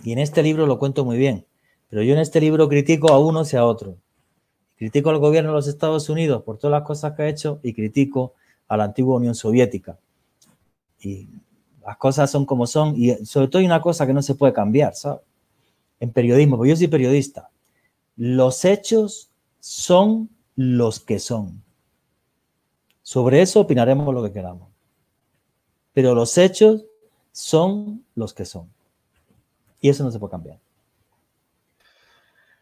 Y 0.03 0.13
en 0.13 0.17
este 0.17 0.41
libro 0.41 0.65
lo 0.65 0.79
cuento 0.79 1.05
muy 1.05 1.19
bien, 1.19 1.45
pero 1.87 2.01
yo 2.01 2.13
en 2.13 2.19
este 2.19 2.41
libro 2.41 2.67
critico 2.67 3.13
a 3.13 3.19
unos 3.19 3.53
y 3.53 3.57
a 3.57 3.65
otros. 3.65 3.93
Critico 4.75 5.11
al 5.11 5.19
gobierno 5.19 5.51
de 5.51 5.57
los 5.57 5.67
Estados 5.67 6.09
Unidos 6.09 6.41
por 6.41 6.57
todas 6.57 6.79
las 6.79 6.87
cosas 6.87 7.13
que 7.13 7.21
ha 7.21 7.29
hecho 7.29 7.59
y 7.61 7.73
critico 7.73 8.33
a 8.67 8.75
la 8.75 8.85
antigua 8.85 9.17
Unión 9.17 9.35
Soviética. 9.35 9.99
Y 10.99 11.29
las 11.85 11.97
cosas 11.97 12.31
son 12.31 12.43
como 12.47 12.65
son 12.65 12.95
y 12.97 13.23
sobre 13.23 13.49
todo 13.49 13.59
hay 13.59 13.67
una 13.67 13.81
cosa 13.81 14.07
que 14.07 14.13
no 14.13 14.23
se 14.23 14.33
puede 14.33 14.51
cambiar, 14.51 14.95
¿sabes? 14.95 15.21
En 15.99 16.11
periodismo, 16.11 16.57
porque 16.57 16.71
yo 16.71 16.75
soy 16.75 16.87
periodista. 16.87 17.51
Los 18.15 18.65
hechos 18.65 19.29
son 19.59 20.29
los 20.55 20.99
que 20.99 21.19
son. 21.19 21.63
Sobre 23.01 23.41
eso 23.41 23.61
opinaremos 23.61 24.13
lo 24.13 24.23
que 24.23 24.31
queramos. 24.31 24.69
Pero 25.93 26.13
los 26.13 26.37
hechos 26.37 26.85
son 27.31 28.05
los 28.15 28.33
que 28.33 28.45
son. 28.45 28.69
Y 29.79 29.89
eso 29.89 30.03
no 30.03 30.11
se 30.11 30.19
puede 30.19 30.31
cambiar. 30.31 30.59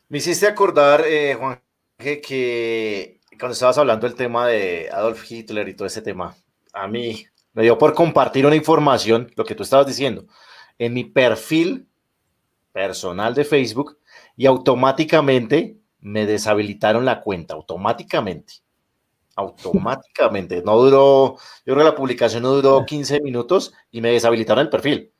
Me 0.09 0.19
hiciste 0.19 0.47
acordar, 0.47 1.03
eh, 1.05 1.35
Juan 1.35 1.59
que, 1.97 3.19
cuando 3.39 3.53
estabas 3.53 3.77
hablando 3.77 4.07
del 4.07 4.15
tema 4.15 4.47
de 4.47 4.89
Adolf 4.91 5.29
Hitler 5.29 5.67
y 5.69 5.75
todo 5.75 5.87
ese 5.87 6.01
tema, 6.01 6.35
a 6.73 6.87
mí 6.87 7.25
me 7.53 7.63
dio 7.63 7.77
por 7.77 7.93
compartir 7.93 8.45
una 8.45 8.55
información, 8.55 9.31
lo 9.35 9.45
que 9.45 9.55
tú 9.55 9.63
estabas 9.63 9.87
diciendo, 9.87 10.25
en 10.77 10.93
mi 10.93 11.05
perfil 11.05 11.87
personal 12.73 13.33
de 13.33 13.45
Facebook 13.45 13.97
y 14.35 14.45
automáticamente 14.45 15.77
me 16.05 16.27
deshabilitaron 16.27 17.03
la 17.03 17.19
cuenta, 17.19 17.55
automáticamente. 17.55 18.53
Automáticamente. 19.35 20.61
No 20.61 20.77
duró, 20.77 21.35
yo 21.65 21.73
creo 21.73 21.77
que 21.77 21.83
la 21.83 21.95
publicación 21.95 22.43
no 22.43 22.51
duró 22.51 22.85
15 22.85 23.21
minutos 23.21 23.73
y 23.89 24.01
me 24.01 24.11
deshabilitaron 24.11 24.61
el 24.61 24.69
perfil. 24.69 25.11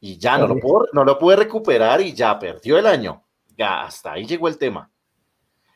Y 0.00 0.16
ya 0.16 0.38
no 0.38 0.46
lo, 0.46 0.56
puedo, 0.60 0.86
no 0.92 1.04
lo 1.04 1.18
pude 1.18 1.34
recuperar 1.34 2.00
y 2.00 2.12
ya 2.12 2.38
perdió 2.38 2.78
el 2.78 2.86
año. 2.86 3.24
Ya 3.56 3.82
hasta 3.82 4.12
ahí 4.12 4.26
llegó 4.26 4.46
el 4.46 4.58
tema. 4.58 4.92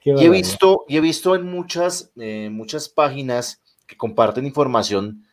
Y 0.04 0.24
he, 0.24 0.28
visto, 0.28 0.84
y 0.86 0.96
he 0.96 1.00
visto 1.00 1.34
en 1.34 1.44
muchas, 1.44 2.12
eh, 2.14 2.48
muchas 2.48 2.88
páginas 2.88 3.60
que 3.84 3.96
comparten 3.96 4.46
información 4.46 5.26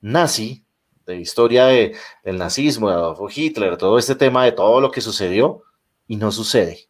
nazi, 0.00 0.64
de 1.06 1.16
historia 1.16 1.66
de, 1.66 1.96
del 2.22 2.38
nazismo, 2.38 2.88
de 2.88 2.94
Adolfo 2.94 3.28
Hitler, 3.34 3.76
todo 3.76 3.98
este 3.98 4.14
tema 4.14 4.44
de 4.44 4.52
todo 4.52 4.80
lo 4.80 4.92
que 4.92 5.00
sucedió, 5.00 5.64
y 6.06 6.14
no 6.14 6.30
sucede. 6.30 6.89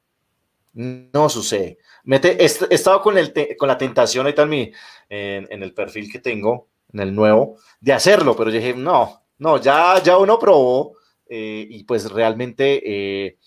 No 0.72 1.28
sucede. 1.28 1.78
Mete, 2.04 2.42
he, 2.42 2.44
estado 2.44 3.02
con, 3.02 3.18
el 3.18 3.32
con 3.58 3.68
la 3.68 3.78
tentación 3.78 4.26
ahí 4.26 4.34
también 4.34 4.72
en, 5.08 5.62
el 5.62 5.74
perfil 5.74 6.10
que 6.10 6.20
tengo, 6.20 6.68
en 6.92 7.00
el 7.00 7.14
nuevo, 7.14 7.56
de 7.80 7.92
hacerlo, 7.92 8.36
pero 8.36 8.50
dije, 8.50 8.74
no, 8.74 9.24
no, 9.38 9.60
ya, 9.60 10.00
ya 10.02 10.16
uno 10.18 10.38
probó 10.38 10.96
eh, 11.28 11.66
y 11.68 11.84
pues 11.84 12.10
realmente 12.10 12.82
eh, 12.84 13.38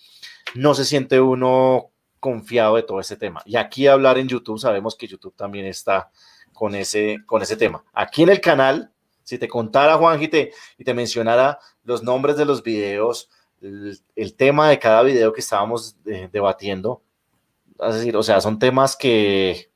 no 0.56 0.74
se 0.74 0.86
siente 0.86 1.20
uno 1.20 1.92
confiado 2.20 2.76
de 2.76 2.84
todo 2.84 3.00
ese 3.00 3.18
tema. 3.18 3.42
Y 3.46 3.56
aquí 3.56 3.88
hablar 3.88 4.18
en 4.18 4.28
YouTube, 4.28 4.60
sabemos 4.60 4.96
que 4.96 5.08
YouTube 5.08 5.36
también 5.36 5.66
está 5.66 6.10
con 6.54 6.76
ese, 6.76 7.20
con 7.26 7.42
ese 7.42 7.58
tema. 7.58 7.84
Aquí 7.94 8.24
en 8.24 8.30
el 8.30 8.40
canal, 8.40 8.92
si 9.24 9.38
te 9.38 9.48
contara 9.48 9.98
Juan 9.98 10.22
y 10.22 10.28
te, 10.28 10.52
y 10.78 10.84
te 10.84 10.94
mencionara 10.94 11.60
los 11.84 12.04
nombres 12.04 12.38
de 12.38 12.46
los 12.46 12.64
videos, 12.64 13.30
el, 13.62 14.36
tema 14.36 14.70
de 14.70 14.80
cada 14.80 15.04
video 15.04 15.32
que 15.32 15.42
estábamos 15.42 15.96
eh, 16.06 16.30
debatiendo, 16.32 17.03
Es 17.88 17.96
decir, 17.96 18.16
o 18.16 18.24
sea, 18.24 18.42
son 18.42 18.60
temas 18.60 18.96
que, 18.96 19.72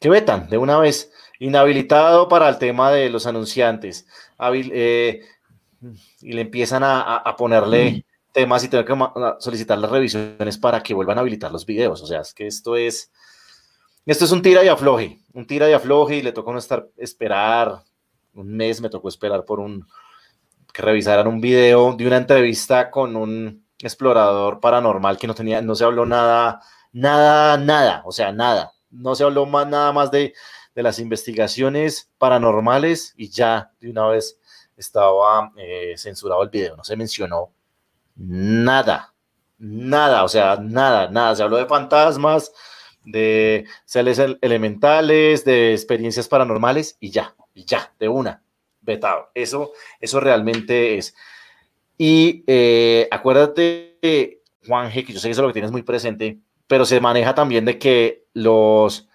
que 0.00 0.08
vetan 0.08 0.48
de 0.48 0.58
una 0.58 0.78
vez. 0.78 1.10
Inhabilitado 1.38 2.28
para 2.28 2.48
el 2.48 2.58
tema 2.58 2.92
de 2.92 3.10
los 3.10 3.26
anunciantes. 3.26 4.06
Eh, 4.38 5.22
y 6.20 6.32
le 6.32 6.40
empiezan 6.42 6.82
a, 6.84 7.34
ponerle 7.36 8.04
temas 8.32 8.64
y 8.64 8.68
tener 8.68 8.84
que 8.84 8.94
solicitar 9.40 9.78
las 9.78 9.90
revisiones 9.90 10.56
para 10.58 10.82
que 10.82 10.94
vuelvan 10.94 11.18
a 11.18 11.20
habilitar 11.22 11.50
los 11.50 11.66
videos. 11.66 12.02
O 12.02 12.06
sea, 12.06 12.20
es 12.20 12.32
que 12.34 12.46
esto 12.46 12.76
es. 12.76 13.10
Esto 14.06 14.24
es 14.24 14.32
un 14.32 14.42
tira 14.42 14.64
y 14.64 14.68
afloje. 14.68 15.18
Un 15.32 15.46
tira 15.46 15.68
y 15.68 15.72
afloje 15.72 16.16
y 16.16 16.22
le 16.22 16.32
tocó 16.32 16.52
no 16.52 16.58
estar, 16.58 16.88
esperar. 16.96 17.82
Un 18.34 18.56
mes 18.56 18.80
me 18.80 18.88
tocó 18.88 19.08
esperar 19.08 19.44
por 19.44 19.60
un. 19.60 19.86
que 20.72 20.82
revisaran 20.82 21.26
un 21.26 21.40
video 21.40 21.94
de 21.94 22.06
una 22.06 22.16
entrevista 22.16 22.90
con 22.90 23.16
un 23.16 23.64
explorador 23.86 24.60
paranormal 24.60 25.18
que 25.18 25.26
no 25.26 25.34
tenía, 25.34 25.62
no 25.62 25.74
se 25.74 25.84
habló 25.84 26.06
nada, 26.06 26.60
nada, 26.92 27.56
nada, 27.56 28.02
o 28.04 28.12
sea, 28.12 28.32
nada 28.32 28.72
no 28.92 29.14
se 29.14 29.24
habló 29.24 29.46
más, 29.46 29.66
nada 29.66 29.92
más 29.92 30.10
de, 30.10 30.34
las 30.74 30.98
investigaciones 30.98 32.10
paranormales 32.16 33.12
y 33.16 33.28
ya 33.28 33.72
de 33.80 33.90
una 33.90 34.06
vez 34.06 34.38
estaba 34.76 35.52
eh, 35.56 35.94
censurado 35.98 36.42
el 36.42 36.48
video, 36.48 36.76
no 36.76 36.84
se 36.84 36.96
mencionó 36.96 37.52
nada, 38.14 39.14
nada, 39.58 40.24
o 40.24 40.28
sea, 40.28 40.56
nada, 40.56 41.08
nada, 41.10 41.36
se 41.36 41.42
habló 41.42 41.58
de 41.58 41.66
fantasmas, 41.66 42.52
de 43.04 43.66
seres 43.84 44.18
elementales, 44.40 45.44
de 45.44 45.72
experiencias 45.72 46.28
paranormales 46.28 46.96
y 47.00 47.10
ya, 47.10 47.34
y 47.52 47.64
ya, 47.66 47.92
de 47.98 48.08
una, 48.08 48.42
vetado. 48.80 49.30
Eso, 49.34 49.72
eso 50.00 50.20
realmente 50.20 50.96
es. 50.96 51.14
Y 51.98 52.44
eh, 52.46 53.08
acuérdate, 53.10 54.40
Juan 54.66 54.90
G, 54.90 55.06
que 55.06 55.12
yo 55.12 55.20
sé 55.20 55.28
que 55.28 55.32
eso 55.32 55.40
es 55.40 55.42
lo 55.42 55.48
que 55.48 55.52
tienes 55.52 55.72
muy 55.72 55.82
presente, 55.82 56.38
pero 56.66 56.84
se 56.84 57.00
maneja 57.00 57.34
también 57.34 57.64
de 57.64 57.78
que 57.78 58.24
los, 58.34 59.08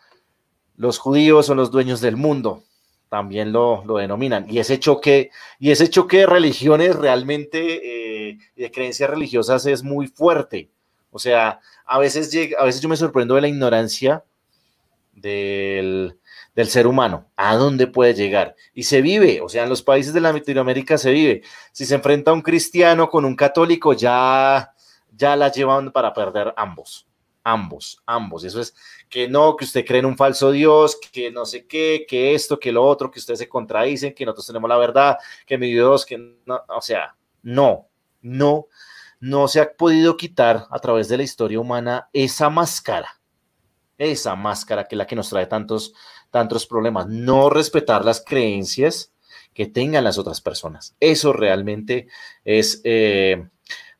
los 0.75 0.99
judíos 0.99 1.45
son 1.45 1.57
los 1.57 1.71
dueños 1.71 2.01
del 2.01 2.15
mundo, 2.15 2.63
también 3.09 3.51
lo, 3.51 3.83
denominan. 3.97 4.49
Y 4.49 4.59
ese 4.59 4.79
choque, 4.79 5.31
y 5.59 5.71
ese 5.71 5.89
choque 5.89 6.19
de 6.19 6.25
religiones 6.27 6.95
realmente, 6.95 8.29
eh, 8.29 8.37
de 8.55 8.71
creencias 8.71 9.09
religiosas 9.09 9.65
es 9.65 9.83
muy 9.83 10.07
fuerte. 10.07 10.69
O 11.11 11.19
sea, 11.19 11.59
a 11.85 11.97
veces, 11.99 12.31
llega, 12.31 12.59
a 12.59 12.65
veces 12.65 12.81
yo 12.81 12.89
me 12.89 12.97
sorprendo 12.97 13.35
de 13.35 13.41
la 13.41 13.47
ignorancia 13.47 14.23
del, 15.13 16.17
del 16.57 16.69
ser 16.69 16.87
humano, 16.87 17.29
a 17.35 17.55
dónde 17.55 17.85
puede 17.85 18.15
llegar. 18.15 18.55
Y 18.73 18.83
se 18.83 19.03
vive, 19.03 19.41
o 19.41 19.47
sea, 19.47 19.61
en 19.63 19.69
los 19.69 19.83
países 19.83 20.11
de 20.11 20.21
Latinoamérica 20.21 20.97
se 20.97 21.11
vive. 21.11 21.43
Si 21.71 21.85
se 21.85 21.93
enfrenta 21.93 22.33
un 22.33 22.41
cristiano 22.41 23.11
con 23.11 23.25
un 23.25 23.35
católico, 23.35 23.93
ya, 23.93 24.73
ya 25.15 25.35
la 25.35 25.51
llevan 25.51 25.91
para 25.91 26.13
perder 26.15 26.55
ambos 26.57 27.07
ambos, 27.43 28.03
ambos. 28.05 28.43
Eso 28.43 28.59
es 28.59 28.75
que 29.07 29.29
no, 29.29 29.55
que 29.55 29.63
usted 29.63 29.85
cree 29.85 29.99
en 29.99 30.05
un 30.05 30.17
falso 30.17 30.51
Dios, 30.51 30.97
que 31.13 31.31
no 31.31 31.45
sé 31.45 31.65
qué, 31.65 32.05
que 32.05 32.35
esto, 32.35 32.59
que 32.59 32.73
lo 32.73 32.83
otro, 32.83 33.09
que 33.09 33.19
ustedes 33.19 33.39
se 33.39 33.47
contradicen, 33.47 34.13
que 34.13 34.25
nosotros 34.25 34.47
tenemos 34.47 34.67
la 34.67 34.75
verdad, 34.75 35.17
que 35.45 35.57
mi 35.57 35.71
Dios, 35.71 36.05
que 36.05 36.17
no, 36.17 36.61
o 36.67 36.81
sea, 36.81 37.15
no, 37.43 37.87
no, 38.21 38.67
no 39.21 39.47
se 39.47 39.61
ha 39.61 39.71
podido 39.71 40.17
quitar 40.17 40.67
a 40.69 40.79
través 40.79 41.07
de 41.07 41.15
la 41.15 41.23
historia 41.23 41.61
humana 41.61 42.09
esa 42.11 42.49
máscara, 42.49 43.21
esa 43.97 44.35
máscara 44.35 44.83
que 44.83 44.95
es 44.95 44.97
la 44.97 45.07
que 45.07 45.15
nos 45.15 45.29
trae 45.29 45.47
tantos, 45.47 45.93
tantos 46.31 46.65
problemas. 46.65 47.07
No 47.07 47.49
respetar 47.49 48.05
las 48.05 48.23
creencias 48.25 49.11
que 49.53 49.65
tengan 49.65 50.03
las 50.03 50.17
otras 50.17 50.41
personas. 50.41 50.95
Eso 50.99 51.33
realmente 51.33 52.07
es 52.45 52.81
eh, 52.83 53.47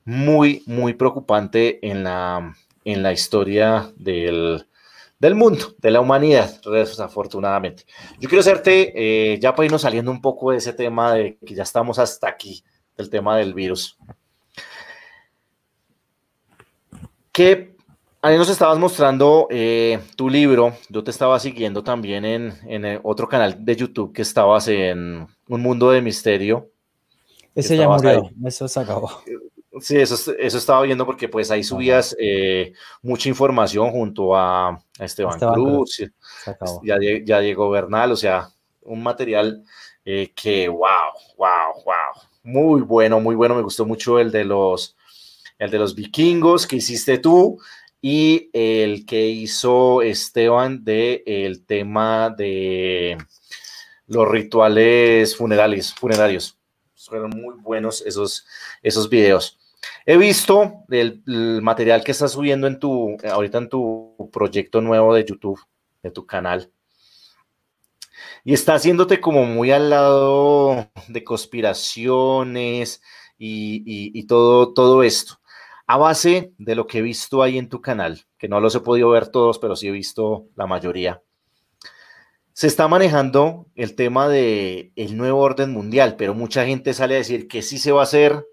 muy, 0.05 0.63
muy 0.65 0.93
preocupante 0.93 1.85
en 1.87 2.03
la 2.03 2.53
en 2.87 3.03
la 3.03 3.11
historia 3.11 3.91
del, 3.97 4.65
mundo, 5.35 5.75
de 5.77 5.91
la 5.91 5.99
humanidad, 5.99 6.61
desafortunadamente. 6.61 7.83
Yo 8.17 8.29
quiero 8.29 8.39
hacerte, 8.39 8.93
eh, 9.33 9.39
ya 9.41 9.53
para 9.53 9.65
irnos 9.65 9.81
saliendo 9.81 10.09
un 10.09 10.21
poco 10.21 10.51
de 10.51 10.57
ese 10.57 10.71
tema 10.71 11.13
de 11.13 11.37
que 11.45 11.53
ya 11.53 11.63
estamos 11.63 11.99
hasta 11.99 12.29
aquí, 12.29 12.63
del 12.95 13.09
tema 13.09 13.35
del 13.35 13.53
virus. 13.53 13.97
Que 17.33 17.75
ahí 18.21 18.37
nos 18.37 18.49
estabas 18.49 18.77
mostrando 18.77 19.47
eh, 19.49 19.99
tu 20.15 20.29
libro, 20.29 20.73
yo 20.89 21.03
te 21.03 21.11
estaba 21.11 21.39
siguiendo 21.39 21.83
también 21.83 22.25
en, 22.25 22.53
en, 22.67 22.99
otro 23.03 23.27
canal 23.27 23.63
de 23.63 23.75
YouTube 23.75 24.13
que 24.13 24.21
estabas 24.21 24.67
en 24.67 25.27
Un 25.47 25.61
Mundo 25.61 25.91
de 25.91 26.01
Misterio. 26.01 26.69
Ese 27.55 27.77
ya 27.77 27.87
murió, 27.87 28.29
eso 28.45 28.67
se 28.67 28.79
acabó. 28.79 29.09
Sí, 29.79 29.97
eso, 29.97 30.33
eso 30.39 30.57
estaba 30.57 30.81
viendo 30.81 31.05
porque 31.05 31.29
pues 31.29 31.51
ahí 31.51 31.63
subías 31.63 32.15
eh, 32.19 32.73
mucha 33.01 33.29
información 33.29 33.91
junto 33.91 34.35
a 34.35 34.79
Esteban, 34.99 35.39
Cruz, 35.39 36.03
ya, 36.83 36.97
ya 37.23 37.39
Diego 37.39 37.69
Bernal, 37.69 38.11
o 38.11 38.15
sea, 38.15 38.49
un 38.81 39.03
material 39.03 39.63
eh, 40.03 40.31
que 40.35 40.67
wow, 40.67 40.79
wow, 41.37 41.83
wow, 41.85 42.23
muy 42.43 42.81
bueno, 42.81 43.19
muy 43.19 43.35
bueno, 43.35 43.55
me 43.55 43.61
gustó 43.61 43.85
mucho 43.85 44.19
el 44.19 44.31
de 44.31 44.45
los, 44.45 44.95
el 45.59 45.69
de 45.69 45.77
los 45.77 45.93
vikingos 45.93 46.65
que 46.65 46.77
hiciste 46.77 47.19
tú 47.19 47.59
y 48.01 48.49
el 48.53 49.05
que 49.05 49.27
hizo 49.27 50.01
Esteban 50.01 50.83
de 50.83 51.23
el 51.25 51.65
tema 51.65 52.29
de 52.29 53.17
los 54.07 54.27
rituales 54.27 55.35
funerales, 55.35 55.93
funerarios. 55.93 56.57
Fueron 56.95 57.31
muy 57.31 57.55
buenos 57.59 58.01
esos, 58.05 58.45
esos 58.81 59.09
videos. 59.09 59.59
He 60.05 60.17
visto 60.17 60.85
el, 60.89 61.21
material 61.61 62.03
que 62.03 62.11
estás 62.11 62.31
subiendo 62.31 62.67
en 62.67 62.79
tu, 62.79 63.17
ahorita 63.29 63.57
en 63.59 63.69
tu 63.69 64.29
proyecto 64.31 64.81
nuevo 64.81 65.13
de 65.13 65.25
YouTube, 65.25 65.59
de 66.01 66.11
tu 66.11 66.25
canal. 66.25 66.71
Y 68.43 68.53
está 68.53 68.75
haciéndote 68.75 69.19
como 69.19 69.45
muy 69.45 69.71
al 69.71 69.89
lado 69.89 70.89
de 71.07 71.23
conspiraciones 71.23 73.01
y, 73.37 74.25
todo, 74.27 74.73
todo 74.73 75.03
esto. 75.03 75.39
A 75.87 75.97
base 75.97 76.53
de 76.57 76.75
lo 76.75 76.85
que 76.85 76.99
he 76.99 77.01
visto 77.01 77.41
ahí 77.41 77.57
en 77.57 77.69
tu 77.69 77.81
canal, 77.81 78.25
que 78.37 78.47
no 78.47 78.59
los 78.59 78.75
he 78.75 78.81
podido 78.81 79.09
ver 79.09 79.29
todos, 79.29 79.57
pero 79.57 79.75
sí 79.75 79.87
he 79.87 79.91
visto 79.91 80.47
la 80.55 80.67
mayoría 80.67 81.21
se 82.57 82.65
está 82.65 82.87
manejando 82.87 83.67
el 83.75 83.93
tema 83.93 84.27
del 84.27 84.91
el 84.95 85.15
nuevo 85.15 85.41
orden 85.41 85.71
mundial, 85.71 86.15
pero 86.17 86.33
mucha 86.33 86.65
gente 86.65 86.95
sale 86.95 87.13
a 87.13 87.19
decir 87.19 87.47
que 87.47 87.61
sí 87.61 87.77
se 87.77 87.91
va 87.91 87.99
a 87.99 88.05
hacer, 88.05 88.47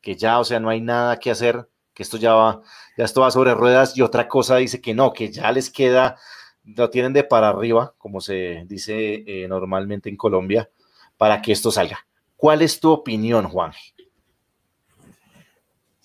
que 0.00 0.14
ya, 0.14 0.38
o 0.38 0.44
sea, 0.44 0.60
no 0.60 0.68
hay 0.68 0.80
nada 0.80 1.18
que 1.18 1.32
hacer, 1.32 1.68
que 1.92 2.04
esto 2.04 2.16
ya 2.16 2.32
va, 2.32 2.60
ya 2.96 3.04
esto 3.04 3.22
va 3.22 3.32
sobre 3.32 3.54
ruedas 3.54 3.96
y 3.96 4.02
otra 4.02 4.28
cosa 4.28 4.54
dice 4.58 4.80
que 4.80 4.94
no, 4.94 5.12
que 5.12 5.32
ya 5.32 5.50
les 5.50 5.68
queda, 5.68 6.16
lo 6.62 6.90
tienen 6.90 7.12
de 7.12 7.24
para 7.24 7.48
arriba, 7.48 7.92
como 7.98 8.20
se 8.20 8.62
dice 8.68 9.24
eh, 9.26 9.48
normalmente 9.48 10.08
en 10.08 10.16
Colombia, 10.16 10.70
para 11.16 11.42
que 11.42 11.50
esto 11.50 11.72
salga. 11.72 12.06
¿Cuál 12.36 12.62
es 12.62 12.78
tu 12.78 12.92
opinión, 12.92 13.48
Juan? 13.48 13.72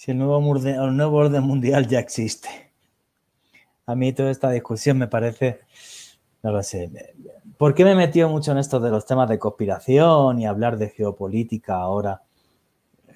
Si 0.05 0.11
el 0.11 0.19
nuevo, 0.19 1.17
orden 1.17 1.43
mundial 1.43 1.87
ya 1.87 1.97
existe. 1.97 2.47
A 3.87 3.95
mí 3.95 4.13
toda 4.13 4.29
esta 4.29 4.51
discusión 4.51 4.99
me 4.99 5.07
parece, 5.07 5.61
no 6.43 6.51
lo 6.51 6.61
sé, 6.61 6.91
¿por 7.57 7.73
qué 7.73 7.83
me 7.83 7.93
he 7.93 7.95
metido 7.95 8.29
mucho 8.29 8.51
en 8.51 8.59
esto 8.59 8.79
de 8.79 8.91
los 8.91 9.07
temas 9.07 9.27
de 9.27 9.39
conspiración 9.39 10.39
y 10.39 10.45
hablar 10.45 10.77
de 10.77 10.89
geopolítica 10.89 11.77
ahora? 11.77 12.21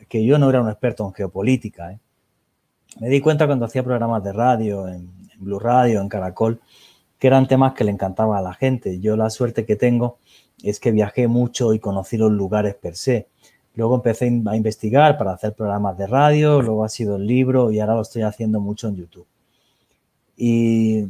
que 0.08 0.26
yo 0.26 0.40
no 0.40 0.50
era 0.50 0.64
un 0.64 0.68
experto 0.68 1.06
en 1.06 1.14
geopolítica. 1.14 1.92
¿eh? 1.92 2.00
Me 3.00 3.10
di 3.10 3.22
cuenta 3.22 3.46
cuando 3.46 3.66
hacía 3.66 3.84
programas 3.84 4.24
de 4.24 4.34
radio, 4.34 4.88
en, 4.88 5.12
Blue 5.38 5.60
Radio, 5.60 6.02
en 6.02 6.10
Caracol, 6.10 6.60
que 7.20 7.28
eran 7.28 7.48
temas 7.48 7.76
que 7.76 7.84
le 7.84 7.92
encantaban 7.92 8.36
a 8.36 8.42
la 8.42 8.56
gente. 8.56 9.00
Yo 9.00 9.16
la 9.16 9.30
suerte 9.30 9.64
que 9.64 9.76
tengo 9.76 10.18
es 10.64 10.80
que 10.80 10.90
viajé 10.90 11.28
mucho 11.28 11.72
y 11.76 11.80
conocí 11.80 12.18
los 12.18 12.32
lugares 12.32 12.74
per 12.74 12.96
se. 12.96 13.28
Luego 13.80 13.96
empecé 13.96 14.26
a 14.26 14.58
investigar 14.58 15.18
para 15.18 15.32
hacer 15.32 15.54
programas 15.54 15.98
de 15.98 16.06
radio, 16.06 16.62
luego 16.62 16.84
ha 16.84 16.90
sido 16.90 17.16
el 17.16 17.26
libro 17.26 17.72
y 17.72 17.80
ahora 17.80 17.96
lo 17.96 18.02
estoy 18.02 18.24
haciendo 18.24 18.60
mucho 18.60 18.90
en 18.90 18.98
YouTube. 18.98 19.26
Y, 20.36 21.06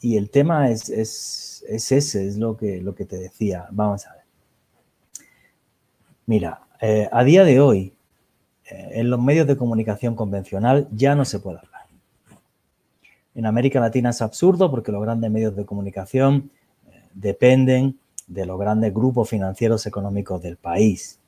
y 0.00 0.16
el 0.16 0.30
tema 0.30 0.70
es, 0.70 0.88
es, 0.88 1.64
es, 1.68 1.90
ese, 1.90 2.28
es 2.28 2.36
lo 2.36 2.56
que, 2.56 2.80
lo 2.80 2.94
que 2.94 3.06
te 3.06 3.16
decía. 3.16 3.66
Vamos 3.72 4.06
a 4.06 4.12
ver. 4.12 4.22
Mira, 6.26 6.60
eh, 6.80 7.08
a 7.10 7.24
día 7.24 7.42
de 7.42 7.58
hoy, 7.58 7.92
eh, 8.70 8.90
en 8.92 9.10
los 9.10 9.20
medios 9.20 9.48
de 9.48 9.56
comunicación 9.56 10.14
convencional 10.14 10.86
ya 10.92 11.16
no 11.16 11.24
se 11.24 11.40
puede 11.40 11.58
hablar. 11.58 11.86
En 13.34 13.46
América 13.46 13.80
Latina 13.80 14.10
es 14.10 14.22
absurdo 14.22 14.70
porque 14.70 14.92
los 14.92 15.02
grandes 15.02 15.28
medios 15.28 15.56
de 15.56 15.66
comunicación 15.66 16.52
eh, 16.86 17.02
dependen 17.14 17.98
de 18.28 18.46
los 18.46 18.60
grandes 18.60 18.94
grupos 18.94 19.28
financieros 19.28 19.86
económicos 19.86 20.40
del 20.40 20.56
país. 20.56 21.18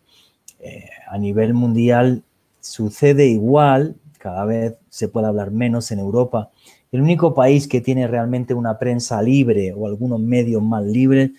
A 1.09 1.19
nivel 1.19 1.55
mundial 1.55 2.23
sucede 2.61 3.27
igual, 3.27 3.97
cada 4.19 4.45
vez 4.45 4.75
se 4.91 5.09
puede 5.09 5.27
hablar 5.27 5.51
menos 5.51 5.91
en 5.91 5.99
Europa. 5.99 6.51
El 6.93 7.01
único 7.01 7.35
país 7.35 7.67
que 7.67 7.81
tiene 7.81 8.07
realmente 8.07 8.53
una 8.53 8.79
prensa 8.79 9.23
libre 9.23 9.73
o 9.73 9.87
algunos 9.87 10.21
medios 10.21 10.63
más 10.63 10.85
libres 10.85 11.31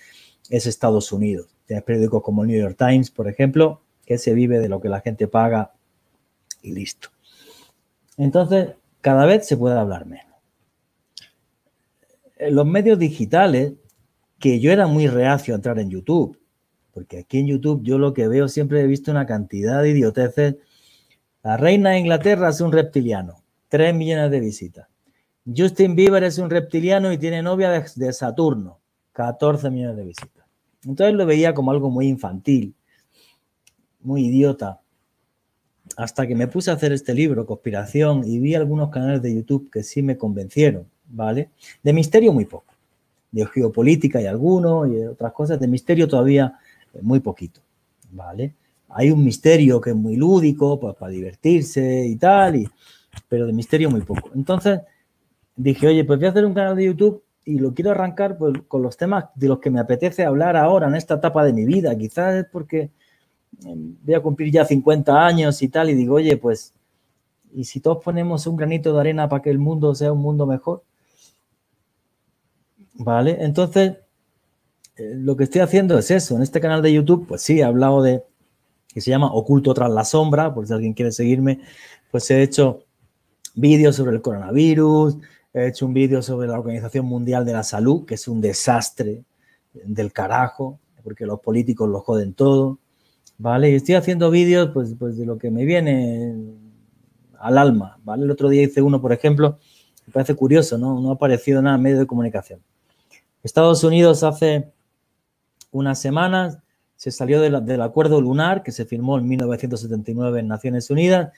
es 0.50 0.66
Estados 0.66 1.12
Unidos. 1.12 1.48
Tienes 1.66 1.84
periódicos 1.84 2.24
como 2.24 2.42
el 2.42 2.50
New 2.50 2.60
York 2.60 2.76
Times, 2.78 3.12
por 3.12 3.28
ejemplo, 3.28 3.82
que 4.06 4.18
se 4.18 4.34
vive 4.34 4.60
de 4.60 4.70
lo 4.70 4.82
que 4.82 4.90
la 4.90 5.02
gente 5.02 5.28
paga 5.28 5.74
y 6.62 6.74
listo. 6.74 7.10
Entonces, 8.18 8.72
cada 9.02 9.26
vez 9.26 9.48
se 9.48 9.58
puede 9.58 9.80
hablar 9.80 10.06
menos. 10.06 10.36
En 12.38 12.56
los 12.56 12.66
medios 12.66 12.98
digitales, 12.98 13.74
que 14.40 14.60
yo 14.60 14.72
era 14.72 14.88
muy 14.88 15.08
reacio 15.08 15.54
a 15.54 15.58
entrar 15.58 15.80
en 15.80 15.92
YouTube, 15.92 16.38
porque 16.94 17.20
aquí 17.20 17.40
en 17.40 17.48
YouTube 17.48 17.82
yo 17.84 17.98
lo 17.98 18.14
que 18.14 18.28
veo 18.28 18.48
siempre 18.48 18.82
he 18.82 18.88
visto 18.88 19.12
una 19.12 19.26
cantidad 19.26 19.82
de 19.82 19.90
idioteces. 19.90 20.56
La 21.44 21.58
reina 21.58 21.92
de 21.92 22.00
Inglaterra 22.00 22.50
es 22.50 22.62
un 22.62 22.72
reptiliano, 22.72 23.42
3 23.70 23.96
millones 23.96 24.32
de 24.32 24.40
visitas. 24.40 24.88
Justin 25.46 25.96
Bieber 25.96 26.24
es 26.24 26.38
un 26.38 26.50
reptiliano 26.50 27.12
y 27.12 27.18
tiene 27.18 27.42
novia 27.42 27.72
de, 27.72 28.14
Saturno, 28.14 28.80
14 29.14 29.70
millones 29.72 29.98
de 29.98 30.04
visitas. 30.04 30.46
Entonces 30.86 31.16
lo 31.16 31.26
veía 31.26 31.54
como 31.54 31.72
algo 31.72 31.90
muy 31.90 32.08
infantil, 32.08 32.76
muy 34.02 34.26
idiota. 34.26 34.82
Hasta 35.98 36.28
que 36.28 36.36
me 36.36 36.48
puse 36.48 36.72
a 36.72 36.76
hacer 36.76 36.94
este 36.94 37.14
libro, 37.14 37.46
Conspiración, 37.46 38.24
y 38.26 38.40
vi 38.40 38.56
algunos 38.56 38.90
canales 38.90 39.22
de 39.22 39.36
YouTube 39.36 39.70
que 39.72 39.84
sí 39.84 40.02
me 40.02 40.18
convencieron, 40.18 40.88
¿vale? 41.08 41.50
De 41.84 41.92
misterio 41.92 42.32
muy 42.32 42.46
poco. 42.46 42.74
De 43.32 43.46
geopolítica 43.46 44.22
y 44.22 44.26
algunos, 44.26 44.90
y 44.90 45.06
otras 45.06 45.34
cosas. 45.34 45.60
De 45.60 45.68
misterio 45.68 46.08
todavía 46.08 46.60
muy 47.02 47.20
poquito, 47.20 47.62
¿vale? 48.12 48.54
Hay 48.90 49.12
un 49.12 49.24
misterio 49.24 49.80
que 49.80 49.92
es 49.92 49.96
muy 49.96 50.16
lúdico, 50.16 50.80
pues 50.80 50.96
para 50.96 51.12
divertirse 51.12 52.06
y 52.06 52.16
tal, 52.18 52.58
y, 52.58 52.70
pero 53.30 53.48
de 53.48 53.54
misterio 53.54 53.90
muy 53.90 54.02
poco. 54.02 54.32
Entonces 54.36 54.82
dije, 55.56 55.88
oye, 55.88 56.04
pues 56.04 56.20
voy 56.20 56.28
a 56.28 56.32
hacer 56.32 56.46
un 56.46 56.54
canal 56.54 56.76
de 56.76 56.86
YouTube 56.86 57.24
y 57.46 57.60
lo 57.60 57.74
quiero 57.74 57.92
arrancar 57.92 58.38
pues, 58.38 58.54
con 58.68 58.82
los 58.82 58.98
temas 58.98 59.26
de 59.36 59.48
los 59.48 59.60
que 59.60 59.72
me 59.72 59.80
apetece 59.80 60.26
hablar 60.26 60.56
ahora, 60.56 60.88
en 60.88 60.96
esta 60.96 61.16
etapa 61.16 61.44
de 61.44 61.54
mi 61.54 61.66
vida. 61.66 61.98
Quizás 61.98 62.36
es 62.36 62.46
porque 62.52 62.92
em, 63.66 63.96
voy 64.04 64.14
a 64.16 64.22
cumplir 64.22 64.52
ya 64.52 64.66
50 64.66 65.26
años 65.26 65.62
y 65.62 65.70
tal, 65.70 65.90
y 65.90 65.94
digo, 65.96 66.16
oye, 66.16 66.38
pues, 66.38 66.74
¿y 67.54 67.64
si 67.66 67.80
todos 67.80 68.04
ponemos 68.04 68.48
un 68.48 68.58
granito 68.58 68.94
de 68.94 69.00
arena 69.00 69.30
para 69.30 69.42
que 69.42 69.50
el 69.50 69.60
mundo 69.60 69.96
sea 69.96 70.14
un 70.14 70.22
mundo 70.22 70.46
mejor? 70.46 70.84
¿Vale? 72.96 73.38
Entonces, 73.40 73.94
eh, 73.94 74.02
lo 75.16 75.36
que 75.36 75.46
estoy 75.46 75.62
haciendo 75.62 75.98
es 75.98 76.12
eso. 76.12 76.36
En 76.36 76.42
este 76.42 76.60
canal 76.60 76.82
de 76.82 76.94
YouTube, 76.94 77.28
pues 77.28 77.42
sí, 77.42 77.60
he 77.60 77.64
hablado 77.64 78.02
de, 78.02 78.24
que 78.94 79.02
se 79.02 79.10
llama 79.12 79.34
Oculto 79.34 79.74
tras 79.74 79.90
la 79.90 80.06
sombra, 80.06 80.54
por 80.54 80.68
si 80.68 80.74
alguien 80.74 80.94
quiere 80.94 81.12
seguirme, 81.12 81.60
pues 82.12 82.30
he 82.32 82.42
hecho 82.42 82.86
vídeos 83.56 83.96
sobre 83.96 84.16
el 84.16 84.22
coronavirus, 84.22 85.18
he 85.54 85.68
hecho 85.68 85.86
un 85.86 85.94
vídeo 85.94 86.22
sobre 86.22 86.48
la 86.48 86.60
Organización 86.60 87.06
Mundial 87.06 87.46
de 87.46 87.54
la 87.54 87.64
Salud, 87.64 88.06
que 88.06 88.16
es 88.16 88.28
un 88.28 88.42
desastre 88.42 89.24
del 89.74 90.12
carajo, 90.12 90.80
porque 91.04 91.26
los 91.26 91.40
políticos 91.40 91.90
lo 91.90 92.02
joden 92.02 92.34
todo, 92.34 92.80
¿vale? 93.38 93.72
Y 93.72 93.76
estoy 93.76 93.96
haciendo 93.96 94.30
vídeos, 94.30 94.70
pues, 94.74 94.96
pues 94.98 95.18
de 95.18 95.26
lo 95.26 95.38
que 95.38 95.52
me 95.52 95.66
viene 95.66 96.36
al 97.40 97.58
alma, 97.58 98.00
¿vale? 98.04 98.24
El 98.24 98.32
otro 98.32 98.50
día 98.50 98.64
hice 98.64 98.82
uno, 98.82 99.02
por 99.02 99.14
ejemplo, 99.14 99.58
me 100.06 100.14
parece 100.14 100.36
curioso, 100.36 100.78
¿no? 100.78 101.00
No 101.00 101.12
ha 101.12 101.14
aparecido 101.14 101.62
nada 101.62 101.76
en 101.76 101.82
medio 101.82 102.00
de 102.00 102.08
comunicación. 102.08 102.62
Estados 103.44 103.84
Unidos 103.84 104.24
hace 104.24 104.72
unas 105.72 106.00
semanas 106.00 106.60
se 106.96 107.10
salió 107.10 107.42
del 107.42 107.82
acuerdo 107.82 108.22
lunar 108.22 108.62
que 108.62 108.72
se 108.72 108.86
firmó 108.86 109.18
en 109.18 109.28
1979 109.28 110.42
en 110.42 110.48
Naciones 110.48 110.90
Unidas 110.92 111.32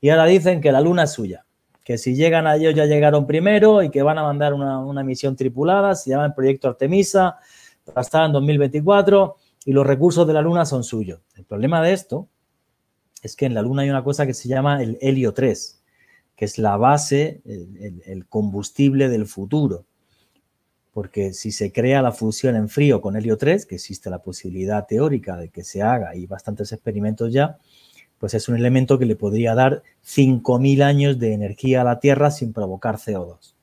y 0.00 0.10
ahora 0.10 0.26
dicen 0.26 0.60
que 0.60 0.70
la 0.70 0.80
luna 0.80 1.02
es 1.02 1.12
suya, 1.12 1.46
que 1.84 1.98
si 1.98 2.14
llegan 2.14 2.46
a 2.46 2.54
ellos 2.54 2.74
ya 2.74 2.86
llegaron 2.86 3.26
primero 3.26 3.82
y 3.82 3.90
que 3.90 4.02
van 4.02 4.18
a 4.18 4.22
mandar 4.22 4.54
una, 4.54 5.02
misión 5.02 5.34
tripulada, 5.34 5.96
se 5.96 6.10
llama 6.10 6.26
el 6.26 6.34
proyecto 6.34 6.68
Artemisa, 6.68 7.38
para 7.84 8.02
estar 8.02 8.24
en 8.24 8.32
2024 8.32 9.36
y 9.64 9.72
los 9.72 9.84
recursos 9.84 10.26
de 10.26 10.32
la 10.32 10.42
luna 10.42 10.64
son 10.64 10.84
suyos. 10.84 11.20
El 11.34 11.44
problema 11.44 11.82
de 11.82 11.92
esto 11.92 12.28
es 13.20 13.34
que 13.34 13.46
en 13.46 13.54
la 13.54 13.62
luna 13.62 13.82
hay 13.82 13.90
una 13.90 14.04
cosa 14.04 14.26
que 14.26 14.34
se 14.34 14.48
llama 14.48 14.80
el 14.80 14.96
helio 15.00 15.34
3, 15.34 15.82
que 16.36 16.44
es 16.44 16.56
la 16.56 16.76
base, 16.76 17.42
el 17.44 18.26
combustible 18.28 19.08
del 19.08 19.26
futuro 19.26 19.86
porque 20.92 21.32
si 21.32 21.52
se 21.52 21.72
crea 21.72 22.02
la 22.02 22.12
fusión 22.12 22.56
en 22.56 22.68
frío 22.68 23.00
con 23.00 23.16
helio 23.16 23.36
3, 23.36 23.66
que 23.66 23.76
existe 23.76 24.10
la 24.10 24.20
posibilidad 24.20 24.86
teórica 24.86 25.36
de 25.36 25.48
que 25.48 25.64
se 25.64 25.82
haga 25.82 26.16
y 26.16 26.26
bastantes 26.26 26.72
experimentos 26.72 27.32
ya, 27.32 27.58
pues 28.18 28.34
es 28.34 28.48
un 28.48 28.56
elemento 28.56 28.98
que 28.98 29.06
le 29.06 29.16
podría 29.16 29.54
dar 29.54 29.82
5.000 30.04 30.82
años 30.82 31.18
de 31.18 31.32
energía 31.32 31.80
a 31.80 31.84
la 31.84 32.00
Tierra 32.00 32.30
sin 32.30 32.52
provocar 32.52 32.96
CO2. 32.96 33.54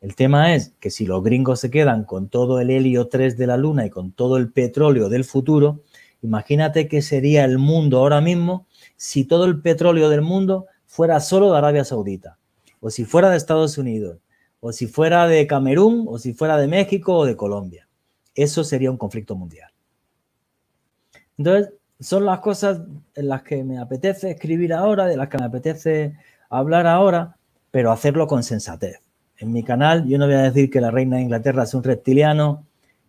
El 0.00 0.14
tema 0.14 0.54
es 0.54 0.72
que 0.80 0.90
si 0.90 1.06
los 1.06 1.22
gringos 1.22 1.60
se 1.60 1.70
quedan 1.70 2.04
con 2.04 2.28
todo 2.28 2.60
el 2.60 2.70
helio 2.70 3.08
3 3.08 3.36
de 3.36 3.46
la 3.46 3.56
Luna 3.56 3.84
y 3.84 3.90
con 3.90 4.12
todo 4.12 4.36
el 4.36 4.50
petróleo 4.50 5.08
del 5.08 5.24
futuro, 5.24 5.82
imagínate 6.22 6.88
qué 6.88 7.02
sería 7.02 7.44
el 7.44 7.58
mundo 7.58 7.98
ahora 7.98 8.20
mismo 8.20 8.66
si 8.96 9.24
todo 9.24 9.44
el 9.44 9.60
petróleo 9.60 10.08
del 10.08 10.22
mundo 10.22 10.66
fuera 10.86 11.20
solo 11.20 11.50
de 11.50 11.58
Arabia 11.58 11.84
Saudita 11.84 12.38
o 12.80 12.90
si 12.90 13.04
fuera 13.04 13.30
de 13.30 13.36
Estados 13.36 13.76
Unidos 13.76 14.18
o 14.60 14.72
si 14.72 14.86
fuera 14.86 15.26
de 15.26 15.46
Camerún, 15.46 16.06
o 16.08 16.18
si 16.18 16.34
fuera 16.34 16.56
de 16.56 16.68
México 16.68 17.16
o 17.16 17.24
de 17.24 17.36
Colombia. 17.36 17.88
Eso 18.34 18.62
sería 18.62 18.90
un 18.90 18.96
conflicto 18.96 19.34
mundial. 19.34 19.70
Entonces, 21.38 21.72
son 21.98 22.24
las 22.24 22.40
cosas 22.40 22.80
en 23.14 23.28
las 23.28 23.42
que 23.42 23.64
me 23.64 23.78
apetece 23.78 24.30
escribir 24.30 24.72
ahora, 24.72 25.06
de 25.06 25.16
las 25.16 25.28
que 25.28 25.38
me 25.38 25.44
apetece 25.44 26.14
hablar 26.48 26.86
ahora, 26.86 27.36
pero 27.70 27.92
hacerlo 27.92 28.26
con 28.26 28.42
sensatez. 28.42 29.00
En 29.38 29.52
mi 29.52 29.62
canal 29.62 30.06
yo 30.06 30.18
no 30.18 30.26
voy 30.26 30.34
a 30.34 30.42
decir 30.42 30.70
que 30.70 30.80
la 30.80 30.90
reina 30.90 31.16
de 31.16 31.22
Inglaterra 31.22 31.64
es 31.64 31.74
un 31.74 31.82
reptiliano, 31.82 32.66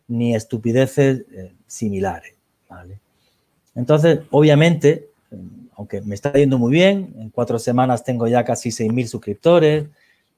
ni 0.07 0.35
estupideces 0.35 1.25
eh, 1.31 1.53
similares. 1.67 2.35
Entonces, 3.75 4.19
obviamente, 4.29 5.09
aunque 5.75 6.01
me 6.01 6.15
está 6.15 6.33
yendo 6.33 6.57
muy 6.57 6.71
bien, 6.71 7.13
en 7.17 7.29
cuatro 7.29 7.59
semanas 7.59 8.03
tengo 8.03 8.27
ya 8.27 8.43
casi 8.43 8.69
6.000 8.69 9.07
suscriptores, 9.07 9.85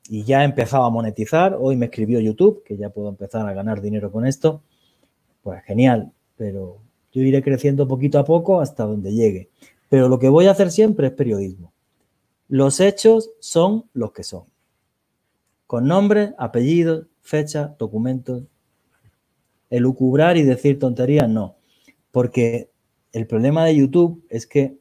y 0.10 0.24
ya 0.24 0.42
he 0.42 0.46
empezado 0.46 0.84
a 0.84 0.90
monetizar. 0.90 1.58
Hoy 1.60 1.76
me 1.76 1.86
escribió 1.86 2.20
YouTube, 2.20 2.64
que 2.64 2.78
ya 2.78 2.90
puedo 2.90 3.10
empezar 3.10 3.48
a 3.48 3.54
ganar 3.54 3.82
dinero 3.82 4.12
con 4.12 4.26
esto. 4.26 4.62
Pues 5.42 5.64
genial, 5.64 6.12
pero 6.38 6.80
yo 7.12 7.22
iré 7.22 7.42
creciendo 7.42 7.88
poquito 7.88 8.20
a 8.20 8.26
poco 8.26 8.62
hasta 8.62 8.86
donde 8.86 9.14
llegue. 9.14 9.50
Pero 9.90 10.10
lo 10.10 10.20
que 10.20 10.30
voy 10.30 10.48
a 10.48 10.52
hacer 10.52 10.72
siempre 10.72 11.08
es 11.08 11.14
periodismo. 11.14 11.74
Los 12.48 12.80
hechos 12.80 13.32
son 13.40 13.86
los 13.94 14.12
que 14.12 14.24
son. 14.24 14.44
Con 15.68 15.88
nombre, 15.88 16.34
apellidos, 16.38 17.08
fecha, 17.22 17.76
documentos. 17.80 18.44
Elucubrar 19.70 20.38
y 20.38 20.44
decir 20.44 20.80
tonterías, 20.80 21.30
no. 21.30 21.56
Porque 22.12 22.70
el 23.12 23.26
problema 23.26 23.66
de 23.66 23.76
YouTube 23.76 24.24
es 24.30 24.46
que 24.46 24.78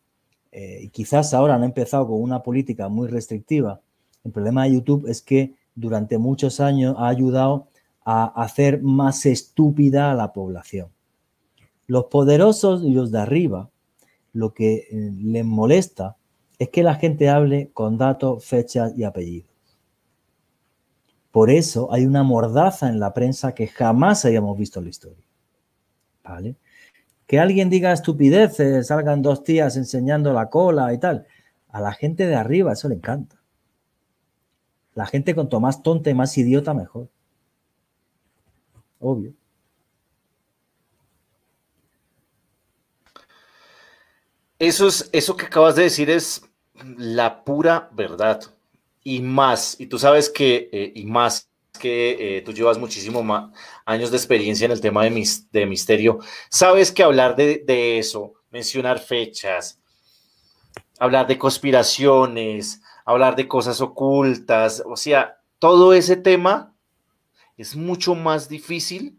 eh, 0.50 0.90
quizás 0.92 1.32
ahora 1.32 1.54
han 1.54 1.64
empezado 1.64 2.08
con 2.08 2.20
una 2.20 2.42
política 2.42 2.88
muy 2.88 3.08
restrictiva 3.08 3.80
el 4.24 4.32
problema 4.32 4.64
de 4.64 4.74
YouTube 4.74 5.08
es 5.08 5.22
que 5.22 5.54
durante 5.74 6.18
muchos 6.18 6.60
años 6.60 6.94
ha 6.98 7.08
ayudado 7.08 7.68
a 8.04 8.24
hacer 8.42 8.82
más 8.82 9.26
estúpida 9.26 10.10
a 10.10 10.14
la 10.14 10.32
población. 10.32 10.88
Los 11.86 12.06
poderosos 12.06 12.82
y 12.84 12.92
los 12.92 13.10
de 13.10 13.20
arriba, 13.20 13.70
lo 14.32 14.54
que 14.54 14.74
eh, 14.74 15.12
les 15.22 15.44
molesta 15.44 16.16
es 16.58 16.68
que 16.68 16.82
la 16.82 16.94
gente 16.94 17.28
hable 17.28 17.70
con 17.72 17.98
datos, 17.98 18.44
fechas 18.44 18.92
y 18.96 19.04
apellidos. 19.04 19.50
Por 21.30 21.50
eso 21.50 21.92
hay 21.92 22.06
una 22.06 22.22
mordaza 22.22 22.88
en 22.88 23.00
la 23.00 23.14
prensa 23.14 23.54
que 23.54 23.66
jamás 23.66 24.24
hayamos 24.24 24.56
visto 24.58 24.78
en 24.78 24.84
la 24.84 24.90
historia. 24.90 25.24
¿Vale? 26.22 26.56
Que 27.26 27.40
alguien 27.40 27.70
diga 27.70 27.92
estupideces, 27.92 28.86
salgan 28.86 29.22
dos 29.22 29.42
tías 29.42 29.76
enseñando 29.76 30.32
la 30.32 30.50
cola 30.50 30.92
y 30.92 30.98
tal. 30.98 31.26
A 31.68 31.80
la 31.80 31.92
gente 31.92 32.26
de 32.26 32.36
arriba 32.36 32.74
eso 32.74 32.88
le 32.88 32.96
encanta. 32.96 33.41
La 34.94 35.06
gente 35.06 35.34
cuanto 35.34 35.60
más 35.60 35.82
tonta 35.82 36.10
y 36.10 36.14
más 36.14 36.36
idiota, 36.36 36.74
mejor. 36.74 37.08
Obvio. 39.00 39.32
Eso, 44.58 44.86
es, 44.86 45.08
eso 45.12 45.36
que 45.36 45.46
acabas 45.46 45.74
de 45.74 45.82
decir 45.82 46.08
es 46.08 46.42
la 46.96 47.44
pura 47.44 47.90
verdad. 47.92 48.42
Y 49.02 49.20
más, 49.20 49.80
y 49.80 49.86
tú 49.86 49.98
sabes 49.98 50.30
que, 50.30 50.68
eh, 50.72 50.92
y 50.94 51.04
más 51.04 51.48
que 51.80 52.36
eh, 52.36 52.42
tú 52.42 52.52
llevas 52.52 52.78
muchísimos 52.78 53.24
años 53.84 54.10
de 54.10 54.16
experiencia 54.16 54.66
en 54.66 54.70
el 54.70 54.80
tema 54.80 55.04
de, 55.04 55.66
misterio, 55.66 56.20
sabes 56.48 56.92
que 56.92 57.02
hablar 57.02 57.34
de 57.34 57.98
eso, 57.98 58.34
mencionar 58.52 59.00
fechas, 59.00 59.80
hablar 61.02 61.26
de 61.26 61.38
conspiraciones, 61.38 62.80
hablar 63.04 63.36
de 63.36 63.48
cosas 63.48 63.80
ocultas, 63.80 64.82
o 64.86 64.96
sea, 64.96 65.40
todo 65.58 65.92
ese 65.92 66.16
tema 66.16 66.74
es 67.56 67.76
mucho 67.76 68.14
más 68.14 68.48
difícil 68.48 69.18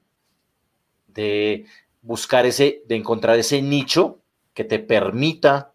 de 1.08 1.66
buscar 2.02 2.46
ese, 2.46 2.84
de 2.88 2.96
encontrar 2.96 3.40
ese 3.40 3.62
nicho 3.62 4.20
que 4.54 4.64
te 4.64 4.80
permita 4.80 5.74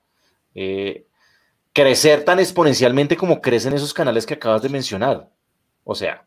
eh, 0.54 1.06
crecer 1.72 2.24
tan 2.24 2.38
exponencialmente 2.38 3.16
como 3.16 3.40
crecen 3.40 3.72
esos 3.72 3.94
canales 3.94 4.26
que 4.26 4.34
acabas 4.34 4.62
de 4.62 4.68
mencionar. 4.68 5.30
O 5.84 5.94
sea, 5.94 6.26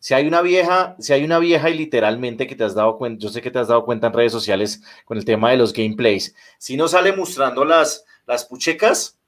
si 0.00 0.14
hay 0.14 0.26
una 0.26 0.40
vieja, 0.40 0.96
si 0.98 1.12
hay 1.12 1.24
una 1.24 1.38
vieja 1.38 1.70
y 1.70 1.76
literalmente 1.76 2.46
que 2.46 2.56
te 2.56 2.64
has 2.64 2.74
dado 2.74 2.98
cuenta, 2.98 3.22
yo 3.22 3.28
sé 3.28 3.42
que 3.42 3.50
te 3.50 3.58
has 3.58 3.68
dado 3.68 3.84
cuenta 3.84 4.08
en 4.08 4.14
redes 4.14 4.32
sociales 4.32 4.82
con 5.04 5.18
el 5.18 5.24
tema 5.24 5.50
de 5.50 5.58
los 5.58 5.72
gameplays, 5.72 6.34
si 6.58 6.76
no 6.76 6.88
sale 6.88 7.12
mostrando 7.12 7.64
las, 7.64 8.04
las 8.26 8.44
puchecas, 8.44 9.19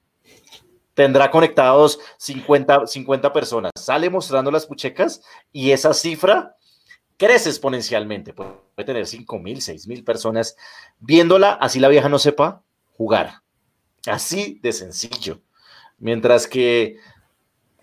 tendrá 0.95 1.31
conectados 1.31 1.99
50, 2.19 2.87
50 2.87 3.33
personas. 3.33 3.73
Sale 3.77 4.11
mostrando 4.11 4.51
las 4.51 4.67
puchecas 4.67 5.23
y 5.53 5.71
esa 5.71 5.95
cifra 5.95 6.57
crece 7.17 7.49
exponencialmente. 7.49 8.33
Puede 8.33 8.57
tener 8.85 9.07
5 9.07 9.39
mil, 9.39 9.63
6 9.63 9.87
mil 9.87 10.05
personas 10.05 10.57
viéndola, 10.99 11.53
así 11.53 11.79
la 11.81 11.89
vieja 11.89 12.09
no 12.09 12.19
sepa 12.19 12.63
jugar. 12.97 13.43
Así 14.07 14.59
de 14.63 14.73
sencillo. 14.73 15.41
Mientras 15.99 16.47
que 16.47 16.97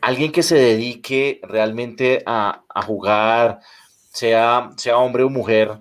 alguien 0.01 0.32
que 0.32 0.43
se 0.43 0.55
dedique 0.55 1.39
realmente 1.43 2.24
a, 2.26 2.64
jugar, 2.86 3.60
sea, 4.12 4.72
sea 4.78 4.97
hombre 4.97 5.24
o 5.24 5.30
mujer, 5.30 5.80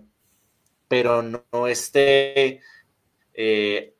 pero 0.86 1.22
no, 1.22 1.66
esté 1.66 2.60
eh, 3.34 3.94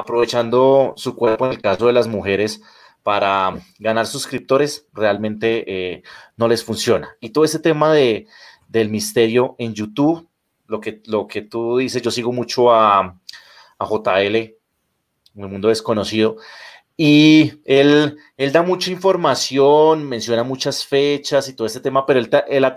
aprovechando 0.00 0.94
su 0.96 1.14
cuerpo 1.14 1.46
en 1.46 1.52
el 1.52 1.60
caso 1.60 1.86
de 1.86 1.92
las 1.92 2.08
mujeres 2.08 2.60
para 3.02 3.58
ganar 3.78 4.06
suscriptores, 4.06 4.86
realmente 4.92 5.64
eh, 5.66 6.02
no 6.36 6.48
les 6.48 6.64
funciona. 6.64 7.16
Y 7.20 7.30
todo 7.30 7.44
ese 7.44 7.58
tema 7.58 7.92
de, 7.92 8.26
del 8.68 8.90
misterio 8.90 9.56
en 9.58 9.74
YouTube, 9.74 10.28
lo 10.66 10.80
que, 10.80 11.02
lo 11.06 11.26
que 11.26 11.42
tú 11.42 11.78
dices, 11.78 12.02
yo 12.02 12.10
sigo 12.10 12.32
mucho 12.32 12.72
a, 12.72 13.18
a 13.78 13.86
JL, 13.86 14.36
en 14.36 14.54
el 15.34 15.48
mundo 15.48 15.68
desconocido, 15.68 16.36
y 17.02 17.54
él, 17.64 18.18
él 18.36 18.52
da 18.52 18.60
mucha 18.60 18.90
información, 18.90 20.06
menciona 20.06 20.42
muchas 20.42 20.84
fechas 20.84 21.48
y 21.48 21.54
todo 21.54 21.66
este 21.66 21.80
tema, 21.80 22.04
pero 22.04 22.20
él, 22.20 22.28
él 22.46 22.64
ha, 22.66 22.76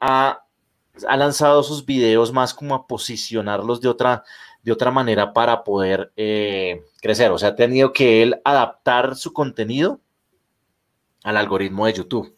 ha, 0.00 1.16
lanzado 1.16 1.62
sus 1.62 1.86
videos 1.86 2.32
más 2.32 2.52
como 2.52 2.74
a 2.74 2.88
posicionarlos 2.88 3.80
de 3.80 3.88
otra, 3.88 4.24
de 4.68 4.72
otra 4.74 4.90
manera 4.90 5.32
para 5.32 5.64
poder 5.64 6.12
eh, 6.16 6.84
crecer. 7.00 7.30
O 7.30 7.38
sea, 7.38 7.50
ha 7.50 7.56
tenido 7.56 7.92
que 7.92 8.22
él 8.22 8.40
adaptar 8.44 9.16
su 9.16 9.32
contenido 9.32 10.00
al 11.24 11.38
algoritmo 11.38 11.86
de 11.86 11.94
YouTube, 11.94 12.36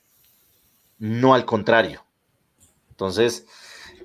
no 0.99 1.35
al 1.35 1.45
contrario. 1.45 2.05
Entonces, 2.91 3.47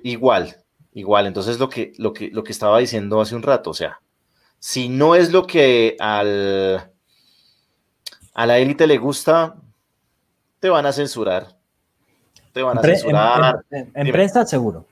igual, 0.02 0.56
igual. 0.92 1.26
Entonces, 1.26 1.60
lo 1.60 1.68
que, 1.68 1.92
lo 1.98 2.12
que, 2.12 2.30
lo 2.30 2.42
que 2.42 2.52
estaba 2.52 2.78
diciendo 2.78 3.20
hace 3.20 3.36
un 3.36 3.42
rato, 3.42 3.70
o 3.70 3.74
sea, 3.74 4.00
si 4.58 4.88
no 4.88 5.14
es 5.14 5.30
lo 5.30 5.46
que 5.46 5.96
al, 6.00 6.92
a 8.34 8.46
la 8.46 8.58
élite 8.58 8.88
le 8.88 8.98
gusta, 8.98 9.54
te 10.58 10.68
van 10.68 10.84
a 10.84 10.92
censurar. 10.92 11.56
Te 12.52 12.62
van 12.62 12.78
a 12.78 12.82
censurar. 12.82 13.64
En, 13.70 14.10
prensa, 14.10 14.44
seguro. 14.46 14.84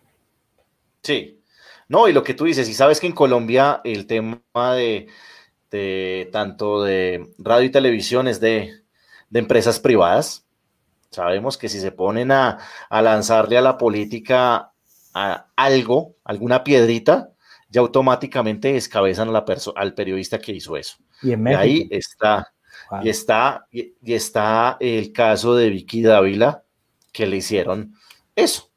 Sí. 1.02 1.40
No, 1.88 2.08
y 2.08 2.12
lo 2.12 2.22
que 2.22 2.34
tú 2.34 2.44
dices, 2.44 2.68
y 2.68 2.74
sabes 2.74 3.00
que 3.00 3.06
en 3.06 3.12
Colombia 3.12 3.80
el 3.84 4.06
tema 4.06 4.40
de, 4.74 5.08
tanto 6.32 6.82
de 6.82 7.32
radio 7.38 7.66
y 7.66 7.70
televisión 7.70 8.28
es 8.28 8.40
de, 8.40 8.82
empresas 9.32 9.80
privadas. 9.80 10.46
Sabemos 11.10 11.58
que 11.58 11.68
si 11.68 11.80
se 11.80 11.92
ponen 11.92 12.32
a, 12.32 12.58
a 12.88 13.02
lanzarle 13.02 13.58
a 13.58 13.62
la 13.62 13.78
política 13.78 14.72
a 15.14 15.46
algo, 15.56 16.16
alguna 16.24 16.64
piedrita, 16.64 17.30
ya 17.74 17.80
automáticamente 17.80 18.72
descabezan 18.72 19.28
a 19.28 19.32
la 19.32 19.44
al 19.74 19.94
periodista 19.94 20.38
que 20.38 20.52
hizo 20.52 20.76
eso. 20.76 20.96
Y, 21.22 21.32
ahí 21.54 21.88
está, 21.90 22.52
y 23.02 23.08
está, 23.08 23.66
y, 23.70 23.94
está 24.04 24.76
el 24.78 25.12
caso 25.12 25.56
de 25.56 25.70
Vicky 25.70 26.02
Dávila, 26.02 26.62
que 27.12 27.26
le 27.26 27.38
hicieron 27.38 27.94
eso, 28.36 28.70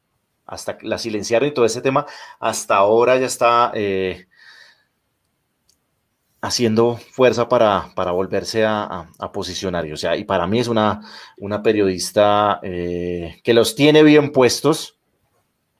hasta 0.47 0.77
la 0.81 0.97
silenciaron 0.97 1.49
y 1.49 1.53
todo 1.53 1.65
ese 1.65 1.81
tema, 1.81 2.05
hasta 2.39 2.77
ahora 2.77 3.17
ya 3.17 3.25
está 3.25 3.71
eh, 3.75 4.27
haciendo 6.41 6.97
fuerza 6.97 7.49
para, 7.49 7.91
para 7.95 8.11
volverse 8.11 8.65
a, 8.65 9.07
posicionar. 9.33 9.91
O 9.91 9.97
sea, 9.97 10.15
y 10.15 10.23
para 10.23 10.47
mí 10.47 10.59
es 10.59 10.67
una, 10.67 11.01
una 11.37 11.61
periodista 11.61 12.59
eh, 12.63 13.41
que 13.43 13.53
los 13.53 13.75
tiene 13.75 14.03
bien 14.03 14.31
puestos 14.31 14.97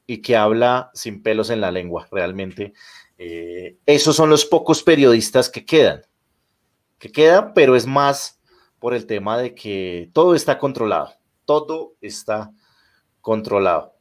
y 0.06 0.22
que 0.22 0.36
habla 0.36 0.92
sin 0.94 1.24
pelos 1.24 1.50
en 1.50 1.62
la 1.62 1.72
lengua, 1.72 2.08
realmente. 2.12 2.74
Eh, 3.18 3.78
esos 3.86 4.16
son 4.16 4.30
los 4.30 4.46
pocos 4.46 4.84
periodistas 4.84 5.50
que 5.50 5.66
quedan, 5.66 6.02
que 7.00 7.12
quedan, 7.12 7.54
pero 7.54 7.76
es 7.76 7.86
más 7.86 8.40
por 8.80 8.94
el 8.94 9.06
tema 9.06 9.38
de 9.38 9.56
que 9.56 10.10
todo 10.14 10.36
está 10.36 10.60
controlado, 10.60 11.14
todo 11.46 11.96
está 12.02 12.52
controlado. 13.22 13.97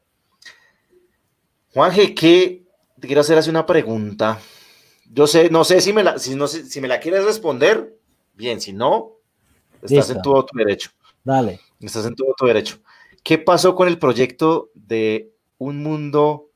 Juanje, 1.77 2.15
que 2.15 2.65
te 2.99 3.07
quiero 3.07 3.21
hacer 3.21 3.37
así 3.37 3.51
una 3.51 3.67
pregunta. 3.67 4.39
Yo 5.13 5.27
sé, 5.27 5.51
no 5.51 5.63
sé 5.63 5.83
si 5.83 5.93
me 5.93 6.03
la, 6.03 6.19
si, 6.19 6.35
no 6.35 6.49
si 6.49 6.81
me 6.81 6.89
la 6.89 7.01
quieres 7.01 7.23
responder, 7.27 7.99
bien, 8.33 8.63
si 8.63 8.73
no, 8.73 9.19
estás 9.83 10.09
en 10.09 10.23
todo 10.23 10.47
tu 10.47 10.57
derecho. 10.57 10.93
Dale. 11.23 11.61
Estás 11.79 12.07
en 12.07 12.15
todo 12.15 12.33
tu 12.35 12.47
derecho. 12.47 12.79
¿Qué 13.23 13.37
pasó 13.37 13.75
con 13.75 13.89
el 13.89 13.99
proyecto 13.99 14.71
de 14.73 15.35
un 15.59 15.83
mundo 15.83 16.49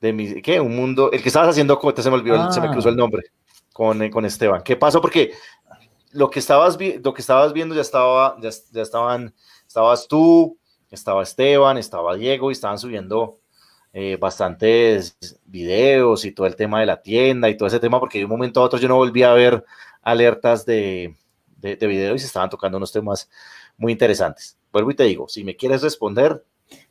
de 0.00 0.14
mi, 0.14 0.40
¿qué? 0.40 0.62
Un 0.62 0.74
mundo, 0.74 1.12
el 1.12 1.20
que 1.20 1.28
estabas 1.28 1.50
haciendo, 1.50 1.78
se 1.94 2.08
me 2.08 2.16
olvidó, 2.16 2.50
se 2.50 2.62
me 2.62 2.70
cruzó 2.70 2.88
el 2.88 2.94
ah. 2.94 2.96
nombre 2.96 3.22
con, 3.74 4.00
eh, 4.00 4.10
con 4.10 4.24
Esteban. 4.24 4.62
¿Qué 4.62 4.76
pasó? 4.76 5.02
Porque 5.02 5.34
lo 6.12 6.30
que 6.30 6.38
estabas, 6.38 6.78
lo 7.04 7.12
que 7.12 7.20
estabas 7.20 7.52
viendo 7.52 7.74
ya 7.74 7.82
estaba, 7.82 8.38
ya, 8.40 8.48
ya, 8.72 8.80
estaban, 8.80 9.34
estabas 9.66 10.08
tú, 10.08 10.56
estaba 10.90 11.22
Esteban, 11.22 11.76
estaba 11.76 12.16
Diego 12.16 12.50
y 12.50 12.52
estaban 12.52 12.78
subiendo 12.78 13.40
eh, 13.98 14.18
bastantes 14.20 15.16
videos 15.46 16.26
y 16.26 16.32
todo 16.32 16.46
el 16.46 16.54
tema 16.54 16.80
de 16.80 16.86
la 16.86 17.00
tienda 17.00 17.48
y 17.48 17.56
todo 17.56 17.66
ese 17.66 17.80
tema, 17.80 17.98
porque 17.98 18.18
de 18.18 18.24
un 18.26 18.30
momento 18.30 18.60
a 18.60 18.64
otro 18.64 18.78
yo 18.78 18.88
no 18.88 18.96
volví 18.96 19.22
a 19.22 19.32
ver 19.32 19.64
alertas 20.02 20.66
de, 20.66 21.16
de, 21.56 21.76
de 21.76 21.86
video 21.86 22.14
y 22.14 22.18
se 22.18 22.26
estaban 22.26 22.50
tocando 22.50 22.76
unos 22.76 22.92
temas 22.92 23.30
muy 23.78 23.92
interesantes. 23.92 24.58
Vuelvo 24.70 24.90
y 24.90 24.96
te 24.96 25.04
digo, 25.04 25.28
si 25.28 25.44
me 25.44 25.56
quieres 25.56 25.80
responder, 25.80 26.44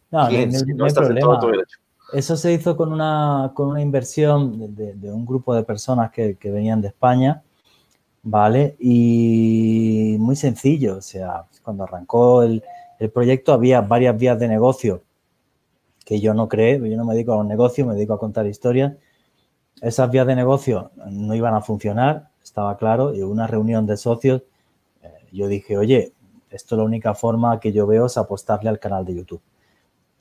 no, 0.09 0.27
no, 0.31 0.87
estás 0.87 1.07
en 1.11 1.19
todo 1.19 1.39
tu 1.41 1.47
derecho. 1.51 1.77
Eso 2.11 2.35
se 2.37 2.53
hizo 2.53 2.75
con 2.75 2.91
una, 2.91 3.51
con 3.53 3.67
una 3.67 3.83
inversión 3.83 4.73
de, 4.75 5.11
un 5.11 5.27
grupo 5.27 5.53
de 5.53 5.61
personas 5.61 6.09
que, 6.09 6.35
venían 6.41 6.81
de 6.81 6.87
España, 6.87 7.43
¿vale? 8.23 8.77
Y 8.79 10.15
muy 10.17 10.35
sencillo, 10.35 10.97
o 10.97 11.01
sea, 11.01 11.43
cuando 11.61 11.83
arrancó 11.83 12.41
el, 12.41 12.63
proyecto 13.13 13.53
había 13.53 13.81
varias 13.81 14.17
vías 14.17 14.39
de 14.39 14.47
negocio 14.47 15.03
que 16.05 16.21
yo 16.21 16.33
no 16.33 16.47
creé, 16.47 16.77
yo 16.77 16.97
no 16.97 17.03
me 17.03 17.13
dedico 17.13 17.33
a 17.33 17.37
un 17.37 17.47
negocio, 17.47 17.85
me 17.85 17.95
dedico 17.95 18.13
a 18.13 18.19
contar 18.19 18.45
historias. 18.45 18.93
Esas 19.81 20.09
vías 20.11 20.27
de 20.27 20.35
negocio 20.35 20.91
no 21.09 21.35
iban 21.35 21.55
a 21.55 21.61
funcionar, 21.61 22.29
estaba 22.43 22.77
claro, 22.77 23.13
y 23.13 23.21
una 23.23 23.47
reunión 23.47 23.85
de 23.85 23.97
socios, 23.97 24.43
eh, 25.01 25.09
yo 25.31 25.47
dije, 25.47 25.77
oye, 25.77 26.13
esto 26.51 26.75
es 26.75 26.79
la 26.79 26.85
única 26.85 27.15
forma 27.15 27.59
que 27.59 27.73
yo 27.73 27.87
veo 27.87 28.05
es 28.05 28.17
apostarle 28.17 28.69
al 28.69 28.79
canal 28.79 29.03
de 29.03 29.15
YouTube. 29.15 29.41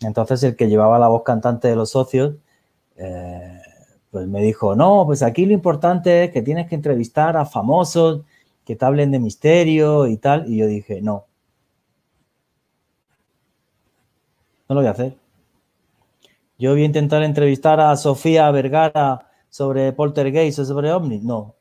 Entonces 0.01 0.43
el 0.43 0.57
que 0.57 0.68
llevaba 0.68 0.99
la 0.99 1.09
voz 1.09 1.22
cantante 1.22 1.68
de 1.68 1.76
los 1.76 1.91
socios, 1.91 2.35
eh, 2.97 3.61
pues 4.11 4.26
me 4.26 4.41
dijo, 4.43 4.74
no, 4.74 5.05
pues 5.07 5.22
aquí 5.22 5.47
lo 5.47 5.53
importante 5.53 6.24
es 6.24 6.30
que 6.30 6.43
tienes 6.43 6.68
que 6.68 6.74
entrevistar 6.74 7.37
a 7.37 7.47
famosos 7.47 8.22
que 8.64 8.76
te 8.76 8.85
hablen 8.85 9.11
de 9.11 9.18
misterio 9.18 10.07
y 10.07 10.16
tal. 10.16 10.51
Y 10.51 10.59
yo 10.59 10.66
dije, 10.66 11.03
no. 11.03 11.26
No 14.68 14.74
lo 14.74 14.80
voy 14.80 14.89
a 14.89 14.93
hacer. 14.93 15.24
Yo 16.59 16.70
voy 16.72 16.82
a 16.82 16.86
intentar 16.86 17.22
entrevistar 17.22 17.80
a 17.80 17.96
Sofía 17.96 18.50
Vergara 18.50 19.28
sobre 19.48 19.92
poltergeist 19.92 20.61
o 20.61 20.64
sobre 20.64 20.92
ovni. 20.92 21.18
No. 21.20 21.57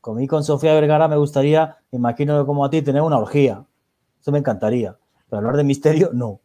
Con 0.00 0.26
con 0.26 0.44
Sofía 0.44 0.74
Vergara 0.74 1.08
me 1.08 1.16
gustaría, 1.16 1.78
imagino 1.92 2.44
como 2.44 2.64
a 2.64 2.70
ti, 2.70 2.82
tener 2.82 3.02
una 3.02 3.18
orgía. 3.18 3.64
Eso 4.20 4.32
me 4.32 4.38
encantaría. 4.38 4.96
Pero 5.28 5.38
hablar 5.38 5.56
de 5.56 5.64
misterio, 5.64 6.10
no. 6.12 6.40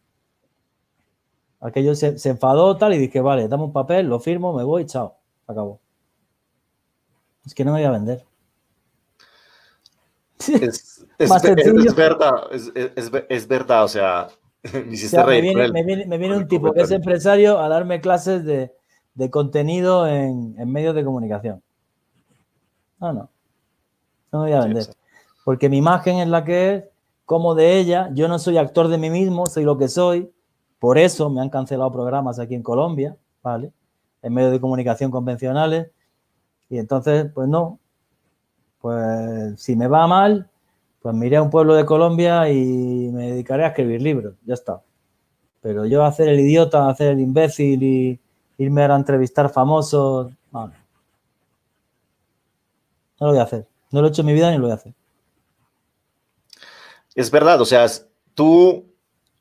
Aquello 1.60 1.94
se, 1.94 2.16
enfadó 2.28 2.76
tal 2.76 2.92
y 2.94 2.98
dije, 2.98 3.20
vale, 3.20 3.48
dame 3.48 3.64
un 3.64 3.72
papel, 3.72 4.06
lo 4.06 4.20
firmo, 4.20 4.52
me 4.52 4.64
voy, 4.64 4.84
chao, 4.84 5.16
acabó. 5.46 5.80
Es 7.44 7.54
que 7.54 7.64
no 7.64 7.72
me 7.72 7.78
voy 7.78 7.86
a 7.86 7.90
vender. 7.90 8.24
Es, 10.46 11.06
verdad, 11.96 12.48
es, 12.50 13.48
verdad, 13.48 13.84
o 13.84 13.88
sea, 13.88 14.28
me 14.72 14.94
hiciste 14.94 15.22
reír. 15.22 15.56
Me 15.72 15.82
viene, 15.82 16.06
me, 16.06 16.18
viene, 16.18 16.36
un 16.36 16.48
tipo 16.48 16.72
que 16.72 16.82
es 16.82 16.90
empresario 16.90 17.58
a 17.60 17.68
darme 17.68 18.00
clases 18.00 18.44
de, 18.44 19.30
contenido 19.30 20.06
en, 20.06 20.54
medios 20.70 20.94
de 20.94 21.04
comunicación. 21.04 21.62
No, 23.00 23.12
no. 23.12 23.30
No 24.32 24.42
me 24.42 24.50
voy 24.50 24.52
a 24.52 24.64
vender. 24.64 24.86
Porque 25.44 25.68
mi 25.68 25.76
imagen 25.76 26.18
es 26.18 26.28
la 26.28 26.44
que 26.44 26.74
es, 26.74 26.84
como 27.26 27.54
de 27.54 27.78
ella, 27.78 28.10
yo 28.12 28.28
no 28.28 28.38
soy 28.38 28.58
actor 28.58 28.88
de 28.88 28.98
mí 28.98 29.08
mismo, 29.08 29.46
soy 29.46 29.64
lo 29.64 29.78
que 29.78 29.88
soy, 29.88 30.30
por 30.78 30.98
eso 30.98 31.30
me 31.30 31.40
han 31.40 31.48
cancelado 31.48 31.90
programas 31.90 32.38
aquí 32.38 32.54
en 32.54 32.62
Colombia, 32.62 33.16
¿vale? 33.42 33.72
En 34.22 34.34
medios 34.34 34.52
de 34.52 34.60
comunicación 34.60 35.10
convencionales. 35.10 35.90
Y 36.68 36.78
entonces, 36.78 37.30
pues 37.34 37.48
no. 37.48 37.78
Pues 38.80 39.58
si 39.60 39.76
me 39.76 39.88
va 39.88 40.06
mal, 40.06 40.50
pues 41.04 41.14
me 41.14 41.26
iré 41.26 41.36
a 41.36 41.42
un 41.42 41.50
pueblo 41.50 41.74
de 41.74 41.84
Colombia 41.84 42.50
y 42.50 43.10
me 43.12 43.32
dedicaré 43.32 43.64
a 43.64 43.68
escribir 43.68 44.00
libros. 44.00 44.36
Ya 44.46 44.54
está. 44.54 44.82
Pero 45.60 45.84
yo 45.84 46.02
hacer 46.02 46.30
el 46.30 46.40
idiota, 46.40 46.88
hacer 46.88 47.08
el 47.08 47.20
imbécil 47.20 47.82
y 47.82 48.18
irme 48.56 48.84
a 48.84 48.96
entrevistar 48.96 49.50
famosos, 49.50 50.32
no, 50.50 50.68
no 50.68 50.72
lo 53.20 53.28
voy 53.32 53.38
a 53.38 53.42
hacer. 53.42 53.68
No 53.90 54.00
lo 54.00 54.06
he 54.06 54.10
hecho 54.10 54.22
en 54.22 54.28
mi 54.28 54.32
vida 54.32 54.50
ni 54.50 54.56
lo 54.56 54.62
voy 54.62 54.70
a 54.70 54.76
hacer. 54.76 54.94
Es 57.14 57.30
verdad, 57.30 57.60
o 57.60 57.66
sea, 57.66 57.84
tú, 58.32 58.86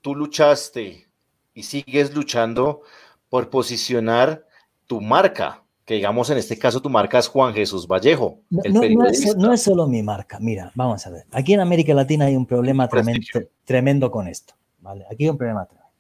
tú 0.01 0.16
luchaste 0.16 1.07
y 1.53 1.64
sigues 1.64 2.14
luchando 2.14 2.82
por 3.30 3.49
posicionar 3.49 4.45
tu 4.86 4.99
marca, 4.99 5.62
que 5.93 5.97
digamos 5.97 6.27
en 6.31 6.39
este 6.39 6.57
caso 6.57 6.81
tu 6.81 6.89
marca 6.89 7.19
es 7.19 7.27
Juan 7.27 7.53
Jesús 7.53 7.87
Vallejo. 7.87 8.39
no, 8.49 9.53
es, 9.53 9.61
solo 9.61 9.87
mi 9.87 10.01
marca, 10.01 10.39
mira, 10.39 10.71
vamos 10.73 11.05
a 11.05 11.11
ver. 11.11 11.25
Aquí 11.31 11.53
en 11.53 11.59
América 11.59 11.93
Latina 11.93 12.25
hay 12.25 12.35
un 12.35 12.47
problema 12.47 12.87
tremendo, 12.87 13.21
tremendo 13.63 14.09
con 14.09 14.27
esto, 14.27 14.55
¿vale? 14.79 15.05
Aquí 15.11 15.25
hay 15.25 15.29
un 15.29 15.37
problema 15.37 15.65
tremendo, 15.65 15.91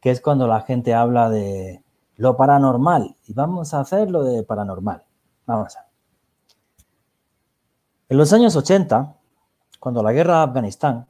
que 0.00 0.10
es 0.10 0.20
cuando 0.20 0.48
la 0.48 0.62
gente 0.62 0.94
habla 0.94 1.30
de 1.30 1.80
lo 2.16 2.36
paranormal 2.36 3.16
y 3.26 3.34
vamos 3.34 3.72
a 3.72 3.80
hacer 3.80 4.10
lo 4.10 4.24
de 4.24 4.42
paranormal. 4.42 5.04
Vamos 5.46 5.76
a 5.76 5.82
ver. 5.82 5.88
En 8.08 8.18
los 8.18 8.32
años 8.32 8.56
80, 8.56 9.14
cuando 9.78 10.02
la 10.02 10.12
guerra 10.12 10.38
de 10.38 10.42
Afganistán, 10.42 11.06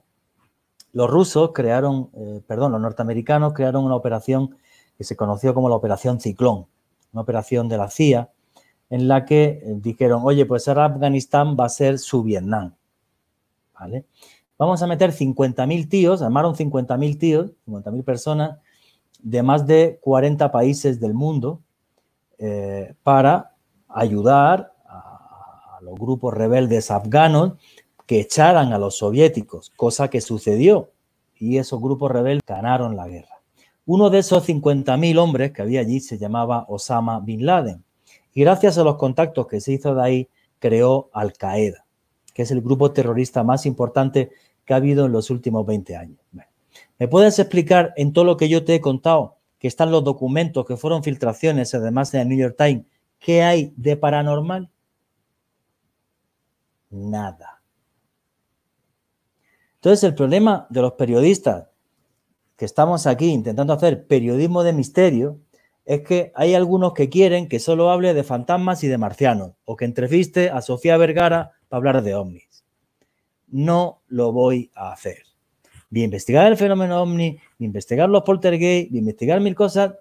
los 0.93 1.09
rusos 1.09 1.53
crearon, 1.55 2.11
eh, 2.15 2.43
perdón, 2.47 2.73
los 2.73 2.81
norteamericanos 2.83 3.55
crearon 3.55 3.85
una 3.85 3.95
operación 3.95 4.59
que 4.99 5.05
se 5.05 5.17
conoció 5.17 5.55
como 5.55 5.69
la 5.71 5.77
Operación 5.77 6.21
Ciclón, 6.21 6.67
una 7.13 7.23
operación 7.23 7.69
de 7.69 7.79
la 7.79 7.91
CIA, 7.91 8.31
en 8.91 9.09
la 9.09 9.25
que 9.25 9.45
eh, 9.45 9.63
dijeron, 9.77 10.23
oye, 10.25 10.47
pues 10.47 10.69
ahora 10.69 10.87
Afganistán 10.87 11.57
va 11.59 11.67
a 11.67 11.69
ser 11.69 11.99
su 11.99 12.23
Vietnam. 12.23 12.75
¿Vale? 13.79 14.07
Vamos 14.59 14.83
a 14.83 14.87
meter 14.87 15.13
50.000 15.13 15.89
tíos, 15.89 16.23
armaron 16.23 16.55
50.000 16.55 17.19
tíos, 17.19 17.53
50.000 17.67 18.05
personas 18.05 18.59
de 19.21 19.43
más 19.43 19.67
de 19.67 19.99
40 20.03 20.51
países 20.51 21.01
del 21.01 21.15
mundo 21.15 21.61
eh, 22.39 22.95
para 23.03 23.55
ayudar 23.89 24.75
a 24.87 25.79
los 25.81 25.95
grupos 25.95 26.35
rebeldes 26.35 26.91
afganos 26.91 27.53
que 28.07 28.21
echaran 28.21 28.73
a 28.73 28.79
los 28.79 28.97
soviéticos, 28.97 29.71
cosa 29.77 30.09
que 30.09 30.21
sucedió, 30.21 30.91
y 31.37 31.59
esos 31.59 31.81
grupos 31.81 32.11
rebeldes 32.11 32.43
ganaron 32.47 32.97
la 32.97 33.07
guerra. 33.07 33.38
Uno 33.89 34.11
de 34.11 34.19
esos 34.19 34.47
50.000 34.47 35.17
hombres 35.17 35.51
que 35.53 35.63
había 35.63 35.81
allí 35.81 36.01
se 36.01 36.19
llamaba 36.19 36.67
Osama 36.69 37.21
Bin 37.21 37.47
Laden, 37.47 37.83
y 38.35 38.43
gracias 38.43 38.77
a 38.77 38.85
los 38.85 38.97
contactos 38.97 39.47
que 39.47 39.63
se 39.63 39.73
hizo 39.73 39.95
de 39.95 40.03
ahí, 40.03 40.29
creó 40.59 41.09
Al 41.15 41.33
Qaeda, 41.33 41.87
que 42.35 42.43
es 42.43 42.51
el 42.51 42.61
grupo 42.61 42.93
terrorista 42.93 43.43
más 43.45 43.65
importante 43.65 44.31
que 44.67 44.75
ha 44.75 44.77
habido 44.77 45.07
en 45.07 45.13
los 45.13 45.31
últimos 45.31 45.65
20 45.65 45.97
años. 45.97 46.19
¿Me 46.99 47.09
puedes 47.09 47.39
explicar 47.39 47.95
en 47.97 48.13
todo 48.13 48.27
lo 48.27 48.37
que 48.37 48.51
yo 48.51 48.63
te 48.63 48.75
he 48.75 48.81
contado, 48.83 49.39
que 49.59 49.69
están 49.69 49.91
los 49.91 50.05
documentos, 50.05 50.67
que 50.67 50.77
fueron 50.77 51.03
filtraciones, 51.03 51.75
además 51.75 52.13
de 52.13 52.27
New 52.27 52.37
York 52.37 52.57
Times, 52.59 52.85
qué 53.19 53.43
hay 53.43 53.73
de 53.75 53.97
paranormal? 53.97 54.71
Nada. 56.91 57.63
Entonces, 59.77 60.05
el 60.05 60.15
problema 60.15 60.67
de 60.69 60.83
los 60.83 60.93
periodistas 60.93 61.69
que 62.59 62.65
estamos 62.65 63.07
aquí 63.07 63.27
intentando 63.27 63.73
hacer 63.73 64.09
periodismo 64.09 64.65
de 64.65 64.73
misterio 64.73 65.39
es 65.87 66.03
que 66.03 66.33
hay 66.35 66.55
algunos 66.55 66.93
que 66.93 67.09
quieren 67.09 67.49
que 67.49 67.61
solo 67.61 67.89
hable 67.89 68.13
de 68.15 68.25
fantasmas 68.25 68.83
y 68.83 68.89
de 68.89 68.99
marcianos 68.99 69.53
o 69.65 69.77
que 69.77 69.85
entreviste 69.85 70.51
a 70.51 70.61
Sofía 70.61 70.97
Vergara 70.97 71.53
para 71.69 71.79
hablar 71.79 72.03
de 72.03 72.17
ovnis. 72.17 72.65
No 73.47 74.03
lo 74.09 74.33
voy 74.33 74.73
a 74.75 74.93
hacer. 74.93 75.23
A 75.95 75.99
investigar 76.01 76.47
el 76.49 76.57
fenómeno 76.57 77.01
ovni, 77.01 77.39
a 77.39 77.65
investigar 77.65 78.09
los 78.09 78.25
poltergeist, 78.25 78.93
a 78.93 78.99
investigar 78.99 79.41
mil 79.41 79.55
cosas 79.55 79.95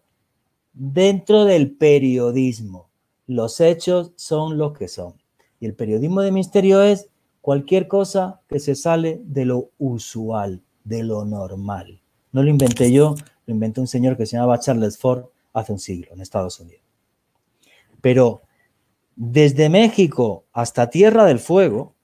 dentro 0.74 1.46
del 1.46 1.72
periodismo. 1.78 2.90
Los 3.28 3.62
hechos 3.62 4.14
son 4.16 4.58
los 4.58 4.76
que 4.76 4.88
son. 4.88 5.14
Y 5.60 5.68
el 5.68 5.76
periodismo 5.76 6.22
de 6.22 6.32
misterio 6.32 6.82
es 6.82 7.08
cualquier 7.40 7.88
cosa 7.88 8.42
que 8.50 8.60
se 8.60 8.74
sale 8.74 9.22
de 9.24 9.46
lo 9.46 9.70
usual, 9.78 10.64
de 10.84 11.04
lo 11.04 11.24
normal. 11.24 12.02
No 12.32 12.44
lo 12.44 12.50
inventé 12.50 12.92
yo, 12.92 13.16
lo 13.46 13.54
inventó 13.54 13.82
un 13.82 13.88
señor 13.88 14.18
que 14.18 14.26
se 14.26 14.38
llamaba 14.38 14.60
Charles 14.60 14.98
Ford 14.98 15.26
hace 15.54 15.72
un 15.72 15.80
siglo 15.80 16.08
en 16.12 16.22
Estados 16.22 16.60
Unidos. 16.60 16.84
Pero 18.02 18.42
desde 19.16 19.70
México 19.70 20.46
hasta 20.54 20.90
Tierra 20.90 21.26
del 21.26 21.40
Fuego, 21.40 21.96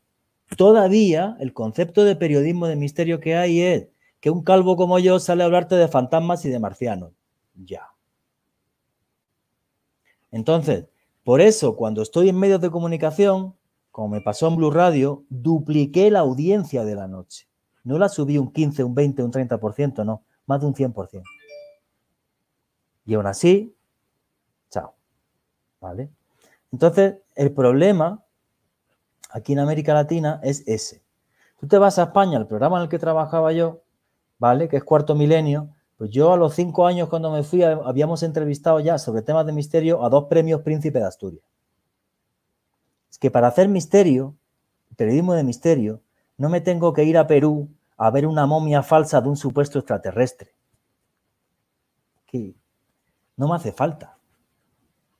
todavía 0.57 1.37
el 1.39 1.53
concepto 1.53 2.03
de 2.03 2.15
periodismo 2.15 2.67
de 2.67 2.75
misterio 2.75 3.19
que 3.19 3.35
hay 3.35 3.61
es 3.61 3.87
que 4.19 4.29
un 4.29 4.43
calvo 4.43 4.75
como 4.75 4.99
yo 4.99 5.19
sale 5.19 5.43
a 5.43 5.45
hablarte 5.45 5.75
de 5.75 5.87
fantasmas 5.87 6.45
y 6.45 6.49
de 6.49 6.59
marcianos. 6.59 7.11
Ya. 7.55 7.89
Entonces, 10.31 10.85
por 11.23 11.41
eso, 11.41 11.75
cuando 11.75 12.01
estoy 12.01 12.29
en 12.29 12.39
medios 12.39 12.59
de 12.61 12.71
comunicación, 12.71 13.55
como 13.91 14.07
me 14.09 14.21
pasó 14.21 14.47
en 14.47 14.55
Blue 14.55 14.71
Radio, 14.71 15.23
dupliqué 15.29 16.09
la 16.09 16.19
audiencia 16.19 16.83
de 16.83 16.95
la 16.95 17.07
noche. 17.07 17.47
No 17.83 17.97
la 17.97 18.09
subí 18.09 18.37
un 18.37 18.51
15, 18.51 18.83
un 18.83 18.95
20, 18.95 19.23
un 19.23 19.31
30%, 19.31 20.05
no, 20.05 20.23
más 20.45 20.61
de 20.61 20.67
un 20.67 20.73
100%. 20.73 21.23
Y 23.05 23.13
aún 23.15 23.27
así, 23.27 23.75
chao. 24.69 24.93
¿Vale? 25.81 26.09
Entonces, 26.71 27.15
el 27.35 27.51
problema 27.51 28.23
aquí 29.29 29.53
en 29.53 29.59
América 29.59 29.93
Latina 29.93 30.39
es 30.43 30.63
ese. 30.67 31.03
Tú 31.59 31.67
te 31.67 31.77
vas 31.77 31.99
a 31.99 32.03
España, 32.03 32.37
el 32.37 32.47
programa 32.47 32.77
en 32.77 32.83
el 32.83 32.89
que 32.89 32.99
trabajaba 32.99 33.51
yo, 33.51 33.81
¿vale? 34.37 34.69
Que 34.69 34.77
es 34.77 34.83
Cuarto 34.83 35.15
Milenio, 35.15 35.69
pues 35.97 36.11
yo 36.11 36.33
a 36.33 36.37
los 36.37 36.53
cinco 36.53 36.85
años 36.85 37.09
cuando 37.09 37.31
me 37.31 37.43
fui 37.43 37.63
habíamos 37.63 38.23
entrevistado 38.23 38.79
ya 38.79 38.97
sobre 38.97 39.21
temas 39.21 39.45
de 39.45 39.53
misterio 39.53 40.03
a 40.03 40.09
dos 40.09 40.25
premios 40.25 40.61
Príncipe 40.61 40.99
de 40.99 41.05
Asturias. 41.05 41.43
Es 43.09 43.17
que 43.17 43.31
para 43.31 43.47
hacer 43.47 43.69
misterio, 43.69 44.35
periodismo 44.95 45.33
de 45.33 45.43
misterio, 45.43 46.01
no 46.37 46.49
me 46.49 46.61
tengo 46.61 46.93
que 46.93 47.03
ir 47.03 47.17
a 47.17 47.27
Perú 47.27 47.69
a 47.97 48.09
ver 48.09 48.25
una 48.27 48.45
momia 48.45 48.83
falsa 48.83 49.21
de 49.21 49.29
un 49.29 49.37
supuesto 49.37 49.79
extraterrestre. 49.79 50.51
Que 52.25 52.53
no 53.37 53.47
me 53.47 53.55
hace 53.55 53.71
falta. 53.71 54.17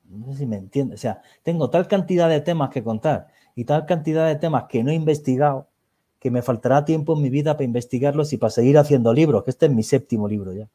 No 0.09 0.31
sé 0.33 0.39
si 0.39 0.45
me 0.45 0.57
entiende. 0.57 0.95
O 0.95 0.97
sea, 0.97 1.21
tengo 1.43 1.69
tal 1.69 1.87
cantidad 1.87 2.29
de 2.29 2.41
temas 2.41 2.69
que 2.69 2.83
contar 2.83 3.27
y 3.55 3.65
tal 3.65 3.85
cantidad 3.85 4.27
de 4.27 4.35
temas 4.35 4.65
que 4.65 4.83
no 4.83 4.91
he 4.91 4.95
investigado 4.95 5.67
que 6.19 6.31
me 6.31 6.41
faltará 6.41 6.85
tiempo 6.85 7.15
en 7.15 7.21
mi 7.21 7.29
vida 7.29 7.53
para 7.55 7.65
investigarlos 7.65 8.31
y 8.31 8.37
para 8.37 8.49
seguir 8.49 8.77
haciendo 8.77 9.13
libros, 9.13 9.43
que 9.43 9.51
este 9.51 9.65
es 9.65 9.71
mi 9.73 9.83
séptimo 9.83 10.27
libro 10.27 10.53
ya. 10.53 10.69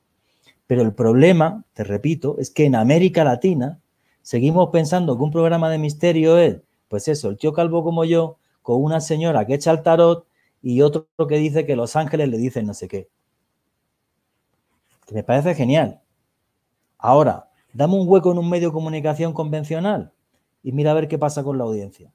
Pero 0.67 0.83
el 0.83 0.93
problema, 0.93 1.65
te 1.73 1.85
repito, 1.85 2.37
es 2.39 2.51
que 2.51 2.67
en 2.67 2.75
América 2.75 3.25
Latina 3.25 3.81
seguimos 4.21 4.69
pensando 4.69 5.17
que 5.17 5.25
un 5.25 5.31
programa 5.31 5.71
de 5.71 5.79
misterio 5.79 6.37
es, 6.37 6.59
pues 6.89 7.09
eso, 7.09 7.31
el 7.31 7.39
tío 7.39 7.55
calvo 7.55 7.83
como 7.83 8.05
yo, 8.05 8.37
con 8.61 8.83
una 8.83 9.01
señora 9.01 9.47
que 9.47 9.55
echa 9.55 9.71
el 9.71 9.83
tarot 9.83 10.27
y 10.63 10.83
otro 10.83 11.09
que 11.29 11.37
dice 11.37 11.67
que 11.67 11.77
los 11.77 11.97
ángeles 11.97 12.29
le 12.29 12.39
dicen 12.39 12.67
no 12.67 12.75
sé 12.75 12.89
qué. 12.89 13.09
Que 15.07 15.15
me 15.15 15.23
parece 15.23 15.55
genial. 15.55 16.03
Ahora, 16.99 17.51
dame 17.73 17.95
un 17.95 18.09
hueco 18.09 18.33
en 18.33 18.39
un 18.39 18.51
medio 18.51 18.69
de 18.69 18.75
comunicación 18.75 19.33
convencional 19.33 20.13
y 20.63 20.73
mira 20.73 20.91
a 20.91 20.95
ver 20.95 21.09
qué 21.09 21.19
pasa 21.19 21.43
con 21.43 21.59
la 21.59 21.65
audiencia. 21.65 22.13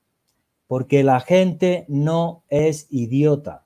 Porque 0.67 1.03
la 1.03 1.19
gente 1.19 1.85
no 1.87 2.43
es 2.49 2.87
idiota. 2.89 3.65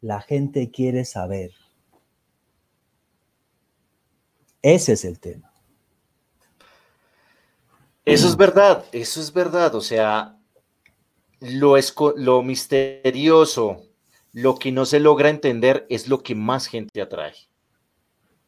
La 0.00 0.20
gente 0.20 0.70
quiere 0.70 1.04
saber. 1.04 1.52
Ese 4.62 4.92
es 4.92 5.04
el 5.04 5.20
tema. 5.20 5.52
Eso 8.04 8.28
es 8.28 8.36
verdad, 8.36 8.84
eso 8.92 9.20
es 9.20 9.32
verdad. 9.32 9.74
O 9.74 9.80
sea, 9.80 10.38
lo, 11.40 11.76
lo 12.16 12.42
misterioso, 12.42 13.85
lo 14.36 14.58
que 14.58 14.70
no 14.70 14.84
se 14.84 15.00
logra 15.00 15.30
entender 15.30 15.86
es 15.88 16.08
lo 16.08 16.22
que 16.22 16.34
más 16.34 16.66
gente 16.66 17.00
atrae. 17.00 17.32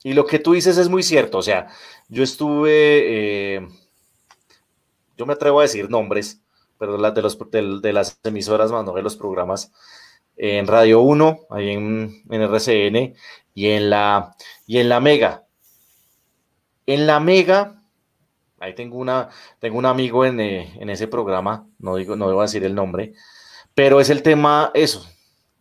Y 0.02 0.12
lo 0.12 0.26
que 0.26 0.38
tú 0.38 0.52
dices 0.52 0.76
es 0.76 0.90
muy 0.90 1.02
cierto. 1.02 1.38
O 1.38 1.42
sea, 1.42 1.68
yo 2.10 2.22
estuve, 2.22 3.56
eh, 3.56 3.68
yo 5.16 5.24
me 5.24 5.32
atrevo 5.32 5.60
a 5.60 5.62
decir 5.62 5.88
nombres, 5.88 6.42
pero 6.76 6.98
las 6.98 7.14
de, 7.14 7.22
los, 7.22 7.38
de, 7.50 7.92
las 7.94 8.20
emisoras 8.22 8.70
más 8.70 8.84
no 8.84 8.92
de 8.92 9.00
los 9.00 9.16
programas 9.16 9.72
en 10.36 10.66
Radio 10.66 11.00
1, 11.00 11.46
ahí 11.48 11.70
en, 11.70 12.22
en, 12.28 12.42
RCN 12.42 13.14
y 13.54 13.68
en, 13.68 13.88
la, 13.88 14.36
y 14.66 14.80
en 14.80 14.90
la 14.90 15.00
Mega. 15.00 15.46
En 16.84 17.06
la 17.06 17.18
Mega, 17.18 17.82
ahí 18.60 18.74
tengo, 18.74 18.98
una, 18.98 19.30
tengo 19.58 19.78
un 19.78 19.86
amigo 19.86 20.26
en, 20.26 20.38
eh, 20.38 20.70
en 20.78 20.90
ese 20.90 21.08
programa, 21.08 21.66
no, 21.78 21.96
digo, 21.96 22.14
no 22.14 22.28
debo 22.28 22.42
decir 22.42 22.62
el 22.62 22.74
nombre, 22.74 23.14
pero 23.74 24.02
es 24.02 24.10
el 24.10 24.22
tema, 24.22 24.70
eso, 24.74 25.08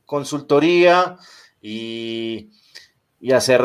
consultoría 0.08 1.18
y, 1.62 2.50
y 3.20 3.34
hacer 3.34 3.62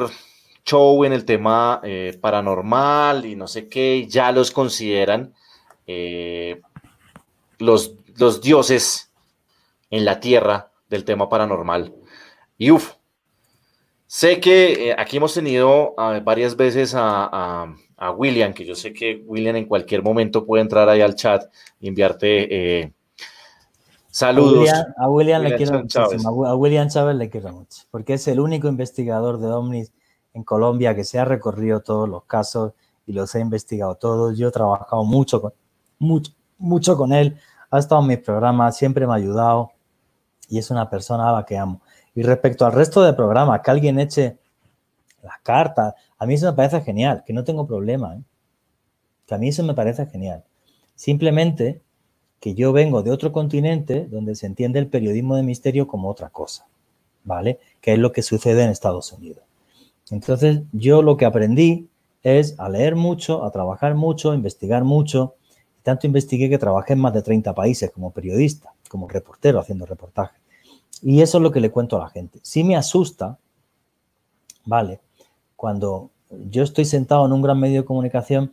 show 0.64 1.04
en 1.04 1.12
el 1.12 1.24
tema 1.24 1.80
eh, 1.82 2.18
paranormal 2.20 3.24
y 3.26 3.36
no 3.36 3.46
sé 3.48 3.68
qué, 3.68 4.06
ya 4.06 4.32
los 4.32 4.50
consideran 4.50 5.34
eh, 5.86 6.60
los, 7.58 7.94
los 8.16 8.40
dioses 8.40 9.10
en 9.90 10.04
la 10.04 10.20
tierra 10.20 10.70
del 10.88 11.04
tema 11.04 11.28
paranormal. 11.28 11.94
Y 12.58 12.70
uff, 12.70 12.94
sé 14.06 14.40
que 14.40 14.90
eh, 14.90 14.94
aquí 14.96 15.16
hemos 15.16 15.34
tenido 15.34 15.94
ah, 15.96 16.20
varias 16.22 16.56
veces 16.56 16.94
a, 16.96 17.74
William, 18.16 18.52
que 18.52 18.64
yo 18.64 18.74
sé 18.74 18.92
que 18.92 19.22
William 19.26 19.54
en 19.54 19.66
cualquier 19.66 20.02
momento 20.02 20.44
puede 20.44 20.62
entrar 20.62 20.88
ahí 20.88 21.00
al 21.00 21.14
chat 21.14 21.44
y 21.78 21.86
enviarte, 21.86 22.92
Saludos. 24.12 24.68
A 24.98 25.08
William, 25.08 25.42
le 25.42 25.56
quiero 25.56 25.78
muchísimo. 25.80 26.44
A 26.44 26.54
William 26.54 26.86
Chávez 26.86 27.16
le 27.16 27.30
quiero 27.30 27.50
mucho. 27.50 27.84
Porque 27.90 28.12
es 28.12 28.28
el 28.28 28.40
único 28.40 28.68
investigador 28.68 29.38
de 29.38 29.46
ovnis 29.46 29.90
en 30.34 30.44
Colombia 30.44 30.94
que 30.94 31.02
se 31.02 31.18
ha 31.18 31.24
recorrido 31.24 31.80
todos 31.80 32.06
los 32.06 32.24
casos 32.24 32.74
y 33.06 33.14
los 33.14 33.34
he 33.34 33.40
investigado 33.40 33.94
todos. 33.94 34.36
Yo 34.36 34.48
he 34.48 34.50
trabajado 34.50 35.02
mucho 35.04 35.40
con, 35.40 35.54
mucho, 35.98 36.32
mucho 36.58 36.94
con 36.98 37.14
él. 37.14 37.38
Ha 37.70 37.78
estado 37.78 38.02
en 38.02 38.08
mis 38.08 38.18
programas, 38.18 38.76
siempre 38.76 39.06
me 39.06 39.14
ha 39.14 39.16
ayudado 39.16 39.72
y 40.46 40.58
es 40.58 40.70
una 40.70 40.90
persona 40.90 41.30
a 41.30 41.32
la 41.32 41.46
que 41.46 41.56
amo. 41.56 41.80
Y 42.14 42.22
respecto 42.22 42.66
al 42.66 42.72
resto 42.72 43.02
de 43.02 43.14
programas, 43.14 43.62
que 43.62 43.70
alguien 43.70 43.98
eche 43.98 44.36
las 45.22 45.38
cartas, 45.42 45.94
a 46.18 46.26
mí 46.26 46.34
eso 46.34 46.44
me 46.44 46.52
parece 46.52 46.82
genial, 46.82 47.22
que 47.24 47.32
no 47.32 47.44
tengo 47.44 47.66
problema. 47.66 48.14
¿eh? 48.16 48.22
Que 49.24 49.34
a 49.34 49.38
mí 49.38 49.48
eso 49.48 49.62
me 49.62 49.72
parece 49.72 50.04
genial. 50.04 50.44
Simplemente 50.94 51.80
que 52.42 52.54
yo 52.54 52.72
vengo 52.72 53.04
de 53.04 53.12
otro 53.12 53.30
continente 53.30 54.08
donde 54.10 54.34
se 54.34 54.46
entiende 54.46 54.80
el 54.80 54.88
periodismo 54.88 55.36
de 55.36 55.44
misterio 55.44 55.86
como 55.86 56.10
otra 56.10 56.28
cosa, 56.28 56.66
¿vale? 57.22 57.60
Que 57.80 57.92
es 57.92 58.00
lo 58.00 58.10
que 58.10 58.22
sucede 58.22 58.64
en 58.64 58.70
Estados 58.70 59.12
Unidos. 59.12 59.44
Entonces, 60.10 60.62
yo 60.72 61.02
lo 61.02 61.16
que 61.16 61.24
aprendí 61.24 61.88
es 62.24 62.58
a 62.58 62.68
leer 62.68 62.96
mucho, 62.96 63.44
a 63.44 63.52
trabajar 63.52 63.94
mucho, 63.94 64.32
a 64.32 64.34
investigar 64.34 64.82
mucho. 64.82 65.36
Tanto 65.84 66.08
investigué 66.08 66.50
que 66.50 66.58
trabajé 66.58 66.94
en 66.94 66.98
más 66.98 67.14
de 67.14 67.22
30 67.22 67.54
países 67.54 67.92
como 67.92 68.10
periodista, 68.10 68.74
como 68.88 69.06
reportero 69.06 69.60
haciendo 69.60 69.86
reportajes. 69.86 70.40
Y 71.00 71.22
eso 71.22 71.38
es 71.38 71.42
lo 71.42 71.52
que 71.52 71.60
le 71.60 71.70
cuento 71.70 71.96
a 71.96 72.00
la 72.00 72.08
gente. 72.08 72.40
Sí 72.42 72.64
me 72.64 72.74
asusta, 72.74 73.38
¿vale? 74.64 74.98
Cuando 75.54 76.10
yo 76.50 76.64
estoy 76.64 76.86
sentado 76.86 77.24
en 77.24 77.34
un 77.34 77.42
gran 77.42 77.60
medio 77.60 77.82
de 77.82 77.86
comunicación 77.86 78.52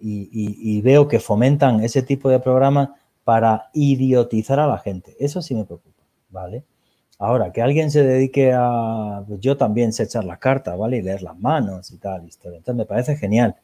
y, 0.00 0.28
y 0.32 0.80
veo 0.80 1.06
que 1.06 1.20
fomentan 1.20 1.84
ese 1.84 2.02
tipo 2.02 2.28
de 2.28 2.40
programas 2.40 2.88
para 3.30 3.70
idiotizar 3.74 4.58
a 4.58 4.66
la 4.66 4.78
gente. 4.78 5.14
Eso 5.20 5.40
sí 5.40 5.54
me 5.54 5.64
preocupa, 5.64 6.02
¿vale? 6.30 6.64
Ahora, 7.16 7.52
que 7.52 7.62
alguien 7.62 7.92
se 7.92 8.02
dedique 8.02 8.52
a... 8.52 9.22
Pues 9.24 9.38
yo 9.38 9.56
también 9.56 9.92
sé 9.92 10.02
echar 10.02 10.24
las 10.24 10.40
cartas, 10.40 10.76
¿vale? 10.76 10.96
Y 10.96 11.02
leer 11.02 11.22
las 11.22 11.38
manos 11.38 11.92
y 11.92 11.98
tal. 11.98 12.22
Entonces 12.22 12.74
me 12.74 12.86
parece 12.86 13.14
genial. 13.14 13.54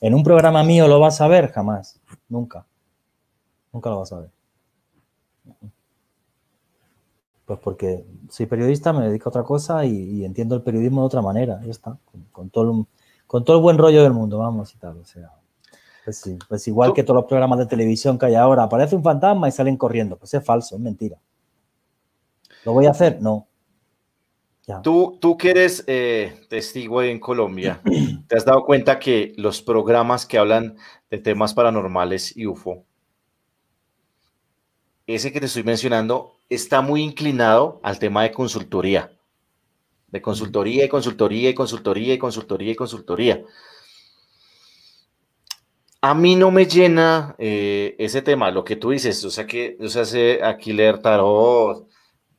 ¿En 0.00 0.14
un 0.14 0.22
programa 0.22 0.62
mío 0.62 0.86
lo 0.86 1.00
vas 1.00 1.20
a 1.20 1.26
ver? 1.26 1.50
Jamás. 1.50 2.00
Nunca. 2.28 2.64
Nunca 3.72 3.90
lo 3.90 3.98
vas 3.98 4.12
a 4.12 4.20
ver. 4.20 4.30
Pues 7.44 7.58
porque 7.58 8.06
soy 8.30 8.46
periodista, 8.46 8.92
me 8.92 9.08
dedico 9.08 9.30
a 9.30 9.30
otra 9.30 9.42
cosa 9.42 9.84
y, 9.84 10.24
entiendo 10.24 10.54
el 10.54 10.62
periodismo 10.62 11.00
de 11.00 11.06
otra 11.08 11.22
manera. 11.22 11.60
Ya 11.64 11.72
está. 11.72 11.98
Con, 12.30 12.50
todo 12.50 12.86
con 13.26 13.44
todo 13.44 13.56
el 13.56 13.62
buen 13.64 13.78
rollo 13.78 14.04
del 14.04 14.12
mundo, 14.12 14.38
vamos 14.38 14.72
y 14.76 14.78
tal. 14.78 14.96
O 14.98 15.04
sea, 15.04 15.32
pues, 16.08 16.24
pues, 16.48 16.66
igual 16.68 16.94
que 16.94 17.02
todos 17.02 17.16
los 17.16 17.26
programas 17.26 17.58
de 17.58 17.66
televisión 17.66 18.18
que 18.18 18.24
hay 18.24 18.34
ahora, 18.34 18.62
aparece 18.62 18.96
un 18.96 19.02
fantasma 19.02 19.46
y 19.46 19.52
salen 19.52 19.76
corriendo. 19.76 20.16
Pues 20.16 20.32
es 20.32 20.42
falso, 20.42 20.74
es 20.74 20.80
mentira. 20.80 21.18
¿Lo 22.64 22.72
voy 22.72 22.86
a 22.86 22.92
hacer? 22.92 23.20
No. 23.20 23.46
Tú, 24.82 25.18
tú 25.20 25.36
que 25.36 25.50
eres 25.50 25.84
eh, 25.86 26.46
testigo 26.48 27.02
en 27.02 27.20
Colombia, 27.20 27.82
¿te 28.26 28.36
has 28.38 28.46
dado 28.46 28.64
cuenta 28.64 28.98
que 28.98 29.34
los 29.36 29.60
programas 29.60 30.24
que 30.24 30.38
hablan 30.38 30.78
de 31.10 31.18
temas 31.18 31.52
paranormales 31.52 32.34
y 32.34 32.46
UFO, 32.46 32.84
ese 35.06 35.30
que 35.30 35.40
te 35.40 35.46
estoy 35.46 35.62
mencionando, 35.62 36.36
está 36.48 36.80
muy 36.80 37.02
inclinado 37.02 37.80
al 37.82 37.98
tema 37.98 38.22
de 38.22 38.32
consultoría? 38.32 39.12
De 40.06 40.22
consultoría 40.22 40.86
y 40.86 40.88
consultoría 40.88 41.50
y 41.50 41.54
consultoría 41.54 42.14
y 42.14 42.18
consultoría 42.18 42.72
y 42.72 42.76
consultoría. 42.76 43.44
A 46.00 46.14
mí 46.14 46.36
no 46.36 46.50
me 46.50 46.66
llena 46.66 47.34
eh, 47.38 47.96
ese 47.98 48.22
tema, 48.22 48.50
lo 48.50 48.64
que 48.64 48.76
tú 48.76 48.90
dices, 48.90 49.24
o 49.24 49.30
sea 49.30 49.46
que 49.46 49.76
yo 49.80 49.88
sé 49.88 50.40
aquí 50.44 50.72
leer 50.72 51.00
tarot 51.00 51.88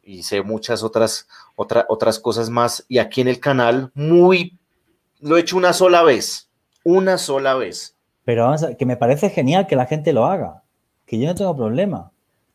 y 0.02 0.24
sé 0.24 0.42
muchas 0.42 0.82
otras, 0.82 1.28
otras 1.56 2.20
cosas 2.20 2.50
más, 2.50 2.86
y 2.88 3.00
aquí 3.00 3.20
en 3.20 3.28
el 3.28 3.40
canal 3.42 3.92
muy, 3.94 4.58
lo 5.20 5.36
he 5.36 5.42
hecho 5.42 5.58
una 5.58 5.74
sola 5.74 6.04
vez, 6.04 6.50
una 6.86 7.18
sola 7.18 7.56
vez. 7.56 7.98
Pero 8.24 8.46
vamos 8.46 8.64
a, 8.64 8.76
que 8.76 8.86
me 8.86 8.96
parece 8.96 9.30
genial 9.30 9.68
que 9.68 9.76
la 9.76 9.88
gente 9.88 10.14
lo 10.14 10.26
haga, 10.26 10.64
que 11.06 11.20
yo 11.20 11.28
no 11.28 11.36
tengo 11.36 11.56
problema. 11.56 12.12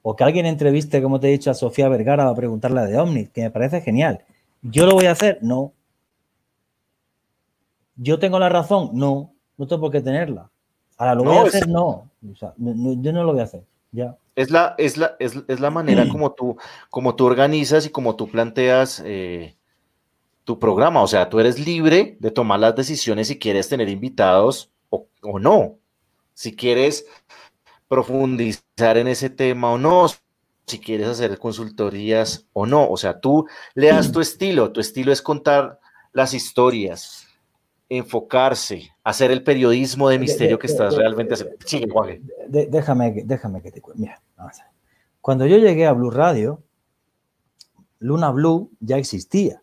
O 0.07 0.17
que 0.17 0.25
alguien 0.25 0.45
entreviste, 0.45 1.03
como 1.03 1.19
te 1.19 1.29
he 1.29 1.33
dicho, 1.33 1.51
a 1.51 1.55
Sofía 1.55 1.89
Vergara 1.89 2.29
a 2.29 2.35
preguntarle 2.35 2.83
de 2.83 2.99
Omni, 2.99 3.27
que 3.29 3.43
me 3.43 3.51
parece 3.51 3.81
genial. 3.81 4.23
¿Yo 4.61 4.85
lo 4.85 4.93
voy 4.93 5.07
a 5.07 5.13
hacer? 5.13 5.39
No. 5.41 5.73
¿Yo 7.97 8.19
tengo 8.19 8.39
la 8.39 8.51
razón? 8.51 8.91
No, 8.93 9.33
no 9.57 9.67
tengo 9.67 9.81
por 9.81 9.93
qué 9.93 10.03
tenerla. 10.03 10.51
Ahora, 10.97 11.14
¿lo 11.14 11.24
voy 11.24 11.36
a 11.36 11.42
hacer? 11.42 11.68
No. 11.68 12.11
yo 12.20 13.12
no 13.12 13.24
lo 13.24 13.32
voy 13.32 13.40
a 13.40 13.45
hacer. 13.45 13.64
Ya. 13.92 14.16
Es 14.36 14.51
la, 14.51 14.74
es 14.78 14.97
la, 14.97 15.16
es, 15.18 15.61
la 15.61 15.70
manera 15.70 16.09
como 16.11 16.32
tú, 16.32 16.57
como 16.90 17.14
tú 17.14 17.26
organizas 17.26 17.86
y 17.86 17.90
como 17.90 18.16
tú 18.16 18.28
planteas 18.28 19.03
eh, 19.05 19.57
tu 20.45 20.59
programa. 20.59 21.03
O 21.03 21.07
sea, 21.07 21.28
tú 21.28 21.40
eres 21.40 21.59
libre 21.59 22.16
de 22.20 22.30
tomar 22.30 22.61
las 22.61 22.74
decisiones 22.74 23.28
si 23.28 23.38
quieres 23.38 23.68
tener 23.68 23.88
invitados 23.88 24.70
o, 24.90 25.07
o 25.22 25.38
no. 25.38 25.76
Si 26.34 26.55
quieres 26.55 27.07
profundizar 27.88 28.97
en 28.97 29.09
ese 29.09 29.30
tema 29.30 29.70
o 29.70 29.78
no. 29.78 30.07
Si 30.66 30.78
quieres 30.78 31.09
hacer 31.09 31.38
consultorías 31.38 32.47
o 32.53 32.66
no. 32.66 32.88
O 32.88 32.97
sea, 32.97 33.20
tú 33.20 33.47
le 33.74 33.88
das 33.88 34.11
tu 34.12 34.20
estilo. 34.20 34.72
Tu 34.72 34.80
estilo 34.80 35.12
es 35.12 35.22
contar 35.22 35.78
las 36.12 36.32
historias, 36.32 37.26
enfocarse, 37.88 38.93
hacer 39.05 39.31
el 39.31 39.45
periodismo 39.45 40.09
de 40.09 40.19
misterio 40.19 40.59
que 40.59 40.67
estás 40.67 40.97
realmente 40.97 41.35
haciendo. 41.35 41.57
Sí, 41.65 41.85
déjame, 42.49 43.23
déjame 43.25 43.63
que 43.63 43.71
te 43.71 43.81
cuente. 43.81 44.01
Mira, 44.01 44.23
vamos 44.37 44.59
a 44.61 44.65
ver. 44.65 44.73
Cuando 45.21 45.47
yo 45.47 45.59
llegué 45.59 45.87
a 45.87 45.93
Blue 45.93 46.11
Radio, 46.11 46.63
Luna 47.99 48.31
Blue 48.31 48.71
ya 48.81 48.97
existía. 48.97 49.63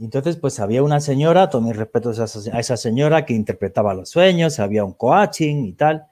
Entonces, 0.00 0.36
pues 0.36 0.60
había 0.60 0.82
una 0.82 1.00
señora, 1.00 1.48
todo 1.48 1.62
mi 1.62 1.72
respeto 1.72 2.10
a 2.10 2.60
esa, 2.60 2.76
señora 2.76 3.24
que 3.24 3.34
interpretaba 3.34 3.94
los 3.94 4.10
sueños, 4.10 4.58
había 4.58 4.84
un 4.84 4.92
coaching 4.92 5.64
y 5.64 5.72
tal. 5.72 6.06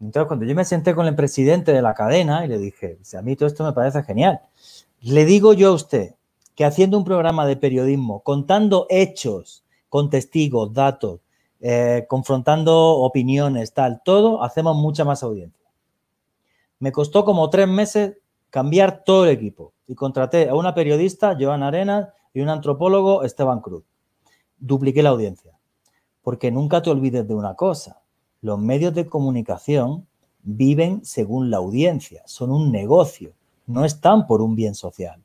Entonces, 0.00 0.26
cuando 0.26 0.44
yo 0.44 0.54
me 0.54 0.64
senté 0.64 0.94
con 0.94 1.06
el 1.06 1.14
presidente 1.14 1.72
de 1.72 1.82
la 1.82 1.94
cadena 1.94 2.44
y 2.44 2.48
le 2.48 2.58
dije, 2.58 2.98
a 3.16 3.22
mí 3.22 3.36
todo 3.36 3.46
esto 3.46 3.64
me 3.64 3.72
parece 3.72 4.02
genial, 4.02 4.40
le 5.00 5.24
digo 5.24 5.52
yo 5.52 5.68
a 5.68 5.74
usted 5.74 6.14
que 6.56 6.64
haciendo 6.64 6.98
un 6.98 7.04
programa 7.04 7.46
de 7.46 7.56
periodismo, 7.56 8.20
contando 8.20 8.86
hechos 8.90 9.64
con 9.88 10.10
testigos, 10.10 10.72
datos, 10.72 11.20
eh, 11.66 12.04
confrontando 12.10 12.98
opiniones, 12.98 13.72
tal, 13.72 14.02
todo, 14.04 14.42
hacemos 14.42 14.76
mucha 14.76 15.02
más 15.02 15.22
audiencia. 15.22 15.66
Me 16.78 16.92
costó 16.92 17.24
como 17.24 17.48
tres 17.48 17.66
meses 17.66 18.18
cambiar 18.50 19.02
todo 19.02 19.24
el 19.24 19.30
equipo 19.30 19.72
y 19.86 19.94
contraté 19.94 20.50
a 20.50 20.56
una 20.56 20.74
periodista, 20.74 21.34
Joana 21.40 21.68
Arenas, 21.68 22.08
y 22.34 22.42
un 22.42 22.50
antropólogo, 22.50 23.22
Esteban 23.22 23.62
Cruz. 23.62 23.82
Dupliqué 24.58 25.02
la 25.02 25.08
audiencia. 25.08 25.58
Porque 26.20 26.50
nunca 26.50 26.82
te 26.82 26.90
olvides 26.90 27.26
de 27.26 27.34
una 27.34 27.54
cosa, 27.54 28.02
los 28.42 28.58
medios 28.58 28.94
de 28.94 29.06
comunicación 29.06 30.06
viven 30.42 31.02
según 31.02 31.50
la 31.50 31.56
audiencia, 31.56 32.24
son 32.26 32.50
un 32.50 32.72
negocio, 32.72 33.32
no 33.66 33.86
están 33.86 34.26
por 34.26 34.42
un 34.42 34.54
bien 34.54 34.74
social. 34.74 35.23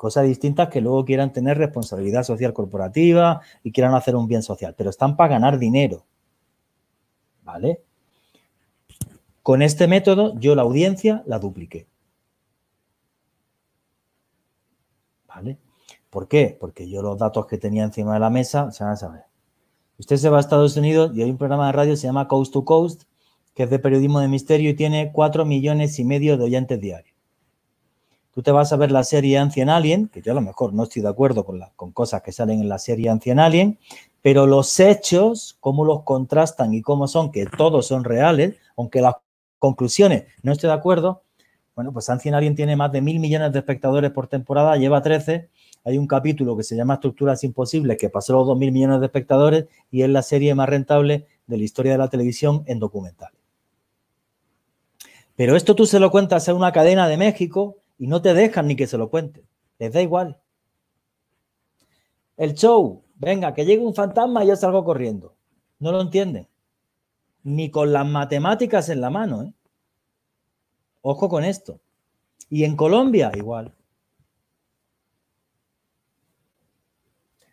Cosas 0.00 0.26
distintas 0.26 0.70
que 0.70 0.80
luego 0.80 1.04
quieran 1.04 1.30
tener 1.30 1.58
responsabilidad 1.58 2.22
social 2.22 2.54
corporativa 2.54 3.42
y 3.62 3.70
quieran 3.70 3.94
hacer 3.94 4.16
un 4.16 4.26
bien 4.26 4.42
social, 4.42 4.74
pero 4.74 4.88
están 4.88 5.14
para 5.14 5.34
ganar 5.34 5.58
dinero. 5.58 6.06
¿Vale? 7.42 7.82
Con 9.42 9.60
este 9.60 9.88
método 9.88 10.40
yo 10.40 10.54
la 10.54 10.62
audiencia 10.62 11.22
la 11.26 11.38
dupliqué. 11.38 11.86
¿Vale? 15.28 15.58
¿Por 16.08 16.28
qué? 16.28 16.56
Porque 16.58 16.88
yo 16.88 17.02
los 17.02 17.18
datos 17.18 17.44
que 17.44 17.58
tenía 17.58 17.84
encima 17.84 18.14
de 18.14 18.20
la 18.20 18.30
mesa 18.30 18.72
se 18.72 18.82
van 18.82 18.94
a 18.94 18.96
saber. 18.96 19.24
Usted 19.98 20.16
se 20.16 20.30
va 20.30 20.38
a 20.38 20.40
Estados 20.40 20.78
Unidos 20.78 21.14
y 21.14 21.20
hay 21.20 21.30
un 21.30 21.36
programa 21.36 21.66
de 21.66 21.72
radio 21.72 21.92
que 21.92 21.98
se 21.98 22.06
llama 22.06 22.26
Coast 22.26 22.54
to 22.54 22.64
Coast, 22.64 23.02
que 23.52 23.64
es 23.64 23.68
de 23.68 23.78
periodismo 23.78 24.20
de 24.20 24.28
misterio 24.28 24.70
y 24.70 24.74
tiene 24.74 25.12
cuatro 25.12 25.44
millones 25.44 25.98
y 25.98 26.04
medio 26.04 26.38
de 26.38 26.44
oyentes 26.44 26.80
diarios. 26.80 27.19
Tú 28.32 28.42
te 28.42 28.52
vas 28.52 28.72
a 28.72 28.76
ver 28.76 28.92
la 28.92 29.02
serie 29.02 29.38
Ancient 29.38 29.70
Alien, 29.70 30.08
que 30.08 30.22
yo 30.22 30.32
a 30.32 30.34
lo 30.34 30.40
mejor 30.40 30.72
no 30.72 30.84
estoy 30.84 31.02
de 31.02 31.08
acuerdo 31.08 31.44
con, 31.44 31.60
con 31.76 31.92
cosas 31.92 32.22
que 32.22 32.32
salen 32.32 32.60
en 32.60 32.68
la 32.68 32.78
serie 32.78 33.08
Ancient 33.10 33.40
Alien, 33.40 33.78
pero 34.22 34.46
los 34.46 34.78
hechos, 34.78 35.56
cómo 35.60 35.84
los 35.84 36.02
contrastan 36.02 36.74
y 36.74 36.82
cómo 36.82 37.08
son, 37.08 37.32
que 37.32 37.46
todos 37.46 37.86
son 37.86 38.04
reales, 38.04 38.56
aunque 38.76 39.00
las 39.00 39.16
conclusiones 39.58 40.24
no 40.42 40.52
estoy 40.52 40.68
de 40.68 40.74
acuerdo, 40.74 41.22
bueno, 41.80 41.92
pues 41.92 42.10
Ancient 42.10 42.34
Alien 42.34 42.54
tiene 42.54 42.76
más 42.76 42.92
de 42.92 43.00
mil 43.00 43.20
millones 43.20 43.52
de 43.52 43.58
espectadores 43.60 44.10
por 44.10 44.26
temporada, 44.26 44.76
lleva 44.76 45.00
13. 45.00 45.48
Hay 45.84 45.96
un 45.96 46.06
capítulo 46.06 46.54
que 46.54 46.62
se 46.62 46.76
llama 46.76 46.94
Estructuras 46.94 47.42
Imposibles, 47.42 47.96
que 47.96 48.10
pasó 48.10 48.34
los 48.34 48.46
dos 48.46 48.58
mil 48.58 48.70
millones 48.70 49.00
de 49.00 49.06
espectadores 49.06 49.64
y 49.90 50.02
es 50.02 50.10
la 50.10 50.20
serie 50.20 50.54
más 50.54 50.68
rentable 50.68 51.26
de 51.46 51.56
la 51.56 51.64
historia 51.64 51.92
de 51.92 51.98
la 51.98 52.08
televisión 52.08 52.64
en 52.66 52.80
documental. 52.80 53.30
Pero 55.36 55.56
esto 55.56 55.74
tú 55.74 55.86
se 55.86 56.00
lo 56.00 56.10
cuentas 56.10 56.50
a 56.50 56.54
una 56.54 56.70
cadena 56.70 57.08
de 57.08 57.16
México 57.16 57.76
y 58.00 58.06
no 58.06 58.22
te 58.22 58.32
dejan 58.32 58.66
ni 58.66 58.76
que 58.76 58.86
se 58.86 58.96
lo 58.96 59.10
cuente. 59.10 59.44
Les 59.78 59.92
da 59.92 60.00
igual. 60.00 60.40
El 62.38 62.54
show, 62.54 63.04
venga, 63.16 63.52
que 63.52 63.66
llegue 63.66 63.84
un 63.84 63.94
fantasma 63.94 64.42
y 64.42 64.48
yo 64.48 64.56
salgo 64.56 64.82
corriendo. 64.82 65.36
No 65.78 65.92
lo 65.92 66.00
entienden. 66.00 66.48
Ni 67.42 67.70
con 67.70 67.92
las 67.92 68.06
matemáticas 68.06 68.88
en 68.88 69.02
la 69.02 69.10
mano. 69.10 69.42
¿eh? 69.42 69.52
Ojo 71.02 71.28
con 71.28 71.44
esto. 71.44 71.78
Y 72.48 72.64
en 72.64 72.74
Colombia, 72.74 73.32
igual. 73.34 73.74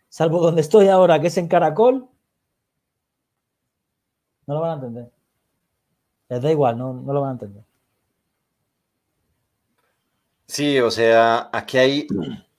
Salvo 0.08 0.40
donde 0.40 0.62
estoy 0.62 0.88
ahora, 0.88 1.20
que 1.20 1.26
es 1.26 1.36
en 1.36 1.46
Caracol, 1.48 2.08
no 4.46 4.54
lo 4.54 4.60
van 4.60 4.70
a 4.70 4.74
entender. 4.74 5.12
Les 6.30 6.40
da 6.40 6.50
igual, 6.50 6.78
no, 6.78 6.94
no 6.94 7.12
lo 7.12 7.20
van 7.20 7.28
a 7.28 7.32
entender. 7.32 7.67
Sí, 10.48 10.78
o 10.80 10.90
sea, 10.90 11.50
aquí 11.52 11.76
hay, 11.76 12.06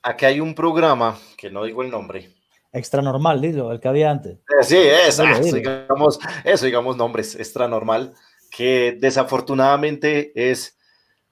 aquí 0.03 0.25
hay 0.25 0.39
un 0.39 0.53
programa, 0.53 1.17
que 1.35 1.49
no 1.49 1.63
digo 1.63 1.81
el 1.81 1.89
nombre. 1.89 2.29
Extra 2.71 3.01
normal, 3.01 3.41
dilo, 3.41 3.71
el 3.71 3.79
que 3.79 3.87
había 3.87 4.11
antes. 4.11 4.37
Eh, 4.37 4.63
sí, 4.63 4.77
eso, 4.77 5.23
digamos, 5.41 6.19
eso, 6.43 6.65
digamos 6.67 6.95
nombres, 6.97 7.35
extra 7.35 7.67
normal, 7.67 8.13
que 8.55 8.95
desafortunadamente 8.99 10.31
es 10.35 10.77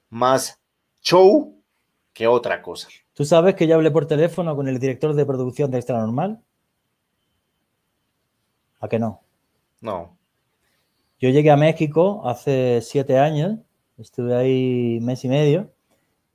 más 0.10 0.60
show 1.02 1.62
que 2.12 2.26
otra 2.26 2.64
cosa. 2.64 2.88
¿Tú 3.14 3.24
sabes 3.24 3.54
que 3.54 3.68
ya 3.68 3.76
hablé 3.76 3.92
por 3.92 4.08
teléfono 4.08 4.56
con 4.56 4.68
el 4.68 4.80
director 4.80 5.14
de 5.14 5.26
producción 5.26 5.70
de 5.70 5.78
Extra 5.78 6.00
Normal? 6.00 6.42
¿A 8.80 8.88
que 8.88 8.98
no? 8.98 9.22
No. 9.82 10.18
Yo 11.20 11.30
llegué 11.30 11.52
a 11.52 11.58
México 11.58 12.24
hace 12.26 12.82
siete 12.82 13.20
años, 13.20 13.60
estuve 13.98 14.36
ahí 14.36 15.00
mes 15.02 15.24
y 15.24 15.30
medio, 15.30 15.72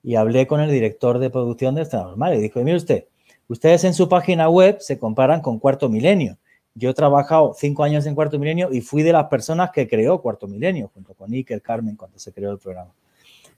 y 0.03 0.17
hablé 0.17 0.47
con 0.47 0.61
el 0.61 0.71
director 0.71 1.19
de 1.19 1.31
producción 1.31 1.75
de 1.75 1.83
Extra 1.83 2.03
Normal 2.03 2.35
y 2.35 2.41
dijo, 2.41 2.61
mire 2.61 2.77
usted, 2.77 3.07
ustedes 3.49 3.85
en 3.85 3.95
su 3.95 4.09
página 4.09 4.49
web 4.49 4.79
se 4.81 4.99
comparan 4.99 5.41
con 5.41 5.59
Cuarto 5.59 5.89
Milenio. 5.89 6.39
Yo 6.75 6.91
he 6.91 6.95
trabajado 6.95 7.55
cinco 7.57 7.85
años 7.85 8.07
en 8.07 8.15
Cuarto 8.15 8.39
Milenio 8.39 8.73
y 8.73 8.81
fui 8.81 9.03
de 9.03 9.13
las 9.13 9.27
personas 9.27 9.71
que 9.71 9.87
creó 9.87 10.21
Cuarto 10.21 10.49
Milenio, 10.49 10.91
junto 10.93 11.15
con 11.15 11.33
Iker, 11.33 11.61
Carmen, 11.61 11.97
cuando 11.97 12.19
se 12.19 12.33
creó 12.33 12.51
el 12.53 12.59
programa. 12.59 12.93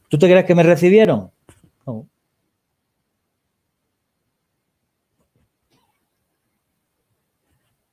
¿Tú 0.08 0.18
te 0.18 0.26
crees 0.28 0.44
que 0.44 0.54
me 0.54 0.62
recibieron? 0.62 1.30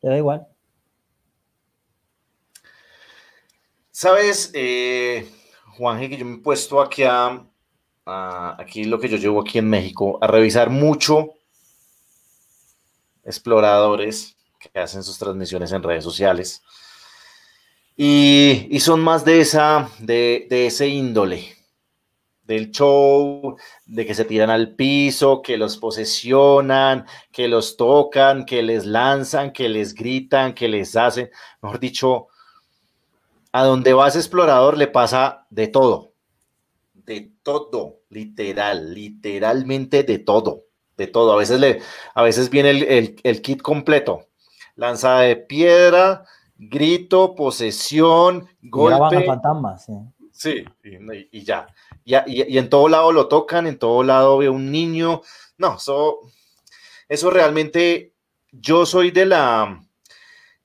Te 0.01 0.07
da 0.07 0.17
igual. 0.17 0.47
Sabes, 3.91 4.49
eh, 4.55 5.29
Juan, 5.77 5.99
que 5.99 6.17
yo 6.17 6.25
me 6.25 6.37
he 6.37 6.39
puesto 6.39 6.81
aquí 6.81 7.03
a, 7.03 7.45
aquí 8.05 8.85
lo 8.85 8.99
que 8.99 9.09
yo 9.09 9.17
llevo 9.17 9.41
aquí 9.41 9.59
en 9.59 9.69
México, 9.69 10.17
a 10.21 10.27
revisar 10.27 10.69
mucho 10.69 11.33
exploradores 13.23 14.35
que 14.59 14.79
hacen 14.79 15.03
sus 15.03 15.17
transmisiones 15.17 15.71
en 15.71 15.83
redes 15.83 16.03
sociales. 16.03 16.61
Y, 17.97 18.79
son 18.79 19.01
más 19.01 19.25
de 19.25 19.41
esa, 19.41 19.89
de, 19.99 20.47
de, 20.49 20.67
ese 20.67 20.87
índole, 20.87 21.55
del 22.43 22.71
show, 22.71 23.57
de 23.85 24.05
que 24.05 24.15
se 24.15 24.25
tiran 24.25 24.49
al 24.49 24.75
piso, 24.75 25.41
que 25.41 25.57
los 25.57 25.77
posesionan, 25.77 27.05
que 27.31 27.47
los 27.47 27.77
tocan, 27.77 28.45
que 28.45 28.63
les 28.63 28.85
lanzan, 28.85 29.51
que 29.51 29.69
les 29.69 29.93
gritan, 29.93 30.53
que 30.53 30.67
les 30.67 30.95
hacen, 30.95 31.29
mejor 31.61 31.79
dicho, 31.79 32.27
a 33.51 33.63
donde 33.65 33.93
vas 33.93 34.15
explorador 34.15 34.77
le 34.77 34.87
pasa 34.87 35.45
de 35.49 35.67
todo, 35.67 36.10
de 37.05 37.31
todo, 37.43 38.01
literal, 38.09 38.93
literalmente 38.93 40.03
de 40.03 40.19
todo, 40.19 40.65
de 40.97 41.07
todo. 41.07 41.33
A 41.33 41.37
veces, 41.37 41.59
le, 41.59 41.81
a 42.13 42.23
veces 42.23 42.49
viene 42.49 42.69
el, 42.69 43.41
kit 43.41 43.61
completo, 43.61 44.27
lanzada 44.75 45.21
de 45.21 45.35
piedra, 45.35 46.25
grito, 46.57 47.35
posesión, 47.35 48.47
golpe. 48.61 49.25
fantasmas, 49.25 49.85
sí. 49.85 49.93
Sí, 50.31 50.65
y, 51.31 51.43
ya. 51.43 51.67
Y, 52.03 52.57
en 52.57 52.69
todo 52.69 52.87
lado 52.87 53.11
lo 53.11 53.27
tocan, 53.27 53.67
en 53.67 53.77
todo 53.77 54.01
lado 54.01 54.39
veo 54.39 54.53
un 54.53 54.71
niño. 54.71 55.21
No, 55.57 55.75
eso, 55.75 56.19
eso 57.07 57.29
realmente, 57.29 58.13
yo 58.51 58.85
soy 58.87 59.11
de 59.11 59.27
la, 59.27 59.85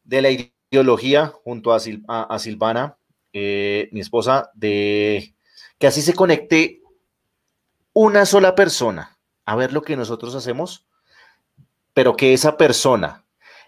de 0.02 0.22
la 0.22 0.30
ideología 0.70 1.26
junto 1.26 1.74
a, 1.74 2.38
Silvana, 2.38 2.96
eh, 3.32 3.88
mi 3.92 4.00
esposa, 4.00 4.50
de 4.54 5.35
que 5.78 5.86
así 5.86 6.02
se 6.02 6.14
conecte 6.14 6.82
una 7.92 8.26
sola 8.26 8.54
persona 8.54 9.18
a 9.44 9.56
ver 9.56 9.72
lo 9.72 9.82
que 9.82 9.96
nosotros 9.96 10.34
hacemos, 10.34 10.86
pero 11.94 12.16
que 12.16 12.32
esa 12.32 12.56
persona 12.56 13.24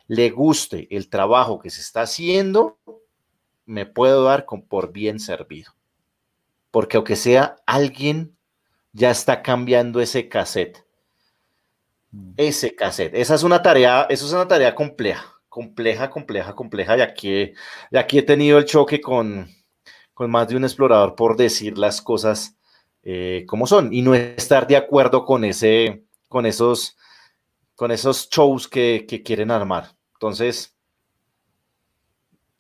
le 0.07 0.31
guste 0.31 0.89
el 0.95 1.09
trabajo 1.09 1.59
que 1.59 1.71
se 1.71 1.81
está 1.81 2.03
haciendo, 2.03 2.79
me 3.65 3.87
puedo 3.87 4.25
dar 4.25 4.47
por 4.69 4.93
bien 4.93 5.21
servido. 5.21 5.73
Porque 6.71 6.97
aunque 6.97 7.17
sea 7.17 7.57
alguien, 7.67 8.37
ya 8.93 9.11
está 9.11 9.43
cambiando 9.43 10.01
ese 10.01 10.29
cassette. 10.29 10.85
Ese 12.37 12.75
cassette. 12.75 13.15
Esa 13.15 13.35
es 13.35 13.43
una 13.43 13.63
tarea, 13.63 14.07
eso 14.09 14.27
es 14.27 14.33
una 14.33 14.49
tarea 14.49 14.75
compleja 14.75 15.39
compleja, 15.59 16.09
compleja, 16.11 16.55
compleja. 16.55 16.97
Y 16.97 17.01
aquí, 17.01 17.53
aquí 17.93 18.19
he 18.19 18.23
tenido 18.23 18.59
el 18.59 18.65
choque 18.65 19.01
con, 19.01 19.49
con 20.19 20.33
más 20.33 20.49
de 20.49 20.57
un 20.57 20.64
explorador 20.64 21.14
por 21.14 21.37
decir 21.37 21.79
las 21.79 22.03
cosas 22.03 22.57
eh, 23.05 23.45
como 23.47 23.69
son 23.69 23.95
y 23.95 24.03
no 24.03 24.14
estar 24.14 24.66
de 24.66 24.77
acuerdo 24.77 25.25
con, 25.25 25.45
ese, 25.45 26.03
con, 26.29 26.45
esos, 26.45 26.97
con 27.77 27.93
esos 27.93 28.29
shows 28.29 28.66
que, 28.66 29.07
quieren 29.25 29.53
armar. 29.53 29.93
Entonces, 30.14 30.75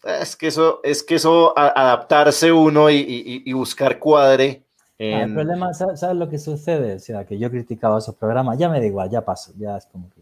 es 0.04 0.36
que 0.36 0.46
eso, 0.46 0.78
es 0.84 1.02
que 1.02 1.16
eso, 1.16 1.52
adaptarse 1.58 2.52
uno 2.52 2.90
y, 2.90 3.52
buscar 3.52 3.98
cuadre. 3.98 4.62
Ah, 5.00 5.24
el 5.24 5.34
problema, 5.34 5.74
¿sabes, 5.74 6.00
lo 6.14 6.28
que 6.28 6.38
sucede? 6.38 6.94
O 6.94 7.00
sea, 7.00 7.26
que 7.26 7.40
yo 7.40 7.50
criticaba 7.50 7.98
esos 7.98 8.14
programas, 8.14 8.56
ya 8.56 8.68
me 8.68 8.78
da 8.78 8.86
igual, 8.86 9.10
ya 9.10 9.24
paso, 9.24 9.52
ya 9.58 9.76
es 9.76 9.86
como 9.86 10.08
que 10.10 10.20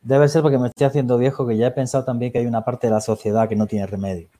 Debe 0.00 0.28
ser 0.28 0.40
porque 0.40 0.56
me 0.56 0.68
estoy 0.68 0.86
haciendo 0.86 1.18
viejo 1.18 1.46
que 1.46 1.58
ya 1.58 1.66
he 1.66 1.70
pensado 1.72 2.04
también 2.04 2.32
que 2.32 2.38
hay 2.38 2.46
una 2.46 2.64
parte 2.64 2.86
de 2.86 2.94
la 2.94 3.02
sociedad 3.02 3.50
que 3.50 3.56
no 3.56 3.66
tiene 3.66 3.86
remedio. 3.86 4.30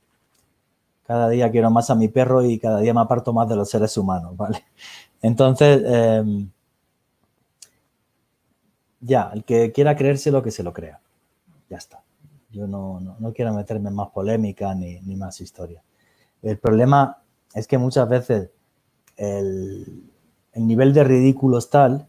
Cada 1.07 1.28
día 1.28 1.50
quiero 1.50 1.70
más 1.70 1.90
a 1.90 1.94
mi 1.94 2.09
perro 2.09 2.42
y 2.44 2.59
cada 2.59 2.80
día 2.80 2.94
me 2.94 3.00
aparto 3.00 3.32
más 3.32 3.48
de 3.48 3.57
los 3.57 3.68
seres 3.68 3.96
humanos, 3.96 4.36
¿vale? 4.36 4.64
Entonces, 5.22 5.82
em, 5.86 6.50
ya, 9.00 9.30
el 9.34 9.44
que 9.44 9.72
quiera 9.72 9.96
creerse 9.96 10.30
lo 10.30 10.42
que 10.42 10.50
se 10.50 10.62
lo 10.62 10.72
crea. 10.72 11.00
Ya 11.68 11.76
está. 11.76 12.02
Yo 12.50 12.66
no, 12.66 13.16
quiero 13.34 13.52
meterme 13.52 13.88
en 13.88 13.96
más 13.96 14.11
polémica 14.11 14.74
ni, 14.74 15.00
ni, 15.00 15.16
más 15.16 15.40
historia. 15.40 15.82
El 16.42 16.59
problema 16.59 17.18
es 17.55 17.66
que 17.66 17.78
muchas 17.78 18.09
veces 18.09 18.50
el, 19.16 20.11
el 20.52 20.66
nivel 20.66 20.94
de 20.94 21.05
ridículo 21.05 21.59
es 21.59 21.68
tal 21.68 22.07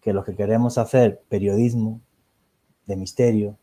que 0.00 0.12
los 0.12 0.24
que 0.24 0.36
queremos 0.36 0.78
hacer 0.78 1.20
periodismo, 1.28 2.00
de 2.86 2.96
misterio, 2.96 3.56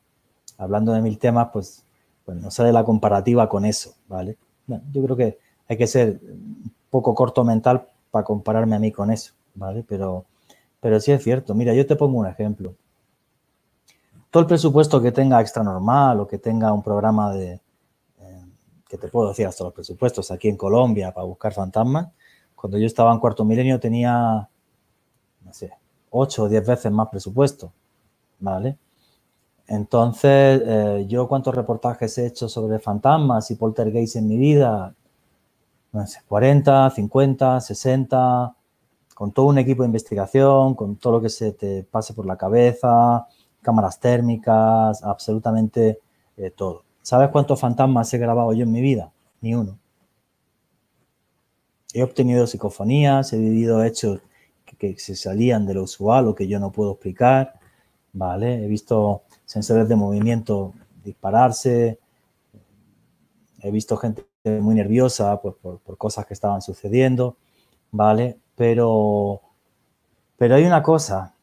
hablando 0.58 0.94
de 0.94 1.02
mil 1.02 1.18
temas, 1.18 1.50
pues, 1.52 1.84
pues 2.24 2.38
no 2.38 2.52
sale 2.52 2.72
la 2.72 2.84
comparativa 2.84 3.50
con 3.50 3.66
eso, 3.66 3.96
¿vale? 4.08 4.38
Yo 4.68 5.04
creo 5.04 5.16
que 5.16 5.38
hay 5.68 5.78
que 5.78 5.88
ser 5.88 6.20
un 6.24 6.74
poco 6.90 7.14
corto 7.16 7.44
mental 7.44 7.88
para 8.12 8.24
compararme 8.24 8.76
a 8.76 8.80
mí 8.80 8.92
con 8.92 9.12
eso, 9.12 9.34
¿vale? 9.56 9.84
Pero, 9.88 10.26
pero 10.80 11.00
sí 11.00 11.12
es 11.12 11.24
cierto. 11.24 11.54
Mira, 11.54 11.74
yo 11.74 11.86
te 11.86 11.96
pongo 11.96 12.20
un 12.20 12.28
ejemplo. 12.28 12.76
Todo 14.30 14.42
el 14.42 14.48
presupuesto 14.48 15.02
que 15.02 15.12
tenga 15.12 15.40
extra 15.42 15.64
normal 15.64 16.20
o 16.20 16.28
que 16.28 16.38
tenga 16.38 16.72
un 16.74 16.84
programa 16.84 17.34
de, 17.34 17.54
eh, 18.20 18.46
que 18.88 18.98
te 18.98 19.08
puedo 19.08 19.30
decir 19.30 19.48
hasta 19.48 19.64
los 19.64 19.74
presupuestos 19.74 20.32
aquí 20.32 20.50
en 20.50 20.58
Colombia 20.58 21.14
para 21.14 21.26
buscar 21.26 21.54
fantasmas, 21.54 22.10
cuando 22.56 22.78
yo 22.78 22.86
estaba 22.86 23.14
en 23.14 23.20
cuarto 23.20 23.46
milenio 23.46 23.80
tenía, 23.80 24.50
no 25.42 25.54
sé, 25.54 25.72
ocho 26.10 26.44
o 26.44 26.50
diez 26.50 26.66
veces 26.66 26.92
más 26.92 27.10
presupuesto, 27.10 27.72
¿vale? 28.40 28.78
Entonces, 29.68 30.62
eh, 30.66 31.06
yo 31.08 31.28
cuántos 31.28 31.56
reportajes 31.56 32.18
he 32.18 32.28
hecho 32.28 32.48
sobre 32.48 32.80
fantasmas 32.80 33.50
y 33.52 33.56
poltergeist 33.56 34.18
en 34.18 34.28
mi 34.28 34.38
vida, 34.38 34.94
no 35.92 36.06
sé, 36.06 36.20
40, 36.28 36.90
50, 36.92 37.62
60, 37.62 38.56
con 39.16 39.32
todo 39.32 39.48
un 39.48 39.58
equipo 39.58 39.84
de 39.84 39.88
investigación, 39.88 40.76
con 40.76 40.98
todo 40.98 41.14
lo 41.14 41.22
que 41.22 41.30
se 41.30 41.54
te 41.54 41.84
pase 41.84 42.14
por 42.14 42.26
la 42.26 42.38
cabeza, 42.38 43.28
cámaras 43.62 44.00
térmicas, 44.00 45.04
absolutamente 45.04 46.00
eh, 46.38 46.52
todo. 46.52 46.84
¿Sabes 47.02 47.30
cuántos 47.30 47.60
fantasmas 47.60 48.14
he 48.14 48.18
grabado 48.18 48.54
yo 48.54 48.64
en 48.64 48.72
mi 48.72 48.82
vida? 48.82 49.12
Ni 49.42 49.56
uno. 49.56 49.80
He 51.94 52.04
obtenido 52.04 52.46
psicofonías, 52.46 53.32
he 53.32 53.38
vivido 53.38 53.84
hechos 53.84 54.20
que, 54.78 54.98
se 55.00 55.16
salían 55.16 55.66
de 55.66 55.76
lo 55.76 55.84
usual 55.84 56.28
o 56.28 56.36
que 56.36 56.48
yo 56.48 56.60
no 56.60 56.72
puedo 56.72 56.92
explicar, 56.92 57.54
¿vale? 58.14 58.66
He 58.66 58.68
visto 58.68 59.24
sensores 59.46 59.88
de 59.88 59.96
movimiento 59.96 60.74
dispararse. 61.04 62.00
He 63.62 63.72
visto 63.72 63.98
gente 63.98 64.26
muy 64.44 64.76
nerviosa 64.76 65.42
pues, 65.42 65.56
por, 65.62 65.98
cosas 65.98 66.26
que 66.26 66.34
estaban 66.34 66.62
sucediendo, 66.62 67.38
¿vale? 67.92 68.38
Pero, 68.56 69.42
pero 70.38 70.56
hay 70.56 70.66
una 70.66 70.84
cosa, 70.84 71.34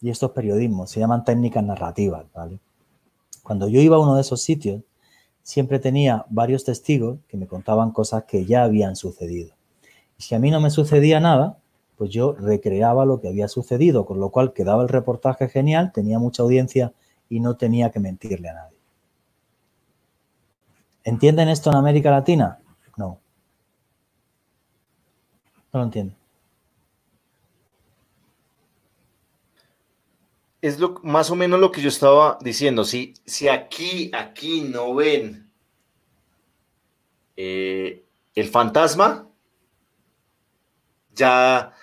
y 0.00 0.10
esto 0.10 0.26
es 0.26 0.32
periodismo, 0.32 0.86
se 0.86 1.00
llaman 1.00 1.24
técnicas 1.24 1.64
narrativas, 1.64 2.26
¿vale? 2.32 2.58
Cuando 3.42 3.68
yo 3.68 3.80
iba 3.80 3.96
a 3.96 4.00
uno 4.00 4.14
de 4.14 4.20
esos 4.20 4.42
sitios, 4.42 4.82
siempre 5.42 5.78
tenía 5.78 6.24
varios 6.30 6.64
testigos 6.64 7.18
que 7.28 7.36
me 7.36 7.46
contaban 7.46 7.90
cosas 7.90 8.24
que 8.24 8.46
ya 8.46 8.64
habían 8.64 8.96
sucedido. 8.96 9.54
Y 10.18 10.22
si 10.22 10.34
a 10.34 10.38
mí 10.38 10.50
no 10.50 10.60
me 10.60 10.70
sucedía 10.70 11.20
nada, 11.20 11.58
pues 11.96 12.10
yo 12.10 12.32
recreaba 12.32 13.04
lo 13.04 13.20
que 13.20 13.28
había 13.28 13.48
sucedido, 13.48 14.06
con 14.06 14.20
lo 14.20 14.30
cual 14.30 14.52
quedaba 14.52 14.82
el 14.82 14.88
reportaje 14.88 15.48
genial, 15.48 15.92
tenía 15.92 16.18
mucha 16.18 16.42
audiencia 16.42 16.92
y 17.28 17.40
no 17.40 17.56
tenía 17.56 17.90
que 17.90 18.00
mentirle 18.00 18.48
a 18.48 18.54
nadie. 18.54 18.78
¿Entienden 21.04 21.48
esto 21.48 21.70
en 21.70 21.76
América 21.76 22.10
Latina? 22.10 22.58
No. 22.96 23.20
No 25.72 25.80
lo 25.80 25.84
entienden. 25.84 26.16
Es 30.62 30.78
lo, 30.78 30.98
más 31.02 31.30
o 31.30 31.36
menos 31.36 31.60
lo 31.60 31.70
que 31.70 31.82
yo 31.82 31.88
estaba 31.88 32.38
diciendo. 32.40 32.84
Si, 32.84 33.12
si 33.26 33.48
aquí, 33.48 34.10
aquí 34.14 34.62
no 34.62 34.94
ven 34.94 35.50
eh, 37.36 38.02
el 38.34 38.48
fantasma, 38.48 39.28
ya, 41.14 41.74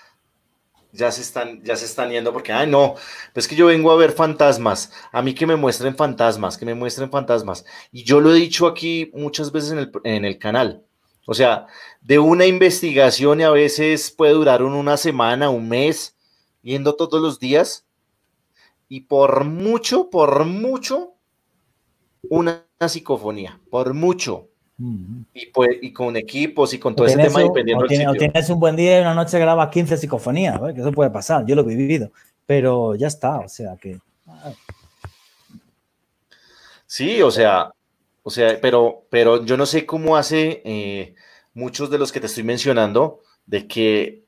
ya, 0.93 1.11
se 1.11 1.21
están, 1.21 1.63
ya 1.63 1.75
se 1.75 1.85
están 1.85 2.09
yendo 2.09 2.33
porque, 2.33 2.51
ay, 2.51 2.67
no, 2.67 2.95
pues 3.33 3.47
que 3.47 3.55
yo 3.55 3.67
vengo 3.67 3.91
a 3.91 3.95
ver 3.95 4.11
fantasmas, 4.11 4.91
a 5.11 5.21
mí 5.21 5.33
que 5.33 5.47
me 5.47 5.55
muestren 5.55 5.95
fantasmas, 5.95 6.57
que 6.57 6.65
me 6.65 6.75
muestren 6.75 7.09
fantasmas. 7.09 7.65
Y 7.91 8.03
yo 8.03 8.19
lo 8.19 8.31
he 8.31 8.35
dicho 8.35 8.67
aquí 8.67 9.11
muchas 9.13 9.51
veces 9.51 9.71
en 9.71 9.79
el, 9.79 9.91
en 10.03 10.25
el 10.25 10.37
canal. 10.37 10.83
O 11.25 11.33
sea, 11.33 11.67
de 12.01 12.19
una 12.19 12.45
investigación 12.45 13.39
y 13.39 13.43
a 13.43 13.51
veces 13.51 14.11
puede 14.11 14.33
durar 14.33 14.63
una 14.63 14.97
semana, 14.97 15.49
un 15.49 15.69
mes, 15.69 16.17
yendo 16.61 16.95
todos 16.95 17.21
los 17.21 17.39
días 17.39 17.85
y 18.87 19.01
por 19.01 19.45
mucho, 19.45 20.09
por 20.09 20.43
mucho, 20.45 21.15
una 22.23 22.65
psicofonía, 22.87 23.61
por 23.69 23.93
mucho. 23.93 24.50
Y, 25.33 25.45
pues, 25.47 25.69
y 25.81 25.93
con 25.93 26.15
equipos 26.15 26.73
y 26.73 26.79
con 26.79 26.95
todo 26.95 27.05
ese 27.05 27.17
tema 27.17 27.41
dependiendo 27.41 27.85
del 27.85 28.17
tienes 28.17 28.49
un 28.49 28.59
buen 28.59 28.75
día 28.75 28.97
y 28.97 29.01
una 29.01 29.13
noche 29.13 29.37
grabas 29.37 29.69
15 29.69 29.97
psicofonías, 29.97 30.59
que 30.73 30.81
eso 30.81 30.91
puede 30.91 31.09
pasar, 31.09 31.45
yo 31.45 31.55
lo 31.55 31.61
he 31.61 31.75
vivido, 31.75 32.11
pero 32.45 32.95
ya 32.95 33.07
está, 33.07 33.39
o 33.39 33.49
sea 33.49 33.75
que... 33.79 33.99
Sí, 36.87 37.21
o 37.21 37.31
sea, 37.31 37.71
o 38.23 38.29
sea, 38.29 38.57
pero, 38.61 39.05
pero 39.09 39.45
yo 39.45 39.55
no 39.55 39.65
sé 39.65 39.85
cómo 39.85 40.17
hace 40.17 40.61
eh, 40.65 41.15
muchos 41.53 41.89
de 41.89 41.97
los 41.97 42.11
que 42.11 42.19
te 42.19 42.25
estoy 42.25 42.43
mencionando, 42.43 43.21
de 43.45 43.67
que 43.67 44.23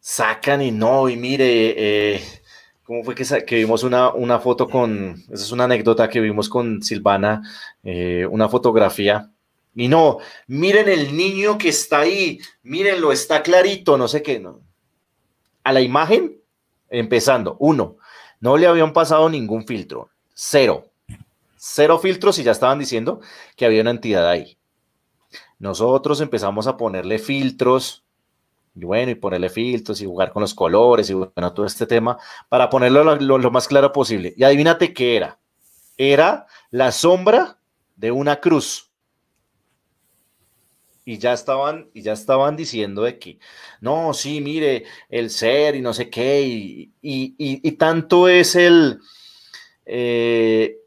sacan 0.00 0.62
y 0.62 0.70
no, 0.70 1.08
y 1.08 1.16
mire, 1.16 2.14
eh, 2.16 2.22
¿Cómo 2.84 3.02
fue 3.02 3.14
que, 3.14 3.24
que 3.46 3.56
vimos 3.56 3.82
una, 3.82 4.12
una, 4.12 4.38
foto 4.38 4.68
con, 4.68 5.14
esa 5.32 5.42
es 5.42 5.52
una 5.52 5.64
anécdota 5.64 6.06
que 6.10 6.20
vimos 6.20 6.50
con 6.50 6.82
Silvana, 6.82 7.42
eh, 7.82 8.26
una 8.30 8.46
fotografía, 8.50 9.30
y 9.74 9.88
no, 9.88 10.18
miren 10.46 10.88
el 10.88 11.16
niño 11.16 11.58
que 11.58 11.68
está 11.68 12.00
ahí, 12.00 12.40
mírenlo, 12.62 13.12
está 13.12 13.42
clarito, 13.42 13.98
no 13.98 14.08
sé 14.08 14.22
qué, 14.22 14.38
no. 14.38 14.60
A 15.62 15.72
la 15.72 15.80
imagen, 15.80 16.40
empezando, 16.90 17.56
uno, 17.58 17.96
no 18.40 18.56
le 18.56 18.66
habían 18.66 18.92
pasado 18.92 19.28
ningún 19.28 19.66
filtro, 19.66 20.10
cero, 20.34 20.90
cero 21.56 21.98
filtros 21.98 22.38
y 22.38 22.42
ya 22.42 22.52
estaban 22.52 22.78
diciendo 22.78 23.20
que 23.56 23.64
había 23.64 23.82
una 23.82 23.90
entidad 23.90 24.28
ahí. 24.28 24.58
Nosotros 25.58 26.20
empezamos 26.20 26.66
a 26.66 26.76
ponerle 26.76 27.18
filtros, 27.18 28.04
y 28.74 28.84
bueno, 28.84 29.12
y 29.12 29.14
ponerle 29.14 29.48
filtros 29.48 30.00
y 30.00 30.06
jugar 30.06 30.32
con 30.32 30.40
los 30.40 30.54
colores 30.54 31.08
y 31.08 31.14
bueno, 31.14 31.52
todo 31.54 31.64
este 31.64 31.86
tema 31.86 32.18
para 32.48 32.68
ponerlo 32.68 33.16
lo, 33.16 33.50
más 33.50 33.68
claro 33.68 33.92
posible. 33.92 34.34
Y 34.36 34.44
adivínate 34.44 34.92
qué 34.92 35.16
era. 35.16 35.38
Era 35.96 36.46
la 36.70 36.90
sombra 36.90 37.58
de 37.96 38.10
una 38.10 38.40
cruz. 38.40 38.90
Y 41.04 41.18
ya 41.18 41.32
estaban, 41.34 41.90
y 41.92 42.02
ya 42.02 42.12
estaban 42.12 42.56
diciendo 42.56 43.02
de 43.02 43.18
que, 43.18 43.38
no, 43.80 44.14
sí, 44.14 44.40
mire, 44.40 44.84
el 45.08 45.30
ser 45.30 45.76
y 45.76 45.82
no 45.82 45.92
sé 45.92 46.08
qué, 46.08 46.42
y, 47.02 47.72
tanto 47.72 48.28
es 48.28 48.56
el, 48.56 49.00
eh, 49.84 50.78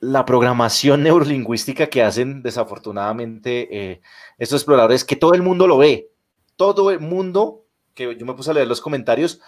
la 0.00 0.24
programación 0.24 1.02
neurolingüística 1.02 1.88
que 1.88 2.02
hacen 2.02 2.42
desafortunadamente 2.42 3.68
eh, 3.70 4.00
estos 4.38 4.60
exploradores, 4.60 5.04
que 5.04 5.16
todo 5.16 5.34
el 5.34 5.42
mundo 5.42 5.66
lo 5.66 5.78
ve, 5.78 6.10
todo 6.56 6.90
el 6.90 7.00
mundo, 7.00 7.64
que 7.94 8.16
yo 8.16 8.26
me 8.26 8.34
puse 8.34 8.50
a 8.50 8.54
leer 8.54 8.68
los 8.68 8.80
comentarios, 8.80 9.40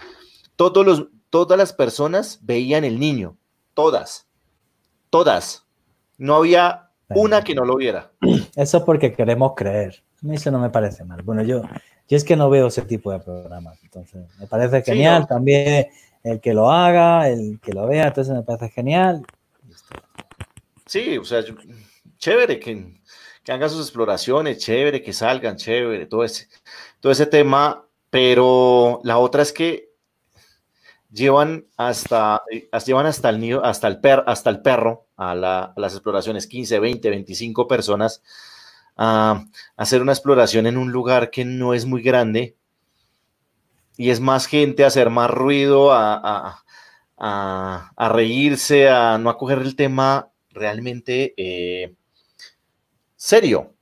todos 0.57 0.85
los, 0.85 1.07
todas 1.31 1.57
las 1.59 1.73
personas 1.73 2.41
veían 2.43 2.85
el 2.85 2.99
niño, 2.99 3.37
todas, 3.75 4.29
todas. 5.11 5.65
No 6.17 6.35
había 6.35 6.91
una 7.11 7.45
que 7.45 7.55
no 7.55 7.65
lo 7.65 7.77
viera. 7.77 8.11
Eso 8.57 8.79
es 8.79 8.83
porque 8.83 9.13
queremos 9.13 9.53
creer. 9.57 10.03
A 10.23 10.27
mí 10.27 10.37
eso 10.37 10.51
no 10.51 10.59
me 10.59 10.71
parece 10.71 11.05
mal. 11.05 11.23
Bueno, 11.23 11.43
yo, 11.43 11.63
yo 12.09 12.17
es 12.17 12.25
que 12.25 12.37
no 12.37 12.51
veo 12.51 12.69
ese 12.69 12.83
tipo 12.83 13.13
de 13.13 13.21
programas. 13.21 13.79
Entonces, 13.83 14.27
me 14.39 14.47
parece 14.47 14.83
genial 14.83 15.27
también 15.27 15.89
el 16.25 16.41
que 16.41 16.55
lo 16.55 16.71
haga, 16.71 17.29
el 17.29 17.61
que 17.61 17.73
lo 17.73 17.87
vea, 17.87 18.09
entonces 18.09 18.35
me 18.35 18.43
parece 18.43 18.69
genial. 18.71 19.25
Sí, 20.87 21.19
o 21.19 21.25
sea, 21.25 21.45
chévere 22.19 22.59
que, 22.59 23.01
que 23.45 23.53
hagan 23.53 23.71
sus 23.71 23.87
exploraciones, 23.87 24.59
chévere, 24.59 25.03
que 25.03 25.13
salgan, 25.13 25.57
chévere, 25.57 26.07
todo 26.07 26.25
ese, 26.25 26.49
todo 27.01 27.13
ese 27.13 27.27
tema, 27.27 27.85
pero 28.11 29.01
la 29.05 29.19
otra 29.19 29.43
es 29.43 29.53
que 29.53 29.89
llevan 31.11 31.67
hasta, 31.77 32.43
eh, 32.51 32.69
llevan 32.85 33.07
hasta 33.07 33.31
el 33.31 33.41
nido, 33.41 33.65
hasta 33.65 33.89
el, 33.89 34.01
per, 34.01 34.25
hasta 34.27 34.51
el 34.51 34.61
perro 34.61 35.07
a, 35.17 35.35
las 35.35 35.93
exploraciones, 35.93 36.47
15, 36.47 36.79
20, 36.79 37.11
25 37.11 37.69
personas, 37.69 38.23
a, 38.99 39.47
hacer 39.77 40.03
una 40.03 40.13
exploración 40.13 40.67
en 40.67 40.77
un 40.77 40.93
lugar 40.93 41.31
que 41.31 41.45
no 41.45 41.73
es 41.73 41.87
muy 41.87 42.03
grande 42.03 42.57
y 43.97 44.11
es 44.11 44.21
más 44.21 44.47
gente, 44.47 44.85
a 44.85 44.89
hacer 44.89 45.11
más 45.11 45.31
ruido, 45.31 45.91
a, 45.93 46.63
reírse, 47.97 48.89
a 48.89 49.19
no 49.19 49.31
acoger 49.31 49.59
el 49.59 49.75
tema 49.75 50.31
realmente 50.51 51.35
eh, 51.37 51.95
serio, 53.17 53.75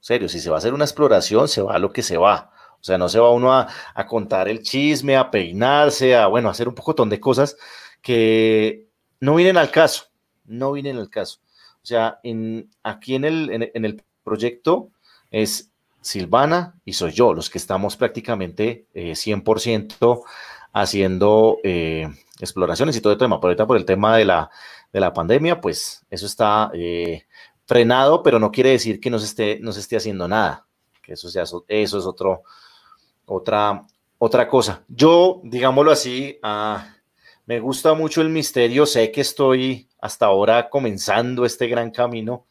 serio, 0.00 0.28
si 0.28 0.40
se 0.40 0.50
va 0.50 0.56
a 0.56 0.58
hacer 0.58 0.74
una 0.74 0.84
exploración, 0.84 1.48
se 1.48 1.62
va 1.62 1.74
a 1.74 1.78
lo 1.78 1.92
que 1.92 2.02
se 2.02 2.16
va. 2.16 2.50
O 2.80 2.84
sea, 2.86 2.98
no 2.98 3.08
se 3.08 3.18
va 3.18 3.30
uno 3.30 3.50
a, 3.52 3.66
contar 4.06 4.48
el 4.48 4.62
chisme, 4.62 5.16
a 5.16 5.30
peinarse, 5.30 6.14
a, 6.14 6.26
bueno, 6.26 6.48
a 6.48 6.50
hacer 6.52 6.68
un 6.68 6.74
pocotón 6.74 7.08
de 7.08 7.18
cosas 7.18 7.56
que 8.02 8.88
no 9.20 9.34
vienen 9.36 9.56
al 9.56 9.70
caso, 9.70 10.04
no 10.44 10.72
vienen 10.72 10.98
al 10.98 11.08
caso. 11.08 11.40
O 11.82 11.86
sea, 11.86 12.20
en, 12.22 12.70
aquí 12.82 13.14
en 13.14 13.24
el, 13.24 13.50
en, 13.50 13.84
el 13.84 14.04
proyecto 14.24 14.90
es 15.30 15.70
Silvana 16.00 16.74
y 16.84 16.92
soy 16.92 17.12
yo, 17.12 17.32
los 17.32 17.48
que 17.48 17.58
estamos 17.58 17.96
prácticamente 17.96 18.86
100% 18.94 20.18
eh, 20.18 20.22
haciendo 20.72 21.58
eh, 21.64 22.08
exploraciones 22.40 22.96
y 22.96 23.00
todo 23.00 23.12
el 23.12 23.18
tema. 23.18 23.40
Por 23.40 23.48
ahorita 23.48 23.66
por 23.66 23.76
el 23.76 23.84
tema 23.84 24.16
de 24.16 24.24
la, 24.24 24.50
de 24.92 25.00
la 25.00 25.12
pandemia, 25.12 25.60
pues 25.60 26.04
eso 26.10 26.26
está 26.26 26.70
eh, 26.74 27.24
frenado, 27.66 28.22
pero 28.22 28.38
no 28.38 28.50
quiere 28.50 28.70
decir 28.70 29.00
que 29.00 29.10
no 29.10 29.18
se 29.18 29.26
esté, 29.26 29.58
no 29.60 29.72
se 29.72 29.80
esté 29.80 29.96
haciendo 29.96 30.28
nada. 30.28 30.66
Que 31.00 31.14
eso, 31.14 31.28
sea, 31.28 31.44
eso 31.68 31.98
es 31.98 32.06
otro, 32.06 32.42
otra, 33.24 33.86
otra 34.18 34.48
cosa. 34.48 34.84
Yo, 34.88 35.40
digámoslo 35.44 35.90
así, 35.90 36.38
ah, 36.42 36.96
me 37.46 37.60
gusta 37.60 37.94
mucho 37.94 38.20
el 38.20 38.28
misterio. 38.28 38.84
Sé 38.84 39.10
que 39.10 39.20
estoy 39.22 39.88
hasta 40.00 40.26
ahora 40.26 40.68
comenzando 40.68 41.44
este 41.44 41.66
gran 41.66 41.90
camino 41.90 42.46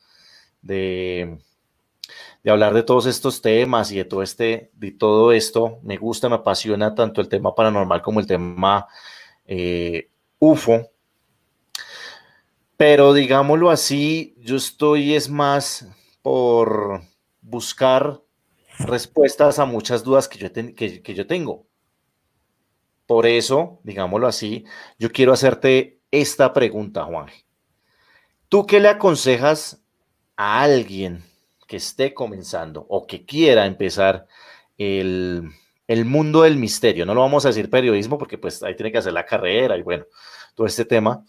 de, 0.61 1.37
de 2.43 2.51
hablar 2.51 2.73
de 2.73 2.83
todos 2.83 3.05
estos 3.05 3.41
temas 3.41 3.91
y 3.91 3.97
de 3.97 4.05
todo, 4.05 4.21
este, 4.21 4.69
de 4.73 4.91
todo 4.91 5.31
esto. 5.31 5.79
Me 5.81 5.97
gusta, 5.97 6.27
me 6.27 6.35
apasiona 6.35 6.93
tanto 6.93 7.21
el 7.21 7.29
tema 7.29 7.55
paranormal 7.55 8.01
como 8.01 8.19
el 8.19 8.27
tema 8.27 8.87
eh, 9.45 10.09
UFO. 10.39 10.89
Pero 12.75 13.13
digámoslo 13.13 13.69
así, 13.69 14.35
yo 14.39 14.57
estoy 14.57 15.15
es 15.15 15.29
más 15.29 15.87
por 16.21 17.01
buscar 17.41 18.21
respuestas 18.79 19.59
a 19.59 19.65
muchas 19.65 20.03
dudas 20.03 20.27
que 20.27 20.39
yo, 20.39 20.51
que, 20.51 21.13
yo 21.13 21.25
tengo. 21.25 21.65
Por 23.05 23.25
eso, 23.25 23.79
digámoslo 23.83 24.27
así, 24.27 24.65
yo 24.97 25.11
quiero 25.11 25.31
hacerte 25.31 26.01
esta 26.11 26.51
pregunta, 26.51 27.05
Juan. 27.05 27.27
¿Tú 28.49 28.65
qué 28.65 28.81
le 28.81 28.89
aconsejas 28.89 29.81
a 30.35 30.61
alguien 30.61 31.23
que 31.73 31.77
esté 31.77 32.13
comenzando 32.13 32.85
o 32.87 33.07
que 33.07 33.25
quiera 33.25 33.65
empezar 33.65 34.27
el, 34.77 35.49
el, 35.87 36.05
mundo 36.05 36.43
del 36.43 36.55
misterio? 36.55 37.03
No 37.03 37.15
lo 37.15 37.21
vamos 37.21 37.45
a 37.45 37.47
decir 37.47 37.67
periodismo 37.67 38.19
porque 38.19 38.37
pues 38.37 38.61
ahí 38.61 38.75
tiene 38.75 38.91
que 38.91 38.99
hacer 38.99 39.11
la 39.11 39.25
carrera 39.25 39.75
y 39.75 39.81
bueno, 39.81 40.05
todo 40.53 40.67
este 40.67 40.85
tema 40.85 41.25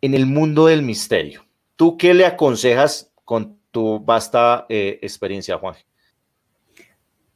en 0.00 0.14
el 0.14 0.24
mundo 0.24 0.64
del 0.64 0.80
misterio. 0.80 1.44
¿Tú 1.76 1.98
qué 1.98 2.14
le 2.14 2.24
aconsejas 2.24 3.12
con 3.26 3.58
tu 3.70 4.00
vasta 4.00 4.64
eh, 4.70 4.98
experiencia, 5.02 5.58
Juan? 5.58 5.74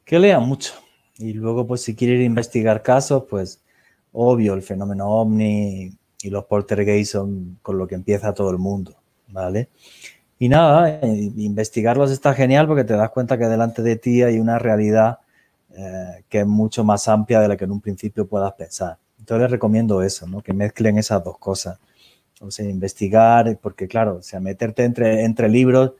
Que 0.02 0.18
lea 0.18 0.40
mucho. 0.40 0.72
Y 1.18 1.34
luego, 1.34 1.66
pues, 1.66 1.82
si 1.82 1.94
quiere 1.94 2.24
investigar 2.24 2.82
casos, 2.82 3.24
pues, 3.28 3.62
obvio, 4.12 4.54
el 4.54 4.62
fenómeno 4.62 5.10
ovni 5.10 5.92
y 6.22 6.30
los 6.30 6.46
poltergeist 6.46 7.12
son 7.12 7.58
con 7.60 7.76
lo 7.76 7.86
que 7.86 7.96
empieza 7.96 8.32
todo 8.32 8.48
el 8.48 8.56
mundo, 8.56 8.96
¿vale? 9.28 9.68
Y 10.42 10.48
nada, 10.48 10.98
eh, 11.00 11.30
investigarlos 11.36 12.10
está 12.10 12.34
genial 12.34 12.66
porque 12.66 12.82
te 12.82 12.94
das 12.94 13.10
cuenta 13.10 13.38
que 13.38 13.44
delante 13.44 13.80
de 13.80 13.94
ti 13.94 14.24
hay 14.24 14.40
una 14.40 14.58
realidad 14.58 15.20
eh, 15.70 16.24
que 16.28 16.40
es 16.40 16.46
mucho 16.48 16.82
más 16.82 17.06
amplia 17.06 17.38
de 17.38 17.46
la 17.46 17.56
que 17.56 17.62
en 17.62 17.70
un 17.70 17.80
principio 17.80 18.26
puedas 18.26 18.52
pensar. 18.54 18.98
Entonces 19.20 19.42
les 19.42 19.50
recomiendo 19.52 20.02
eso, 20.02 20.26
¿no? 20.26 20.42
que 20.42 20.52
mezclen 20.52 20.98
esas 20.98 21.22
dos 21.22 21.38
cosas. 21.38 21.78
O 22.40 22.50
sea, 22.50 22.68
investigar, 22.68 23.56
porque 23.62 23.86
claro, 23.86 24.16
o 24.16 24.22
sea, 24.22 24.40
meterte 24.40 24.82
entre, 24.82 25.24
entre 25.24 25.48
libros, 25.48 25.92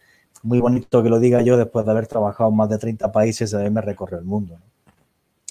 muy 0.43 0.59
bonito 0.59 1.05
que 1.05 1.09
lo 1.09 1.21
diga 1.21 1.41
yo 1.43 1.57
después 1.57 1.87
de 1.87 1.93
haber 1.93 2.09
trabajado 2.09 2.51
en 2.51 2.57
más 2.57 2.69
de 2.69 2.79
30 2.79 3.13
países 3.13 3.53
y 3.53 3.55
haberme 3.55 3.81
recorrido 3.81 4.19
el 4.19 4.25
mundo. 4.25 4.59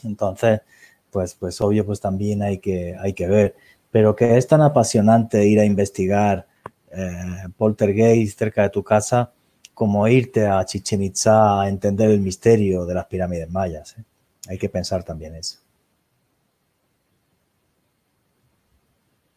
Entonces, 0.03 0.63
pues, 1.11 1.33
pues 1.35 1.61
obvio, 1.61 1.85
pues 1.85 2.01
también 2.01 2.41
hay 2.43 2.57
que, 2.57 2.97
hay 2.99 3.13
que 3.13 3.27
ver. 3.27 3.55
Pero 3.89 4.17
que 4.17 4.37
es 4.37 4.47
tan 4.47 4.61
apasionante 4.61 5.47
ir 5.47 5.61
a 5.61 5.65
investigar 5.65 6.50
eh, 6.95 7.47
poltergeist 7.57 8.37
cerca 8.37 8.63
de 8.63 8.69
tu 8.69 8.83
casa 8.83 9.31
como 9.73 10.07
irte 10.07 10.45
a 10.45 10.63
Chichen 10.65 11.01
Itza 11.01 11.61
a 11.61 11.67
entender 11.67 12.11
el 12.11 12.19
misterio 12.19 12.85
de 12.85 12.93
las 12.93 13.05
pirámides 13.05 13.49
mayas. 13.49 13.97
¿eh? 13.97 14.03
Hay 14.49 14.57
que 14.57 14.69
pensar 14.69 15.03
también 15.03 15.35
eso. 15.35 15.59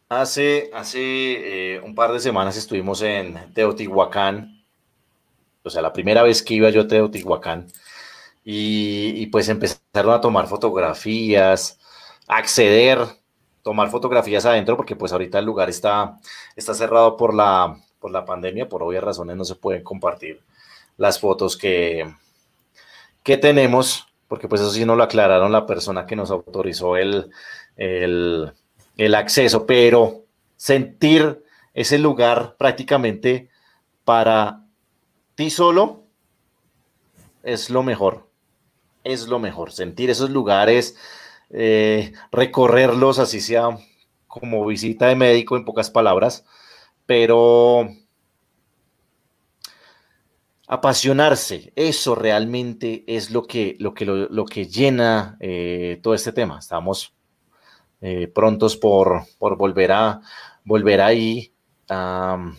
Hace, 0.07 0.69
hace 0.73 0.99
eh, 1.75 1.81
un 1.81 1.95
par 1.95 2.11
de 2.11 2.19
semanas 2.19 2.55
estuvimos 2.57 3.01
en 3.01 3.53
Teotihuacán, 3.53 4.63
o 5.63 5.69
sea, 5.69 5.81
la 5.81 5.91
primera 5.91 6.21
vez 6.21 6.43
que 6.43 6.53
iba 6.53 6.69
yo 6.69 6.81
a 6.81 6.87
Teotihuacán, 6.87 7.67
y, 8.47 9.25
pues 9.27 9.49
empezaron 9.49 10.13
a 10.13 10.21
tomar 10.21 10.47
fotografías, 10.47 11.79
acceder, 12.27 12.99
tomar 13.65 13.89
fotografías 13.89 14.45
adentro, 14.45 14.77
porque 14.77 14.95
pues 14.95 15.11
ahorita 15.11 15.39
el 15.39 15.45
lugar 15.45 15.69
está, 15.69 16.19
está 16.55 16.75
cerrado 16.75 17.17
por 17.17 17.33
la, 17.33 17.75
por 17.99 18.11
la 18.11 18.23
pandemia, 18.23 18.69
por 18.69 18.83
obvias 18.83 19.03
razones 19.03 19.35
no 19.35 19.43
se 19.43 19.55
pueden 19.55 19.83
compartir 19.83 20.39
las 20.97 21.19
fotos 21.19 21.57
que, 21.57 22.13
que 23.23 23.37
tenemos, 23.37 24.05
porque 24.27 24.47
pues 24.47 24.61
eso 24.61 24.69
sí 24.69 24.85
no 24.85 24.95
lo 24.95 25.01
aclararon 25.01 25.51
la 25.51 25.65
persona 25.65 26.05
que 26.05 26.15
nos 26.15 26.29
autorizó 26.29 26.95
el, 26.95 27.31
el 27.75 29.15
acceso, 29.15 29.65
pero 29.65 30.25
sentir 30.55 31.43
ese 31.73 31.97
lugar 31.97 32.57
prácticamente 32.59 33.49
para 34.03 34.61
ti 35.33 35.49
solo 35.49 36.03
es 37.41 37.71
lo 37.71 37.81
mejor 37.81 38.25
es 39.05 39.27
lo 39.27 39.39
mejor, 39.39 39.71
sentir 39.71 40.09
esos 40.09 40.31
lugares, 40.31 40.97
eh, 41.49 42.13
recorrerlos, 42.31 43.19
así 43.19 43.41
sea 43.41 43.77
como 44.27 44.65
visita 44.65 45.07
de 45.07 45.15
médico 45.15 45.55
en 45.55 45.65
pocas 45.65 45.89
palabras, 45.89 46.45
pero 47.05 47.89
apasionarse, 50.67 51.71
eso 51.75 52.15
realmente 52.15 53.03
es 53.07 53.31
lo 53.31 53.43
que, 53.43 53.77
lo 53.79 53.93
que, 53.93 54.05
lo, 54.05 54.45
que 54.45 54.65
llena 54.65 55.37
eh, 55.39 55.99
todo 56.01 56.13
este 56.13 56.31
tema. 56.33 56.59
Estamos 56.59 57.13
eh, 58.01 58.27
prontos 58.27 58.75
por, 58.75 59.23
por, 59.37 59.57
volver, 59.57 59.91
a, 59.91 60.21
volver 60.63 61.01
ahí 61.01 61.53
a, 61.89 62.51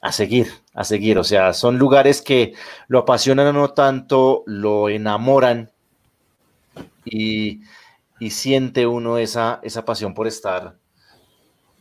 a 0.00 0.12
seguir, 0.12 0.48
a 0.74 0.84
seguir. 0.84 1.18
O 1.18 1.24
sea, 1.24 1.52
son 1.52 1.78
lugares 1.78 2.22
que 2.22 2.54
lo 2.88 3.00
apasionan 3.00 3.54
no 3.54 3.70
tanto, 3.70 4.42
lo 4.46 4.88
enamoran 4.88 5.70
y, 7.04 7.60
siente 8.30 8.86
uno 8.86 9.18
esa, 9.18 9.60
esa 9.62 9.84
pasión 9.84 10.14
por 10.14 10.26
estar 10.26 10.76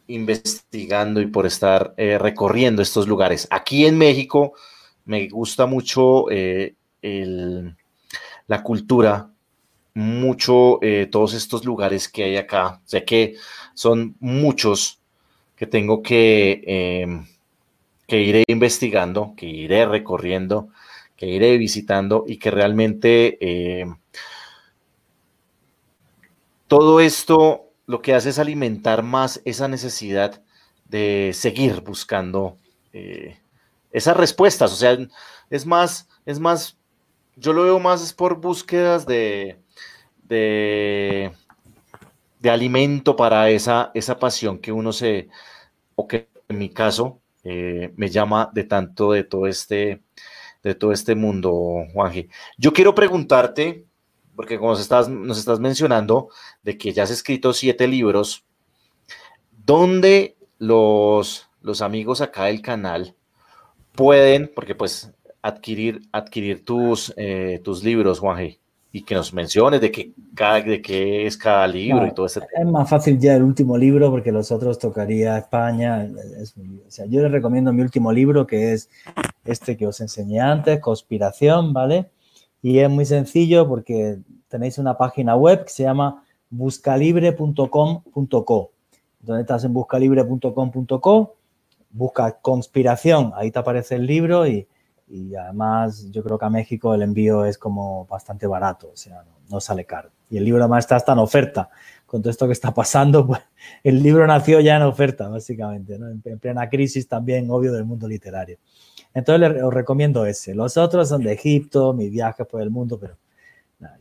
investigando 0.07 1.21
y 1.21 1.27
por 1.27 1.45
estar 1.45 1.93
eh, 1.97 2.17
recorriendo 2.17 2.81
estos 2.81 3.07
lugares. 3.07 3.47
Aquí 3.49 3.85
en 3.85 3.97
México 3.97 4.53
me 5.05 5.27
gusta 5.27 5.65
mucho 5.65 6.25
eh, 6.29 6.75
la 8.47 8.63
cultura, 8.63 9.31
mucho 9.93 10.81
eh, 10.81 11.07
todos 11.09 11.33
estos 11.33 11.65
lugares 11.65 12.09
que 12.09 12.23
hay 12.23 12.37
acá. 12.37 12.81
Sé 12.85 13.03
que 13.03 13.35
son 13.73 14.15
muchos 14.19 14.99
que 15.55 15.67
tengo 15.67 16.01
que, 16.01 16.61
em, 16.65 17.25
que 18.07 18.21
iré 18.21 18.43
investigando, 18.47 19.33
que 19.37 19.45
iré 19.45 19.85
recorriendo, 19.85 20.69
que 21.15 21.27
iré 21.27 21.57
visitando 21.57 22.25
y 22.27 22.37
que 22.37 22.51
realmente 22.51 23.37
em, 23.81 23.95
todo 26.71 27.01
esto 27.01 27.73
lo 27.85 28.01
que 28.01 28.13
hace 28.13 28.29
es 28.29 28.39
alimentar 28.39 29.03
más 29.03 29.41
esa 29.43 29.67
necesidad 29.67 30.41
de 30.85 31.31
seguir 31.33 31.81
buscando 31.81 32.55
eh, 32.93 33.41
esas 33.91 34.15
respuestas. 34.15 34.71
O 34.71 34.77
sea, 34.77 34.97
es 35.49 35.65
más, 35.65 36.07
es 36.25 36.39
más, 36.39 36.77
yo 37.35 37.51
lo 37.51 37.63
veo 37.63 37.77
más 37.81 38.13
por 38.13 38.39
búsquedas 38.39 39.05
de, 39.05 39.59
de, 40.23 41.29
alimento 42.49 43.17
para 43.17 43.49
esa, 43.49 43.91
esa 43.93 44.17
pasión 44.17 44.57
que 44.57 44.71
uno 44.71 44.93
se, 44.93 45.27
o 45.95 46.07
que 46.07 46.29
en 46.47 46.57
mi 46.57 46.69
caso 46.69 47.19
eh, 47.43 47.91
me 47.97 48.07
llama 48.07 48.49
de 48.53 48.63
tanto 48.63 49.11
de 49.11 49.25
todo 49.25 49.45
este, 49.45 50.03
de 50.63 50.73
todo 50.73 50.93
este 50.93 51.15
mundo, 51.15 51.83
Juanje. 51.93 52.29
Yo 52.57 52.71
quiero 52.71 52.95
preguntarte, 52.95 53.87
porque 54.41 54.57
como 54.57 54.71
nos 54.71 54.81
estás, 54.81 55.07
nos 55.07 55.37
estás 55.37 55.59
mencionando 55.59 56.29
de 56.63 56.75
que 56.75 56.93
ya 56.93 57.03
has 57.03 57.11
escrito 57.11 57.53
siete 57.53 57.87
libros, 57.87 58.43
¿dónde 59.67 60.35
los, 60.57 61.47
los 61.61 61.83
amigos 61.83 62.21
acá 62.21 62.45
del 62.45 62.63
canal 62.63 63.13
pueden, 63.91 64.51
porque 64.55 64.73
pues 64.73 65.13
adquirir, 65.43 66.01
adquirir 66.11 66.65
tus, 66.65 67.13
eh, 67.17 67.61
tus 67.63 67.83
libros, 67.83 68.17
Juanje? 68.17 68.59
Y 68.91 69.03
que 69.03 69.13
nos 69.13 69.31
menciones 69.31 69.79
de 69.79 69.91
qué, 69.91 70.11
de 70.15 70.81
qué 70.81 71.27
es 71.27 71.37
cada 71.37 71.67
libro 71.67 72.07
y 72.07 72.11
todo 72.11 72.25
ese 72.25 72.39
Es 72.59 72.65
más 72.65 72.89
fácil 72.89 73.19
ya 73.19 73.35
el 73.35 73.43
último 73.43 73.77
libro 73.77 74.09
porque 74.09 74.31
los 74.31 74.51
otros 74.51 74.79
tocaría 74.79 75.37
España. 75.37 76.09
o 76.87 76.89
sea, 76.89 77.05
yo 77.05 77.21
les 77.21 77.31
recomiendo 77.31 77.71
mi 77.71 77.83
último 77.83 78.11
libro 78.11 78.47
que 78.47 78.73
es 78.73 78.89
este 79.45 79.77
que 79.77 79.85
os 79.85 80.01
enseñé 80.01 80.39
antes, 80.39 80.79
Conspiración, 80.79 81.73
¿vale? 81.73 82.09
Y 82.63 82.79
es 82.79 82.89
muy 82.89 83.05
sencillo 83.05 83.67
porque 83.67 84.19
tenéis 84.51 84.77
una 84.77 84.95
página 84.97 85.35
web 85.35 85.63
que 85.63 85.71
se 85.71 85.81
llama 85.83 86.23
buscalibre.com.co. 86.49 88.71
Donde 89.21 89.41
estás 89.41 89.63
en 89.63 89.73
buscalibre.com.co, 89.73 91.35
busca 91.91 92.39
conspiración, 92.41 93.31
ahí 93.35 93.51
te 93.51 93.59
aparece 93.59 93.95
el 93.95 94.05
libro 94.05 94.45
y, 94.45 94.67
además 95.37 96.09
yo 96.09 96.23
creo 96.23 96.39
que 96.39 96.45
a 96.45 96.49
México 96.49 96.93
el 96.93 97.01
envío 97.01 97.43
es 97.45 97.57
como 97.57 98.05
bastante 98.05 98.47
barato, 98.47 98.91
o 98.93 98.97
sea, 98.97 99.25
no, 99.49 99.59
sale 99.59 99.83
caro. 99.85 100.09
Y 100.29 100.37
el 100.37 100.45
libro 100.45 100.63
además 100.63 100.85
está 100.85 100.95
hasta 100.95 101.11
en 101.11 101.19
oferta. 101.19 101.69
Con 102.05 102.21
todo 102.21 102.31
esto 102.31 102.47
que 102.47 102.53
está 102.53 102.73
pasando, 102.73 103.27
pues 103.27 103.41
el 103.83 104.01
libro 104.01 104.25
nació 104.25 104.61
ya 104.61 104.77
en 104.77 104.83
oferta, 104.83 105.27
básicamente, 105.27 105.95
en, 105.95 106.21
en 106.23 106.39
plena 106.39 106.69
crisis 106.69 107.05
también, 107.07 107.51
obvio, 107.51 107.73
del 107.73 107.83
mundo 107.85 108.07
literario. 108.07 108.57
Entonces 109.13 109.61
os 109.61 109.73
recomiendo 109.73 110.25
ese. 110.25 110.55
Los 110.55 110.77
otros 110.77 111.09
son 111.09 111.23
de 111.23 111.33
Egipto, 111.33 111.93
mis 111.93 112.09
viajes 112.09 112.47
por 112.47 112.61
el 112.61 112.69
mundo, 112.69 112.97
pero 112.97 113.17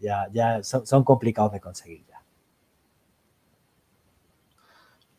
ya, 0.00 0.28
ya 0.32 0.62
son, 0.62 1.04
complicados 1.04 1.52
de 1.52 1.60
conseguir 1.60 2.04
ya. 2.06 2.20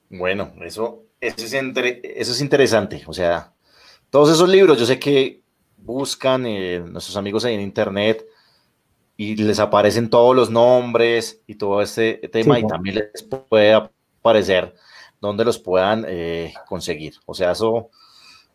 Bueno, 0.09 0.51
eso, 0.61 1.03
eso, 1.19 1.45
es 1.45 1.53
eso 1.53 2.31
es 2.31 2.41
interesante. 2.41 3.03
O 3.07 3.13
sea, 3.13 3.53
todos 4.09 4.29
esos 4.29 4.49
libros, 4.49 4.77
yo 4.77 4.85
sé 4.85 4.99
que 4.99 5.41
buscan 5.77 6.45
eh, 6.45 6.79
nuestros 6.79 7.15
amigos 7.17 7.45
ahí 7.45 7.55
en 7.55 7.61
internet 7.61 8.25
y 9.17 9.35
les 9.35 9.59
aparecen 9.59 10.09
todos 10.09 10.35
los 10.35 10.49
nombres 10.49 11.41
y 11.47 11.55
todo 11.55 11.81
este 11.81 12.15
tema 12.31 12.59
y 12.59 12.67
también 12.67 12.95
les 12.95 13.23
puede 13.23 13.73
aparecer 13.73 14.75
donde 15.19 15.45
los 15.45 15.59
puedan 15.59 16.05
eh, 16.07 16.53
conseguir. 16.67 17.15
O 17.25 17.33
sea, 17.33 17.51
eso 17.51 17.89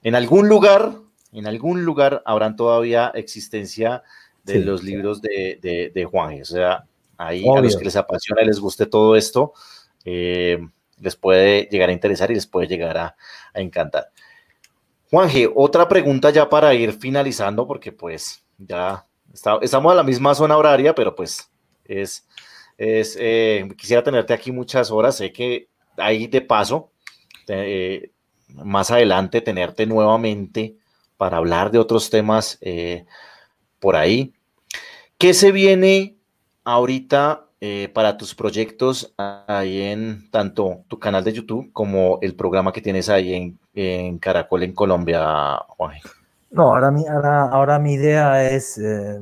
en 0.02 0.14
algún 0.14 0.48
lugar 0.48 0.92
en 1.32 1.46
algún 1.46 1.84
lugar 1.84 2.22
habrán 2.24 2.57
todavía 2.57 3.12
existencia 3.14 4.02
de 4.47 4.61
los 4.61 4.82
libros 4.82 5.20
de, 5.20 5.90
de, 5.92 6.05
Juan. 6.05 6.40
O 6.40 6.44
sea, 6.44 6.84
ahí 7.16 7.44
a 7.49 7.61
los 7.61 7.76
que 7.76 7.84
les 7.84 7.97
apasiona 7.97 8.42
y 8.42 8.47
les 8.47 8.61
guste 8.61 8.86
todo 8.86 9.16
esto, 9.16 9.53
eh, 10.05 10.59
les 10.99 11.16
puede 11.16 11.68
llegar 11.70 11.88
a 11.88 11.92
interesar 11.92 12.30
y 12.30 12.34
les 12.34 12.47
puede 12.47 12.68
llegar 12.68 12.97
a, 12.97 13.16
encantar. 13.55 14.11
Juanje, 15.11 15.51
otra 15.55 15.88
pregunta 15.88 16.30
ya 16.30 16.49
para 16.49 16.74
ir 16.74 16.92
finalizando, 16.92 17.66
porque 17.66 17.92
pues 17.92 18.44
ya 18.59 19.07
estamos 19.62 19.92
a 19.92 19.94
la 19.94 20.03
misma 20.03 20.34
zona 20.34 20.57
horaria, 20.57 20.94
pero 20.94 21.14
pues 21.14 21.51
es, 21.84 22.26
es 22.76 23.16
eh, 23.18 23.68
quisiera 23.76 24.03
tenerte 24.03 24.34
aquí 24.34 24.53
muchas 24.53 24.90
horas, 24.90 25.16
sé 25.16 25.32
que 25.32 25.68
ahí 25.97 26.26
de 26.26 26.40
paso, 26.42 26.90
eh, 27.49 28.11
más 28.49 28.90
adelante 28.90 29.40
tenerte 29.40 29.86
nuevamente 29.86 30.76
para 31.16 31.38
hablar 31.38 31.70
de 31.70 31.78
otros 31.78 32.11
temas 32.11 32.59
eh, 32.61 33.07
por 33.79 33.97
ahí. 33.97 34.35
¿Qué 35.18 35.35
se 35.35 35.53
viene 35.53 36.16
ahorita 36.64 37.47
eh, 37.61 37.91
para 37.95 38.16
tus 38.16 38.35
proyectos 38.35 39.14
ahí 39.16 39.83
en 39.83 40.31
tanto 40.31 40.85
tu 40.89 40.99
canal 40.99 41.24
de 41.24 41.33
YouTube 41.33 41.72
como 41.72 42.18
el 42.20 42.35
programa 42.35 42.72
que 42.72 42.83
tienes 42.83 43.09
ahí 43.09 43.57
en, 43.74 44.18
Caracol 44.18 44.62
en 44.62 44.72
Colombia, 44.72 45.57
Juan? 45.68 45.97
No, 46.51 46.74
ahora 46.74 46.91
mi, 46.91 47.05
ahora, 47.07 47.79
mi 47.79 47.95
idea 47.95 48.51
es 48.51 48.79
eh, 48.79 49.20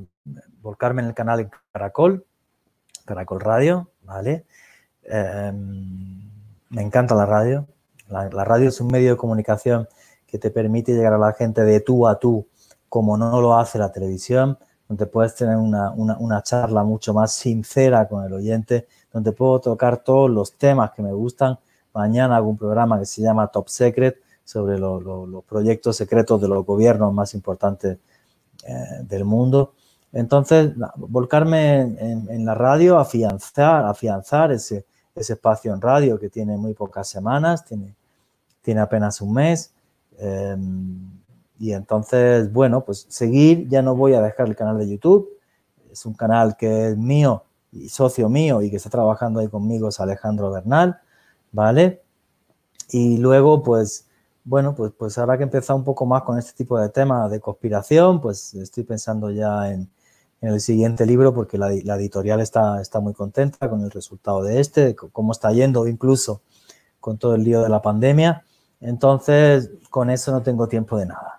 volcarme 0.60 1.02
en 1.02 1.08
el 1.08 1.14
canal 1.14 1.40
en 1.40 1.50
Caracol, 1.72 2.24
Caracol 3.04 3.40
Radio, 3.40 3.90
¿vale? 4.02 4.44
Em, 5.04 6.30
me 6.70 6.82
encanta 6.82 7.14
la 7.14 7.26
radio. 7.26 7.66
La, 8.08 8.28
radio 8.28 8.68
es 8.68 8.80
un 8.80 8.88
medio 8.88 9.10
de 9.10 9.16
comunicación 9.16 9.88
que 10.26 10.38
te 10.38 10.50
permite 10.50 10.92
llegar 10.92 11.14
a 11.14 11.18
la 11.18 11.32
gente 11.32 11.62
de 11.62 11.80
tú 11.80 12.06
a 12.06 12.18
tú, 12.18 12.46
como 12.94 13.16
no 13.16 13.40
lo 13.40 13.56
hace 13.56 13.76
la 13.76 13.90
televisión, 13.90 14.56
donde 14.88 15.06
puedes 15.06 15.34
tener 15.34 15.56
una, 15.56 15.90
una 15.90 16.42
charla 16.44 16.84
mucho 16.84 17.12
más 17.12 17.32
sincera 17.32 18.06
con 18.06 18.24
el 18.24 18.32
oyente, 18.32 18.86
donde 19.12 19.32
puedo 19.32 19.60
tocar 19.60 19.96
todos 20.04 20.30
los 20.30 20.52
temas 20.52 20.92
que 20.92 21.02
me 21.02 21.12
gustan. 21.12 21.58
Mañana 21.92 22.36
hago 22.36 22.50
un 22.50 22.56
programa 22.56 22.96
que 23.00 23.04
se 23.04 23.20
llama 23.20 23.48
Top 23.48 23.68
Secret 23.68 24.18
sobre 24.44 24.78
los 24.78 25.42
proyectos 25.44 25.96
secretos 25.96 26.40
de 26.40 26.46
los 26.46 26.64
gobiernos 26.64 27.12
más 27.12 27.34
importantes 27.34 27.98
eh, 28.64 28.74
del 29.02 29.24
mundo. 29.24 29.72
Entonces, 30.12 30.72
volcarme 30.94 31.80
en, 31.80 32.44
la 32.46 32.54
radio, 32.54 33.00
afianzar, 33.00 33.86
afianzar 33.86 34.52
ese, 34.52 34.86
ese 35.16 35.32
espacio 35.32 35.74
en 35.74 35.80
radio 35.80 36.16
que 36.16 36.28
tiene 36.28 36.56
muy 36.56 36.74
pocas 36.74 37.08
semanas, 37.08 37.64
tiene, 37.64 37.96
tiene 38.62 38.82
apenas 38.82 39.20
un 39.20 39.32
mes. 39.32 39.72
Em, 40.16 41.23
y 41.58 41.72
entonces, 41.72 42.52
bueno, 42.52 42.84
pues 42.84 43.06
seguir, 43.08 43.68
ya 43.68 43.82
no 43.82 43.94
voy 43.94 44.14
a 44.14 44.20
dejar 44.20 44.48
el 44.48 44.56
canal 44.56 44.78
de 44.78 44.88
YouTube. 44.88 45.28
Es 45.90 46.04
un 46.06 46.14
canal 46.14 46.56
que 46.56 46.88
es 46.88 46.96
mío 46.96 47.44
y 47.72 47.88
socio 47.88 48.28
mío 48.28 48.62
y 48.62 48.70
que 48.70 48.76
está 48.76 48.90
trabajando 48.90 49.40
ahí 49.40 49.48
conmigo 49.48 49.88
es 49.88 50.00
Alejandro 50.00 50.50
Bernal, 50.50 51.00
¿vale? 51.52 52.02
Y 52.90 53.18
luego, 53.18 53.62
pues, 53.62 54.08
bueno, 54.44 54.74
pues, 54.74 54.92
pues 54.96 55.16
habrá 55.18 55.38
que 55.38 55.44
empezar 55.44 55.76
un 55.76 55.84
poco 55.84 56.06
más 56.06 56.22
con 56.22 56.38
este 56.38 56.52
tipo 56.52 56.78
de 56.78 56.88
temas 56.88 57.30
de 57.30 57.40
conspiración, 57.40 58.20
pues 58.20 58.54
estoy 58.54 58.84
pensando 58.84 59.30
ya 59.30 59.72
en, 59.72 59.90
el 60.40 60.60
siguiente 60.60 61.06
libro 61.06 61.32
porque 61.34 61.56
la, 61.56 61.72
editorial 61.72 62.38
está, 62.40 62.78
está 62.82 63.00
muy 63.00 63.14
contenta 63.14 63.70
con 63.70 63.80
el 63.80 63.90
resultado 63.90 64.42
de 64.42 64.60
este, 64.60 64.94
cómo 64.94 65.32
está 65.32 65.50
yendo 65.52 65.88
incluso 65.88 66.42
con 67.00 67.16
todo 67.16 67.34
el 67.34 67.44
lío 67.44 67.62
de 67.62 67.70
la 67.70 67.80
pandemia. 67.80 68.44
Entonces, 68.80 69.70
con 69.88 70.10
eso 70.10 70.32
no 70.32 70.42
tengo 70.42 70.68
tiempo 70.68 70.98
de 70.98 71.06
nada. 71.06 71.33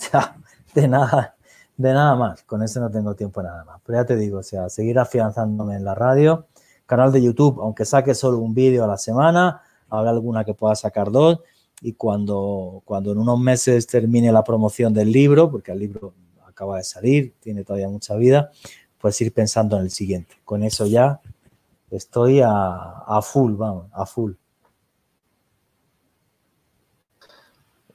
de 0.74 0.88
nada, 0.88 1.36
de 1.76 1.92
nada 1.92 2.14
más. 2.16 2.42
Con 2.44 2.62
eso 2.62 2.80
no 2.80 2.90
tengo 2.90 3.14
tiempo 3.14 3.42
nada 3.42 3.64
más. 3.64 3.80
Pero 3.84 4.00
ya 4.00 4.06
te 4.06 4.16
digo, 4.16 4.38
o 4.38 4.42
sea, 4.42 4.68
seguir 4.68 4.98
afianzándome 4.98 5.76
en 5.76 5.84
la 5.84 5.94
radio, 5.94 6.46
canal 6.86 7.12
de 7.12 7.22
YouTube, 7.22 7.60
aunque 7.60 7.84
saque 7.84 8.14
solo 8.14 8.38
un 8.38 8.54
vídeo 8.54 8.84
a 8.84 8.86
la 8.86 8.98
semana, 8.98 9.62
habrá 9.88 10.10
alguna 10.10 10.44
que 10.44 10.54
pueda 10.54 10.74
sacar 10.74 11.10
dos. 11.10 11.40
Y 11.82 11.94
cuando, 11.94 12.82
cuando 12.84 13.12
en 13.12 13.18
unos 13.18 13.40
meses 13.40 13.86
termine 13.86 14.32
la 14.32 14.44
promoción 14.44 14.92
del 14.92 15.10
libro, 15.10 15.50
porque 15.50 15.72
el 15.72 15.78
libro 15.78 16.12
acaba 16.46 16.76
de 16.76 16.84
salir, 16.84 17.34
tiene 17.40 17.64
todavía 17.64 17.88
mucha 17.88 18.16
vida, 18.16 18.50
pues 18.98 19.18
ir 19.22 19.32
pensando 19.32 19.76
en 19.76 19.84
el 19.84 19.90
siguiente. 19.90 20.34
Con 20.44 20.62
eso 20.62 20.86
ya 20.86 21.20
estoy 21.90 22.40
a, 22.42 22.50
a 23.06 23.22
full, 23.22 23.54
vamos, 23.54 23.86
a 23.92 24.04
full. 24.04 24.32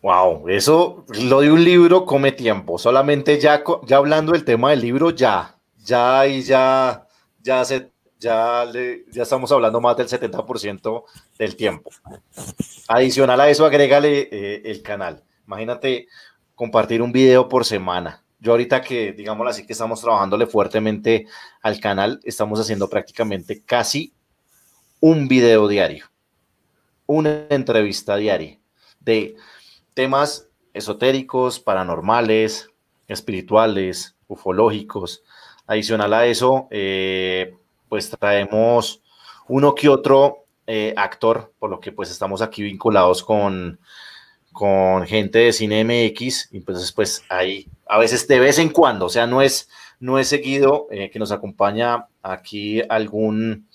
Wow, 0.05 0.49
eso, 0.49 1.03
lo 1.19 1.41
de 1.41 1.51
un 1.51 1.63
libro 1.63 2.05
come 2.05 2.31
tiempo. 2.31 2.77
Solamente 2.77 3.39
ya, 3.39 3.63
ya 3.87 3.97
hablando 3.97 4.33
del 4.33 4.45
tema 4.45 4.69
del 4.69 4.81
libro, 4.81 5.09
ya, 5.09 5.57
ya 5.83 6.27
y 6.27 6.43
ya, 6.43 7.07
ya 7.41 7.65
se, 7.65 7.89
ya, 8.19 8.71
ya 9.11 9.23
estamos 9.23 9.51
hablando 9.51 9.81
más 9.81 9.97
del 9.97 10.07
70% 10.07 11.05
del 11.39 11.55
tiempo. 11.55 11.89
Adicional 12.87 13.41
a 13.41 13.49
eso, 13.49 13.65
agrégale 13.65 14.29
eh, 14.31 14.61
el 14.65 14.83
canal. 14.83 15.23
Imagínate 15.47 16.07
compartir 16.53 17.01
un 17.01 17.11
video 17.11 17.49
por 17.49 17.65
semana. 17.65 18.23
Yo 18.39 18.51
ahorita 18.51 18.83
que, 18.83 19.11
digámoslo 19.11 19.49
así, 19.49 19.65
que 19.65 19.73
estamos 19.73 20.01
trabajándole 20.01 20.45
fuertemente 20.45 21.25
al 21.63 21.79
canal, 21.79 22.19
estamos 22.25 22.59
haciendo 22.59 22.87
prácticamente 22.87 23.63
casi 23.63 24.13
un 24.99 25.27
video 25.27 25.67
diario, 25.67 26.05
una 27.07 27.47
entrevista 27.49 28.17
diaria 28.17 28.59
de 28.99 29.35
temas 29.95 30.49
esotéricos, 30.75 31.59
paranormales, 31.59 32.69
espirituales, 33.07 34.15
ufológicos. 34.27 35.23
Adicional 35.65 36.13
a 36.13 36.27
eso, 36.27 36.67
eh, 36.69 37.55
pues 37.89 38.11
traemos 38.11 39.01
uno 39.47 39.73
que 39.73 39.89
otro 39.89 40.45
eh, 40.67 40.93
actor, 40.95 41.53
por 41.57 41.71
lo 41.71 41.79
que 41.79 41.91
pues 41.91 42.11
estamos 42.11 42.41
aquí 42.41 42.61
vinculados 42.61 43.23
con, 43.23 43.79
con 44.51 45.07
gente 45.07 45.39
de 45.39 45.53
Cine 45.53 45.83
MX, 45.83 46.49
y 46.51 46.59
pues, 46.59 46.91
pues 46.91 47.23
ahí, 47.29 47.67
a 47.87 47.97
veces 47.97 48.27
de 48.27 48.39
vez 48.39 48.59
en 48.59 48.69
cuando, 48.69 49.05
o 49.05 49.09
sea, 49.09 49.25
no 49.25 49.41
es, 49.41 49.69
no 49.99 50.19
es 50.19 50.27
seguido 50.27 50.87
eh, 50.91 51.09
que 51.09 51.19
nos 51.19 51.31
acompaña 51.31 52.07
aquí 52.21 52.81
algún, 52.89 53.67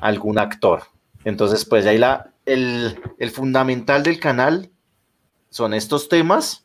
algún 0.00 0.38
actor. 0.38 0.84
Entonces, 1.24 1.64
pues 1.64 1.84
ahí 1.86 1.98
la, 1.98 2.30
el, 2.46 2.98
el 3.18 3.30
fundamental 3.30 4.02
del 4.02 4.18
canal 4.18 4.70
son 5.50 5.74
estos 5.74 6.08
temas 6.08 6.64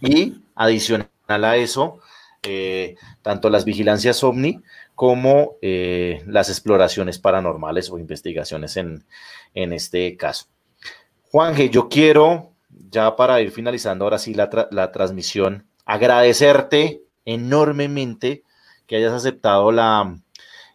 y 0.00 0.34
adicional 0.54 1.08
a 1.28 1.56
eso, 1.56 2.00
eh, 2.42 2.96
tanto 3.22 3.50
las 3.50 3.64
vigilancias 3.64 4.22
ovni 4.22 4.62
como 4.94 5.56
eh, 5.62 6.22
las 6.26 6.48
exploraciones 6.48 7.18
paranormales 7.18 7.90
o 7.90 7.98
investigaciones 7.98 8.76
en, 8.76 9.04
este 9.54 10.16
caso. 10.16 10.46
Juanje, 11.30 11.70
yo 11.70 11.88
quiero, 11.88 12.52
ya 12.90 13.16
para 13.16 13.40
ir 13.40 13.50
finalizando 13.50 14.04
ahora 14.04 14.18
sí 14.18 14.32
la, 14.32 14.48
la 14.70 14.92
transmisión, 14.92 15.66
agradecerte 15.84 17.02
enormemente 17.24 18.44
que 18.86 18.96
hayas 18.96 19.12
aceptado 19.12 19.72
la, 19.72 20.16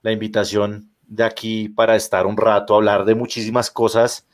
la 0.01 0.11
invitación 0.11 0.91
de 1.07 1.23
aquí 1.23 1.69
para 1.69 1.95
estar 1.95 2.26
un 2.26 2.38
rato, 2.38 2.76
hablar 2.76 3.05
de 3.05 3.15
muchísimas 3.15 3.72
cosas 3.72 4.27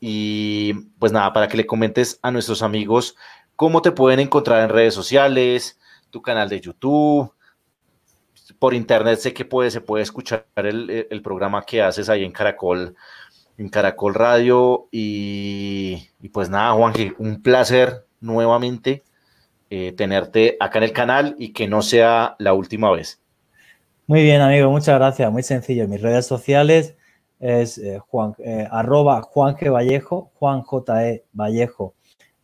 y 0.00 0.74
pues 0.98 1.12
nada, 1.12 1.32
para 1.32 1.48
que 1.48 1.56
le 1.56 1.66
comentes 1.66 2.18
a 2.22 2.30
nuestros 2.30 2.62
amigos 2.62 3.16
cómo 3.56 3.82
te 3.82 3.92
pueden 3.92 4.20
encontrar 4.20 4.62
en 4.62 4.68
redes 4.68 4.94
sociales, 4.94 5.78
tu 6.10 6.22
canal 6.22 6.48
de 6.48 6.60
YouTube, 6.60 7.32
por 8.58 8.74
internet 8.74 9.18
sé 9.18 9.32
que 9.32 9.44
puede, 9.44 9.70
se 9.70 9.80
puede 9.80 10.02
escuchar 10.02 10.46
el, 10.56 11.20
programa 11.22 11.64
que 11.64 11.82
haces 11.82 12.08
ahí 12.08 12.24
en 12.24 12.32
Caracol, 12.32 12.94
en 13.58 13.68
Caracol 13.68 14.14
Radio. 14.14 14.88
Y, 14.90 16.08
pues 16.32 16.48
nada, 16.48 16.72
Juanje, 16.72 17.14
un 17.18 17.42
placer 17.42 18.04
nuevamente 18.20 19.02
eh, 19.70 19.92
tenerte 19.96 20.56
acá 20.60 20.78
en 20.78 20.84
el 20.84 20.92
canal 20.92 21.34
y 21.38 21.52
que 21.52 21.66
no 21.66 21.82
sea 21.82 22.36
la 22.38 22.54
última 22.54 22.90
vez. 22.90 23.20
Muy 24.06 24.22
bien, 24.22 24.40
amigo, 24.40 24.70
muchas 24.70 24.96
gracias. 24.96 25.30
Muy 25.32 25.42
sencillo. 25.42 25.88
Mis 25.88 26.00
redes 26.00 26.26
sociales 26.26 26.94
es 27.40 27.78
eh, 27.78 27.98
Juan, 27.98 28.34
eh, 28.38 28.66
arroba. 28.70 29.28
Vallejo, 29.34 30.30
Juan 30.34 30.62
J. 30.62 31.08
E. 31.08 31.24
Vallejo 31.32 31.94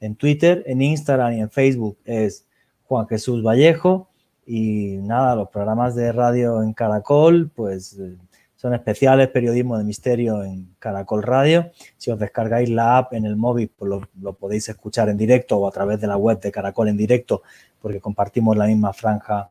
en 0.00 0.16
Twitter, 0.16 0.62
en 0.66 0.82
Instagram 0.82 1.34
y 1.34 1.40
en 1.40 1.50
Facebook 1.50 1.98
es 2.04 2.46
Juan 2.84 3.06
Jesús 3.06 3.42
Vallejo. 3.42 4.08
Y 4.44 4.96
nada, 5.02 5.36
los 5.36 5.48
programas 5.48 5.94
de 5.94 6.10
radio 6.10 6.62
en 6.62 6.72
Caracol, 6.72 7.50
pues 7.54 7.96
eh, 7.98 8.16
son 8.56 8.74
especiales, 8.74 9.28
periodismo 9.28 9.78
de 9.78 9.84
misterio 9.84 10.42
en 10.44 10.74
Caracol 10.78 11.22
Radio. 11.22 11.70
Si 11.96 12.10
os 12.10 12.18
descargáis 12.18 12.68
la 12.68 12.98
app 12.98 13.12
en 13.14 13.24
el 13.24 13.36
móvil, 13.36 13.70
pues 13.76 13.90
lo, 14.20 14.32
podéis 14.34 14.68
escuchar 14.68 15.08
en 15.08 15.16
directo 15.16 15.58
o 15.58 15.68
a 15.68 15.70
través 15.70 16.00
de 16.00 16.08
la 16.08 16.16
web 16.16 16.40
de 16.40 16.50
Caracol 16.50 16.88
en 16.88 16.96
directo, 16.96 17.42
porque 17.80 18.00
compartimos 18.00 18.56
la 18.56 18.66
misma 18.66 18.92
franja 18.92 19.50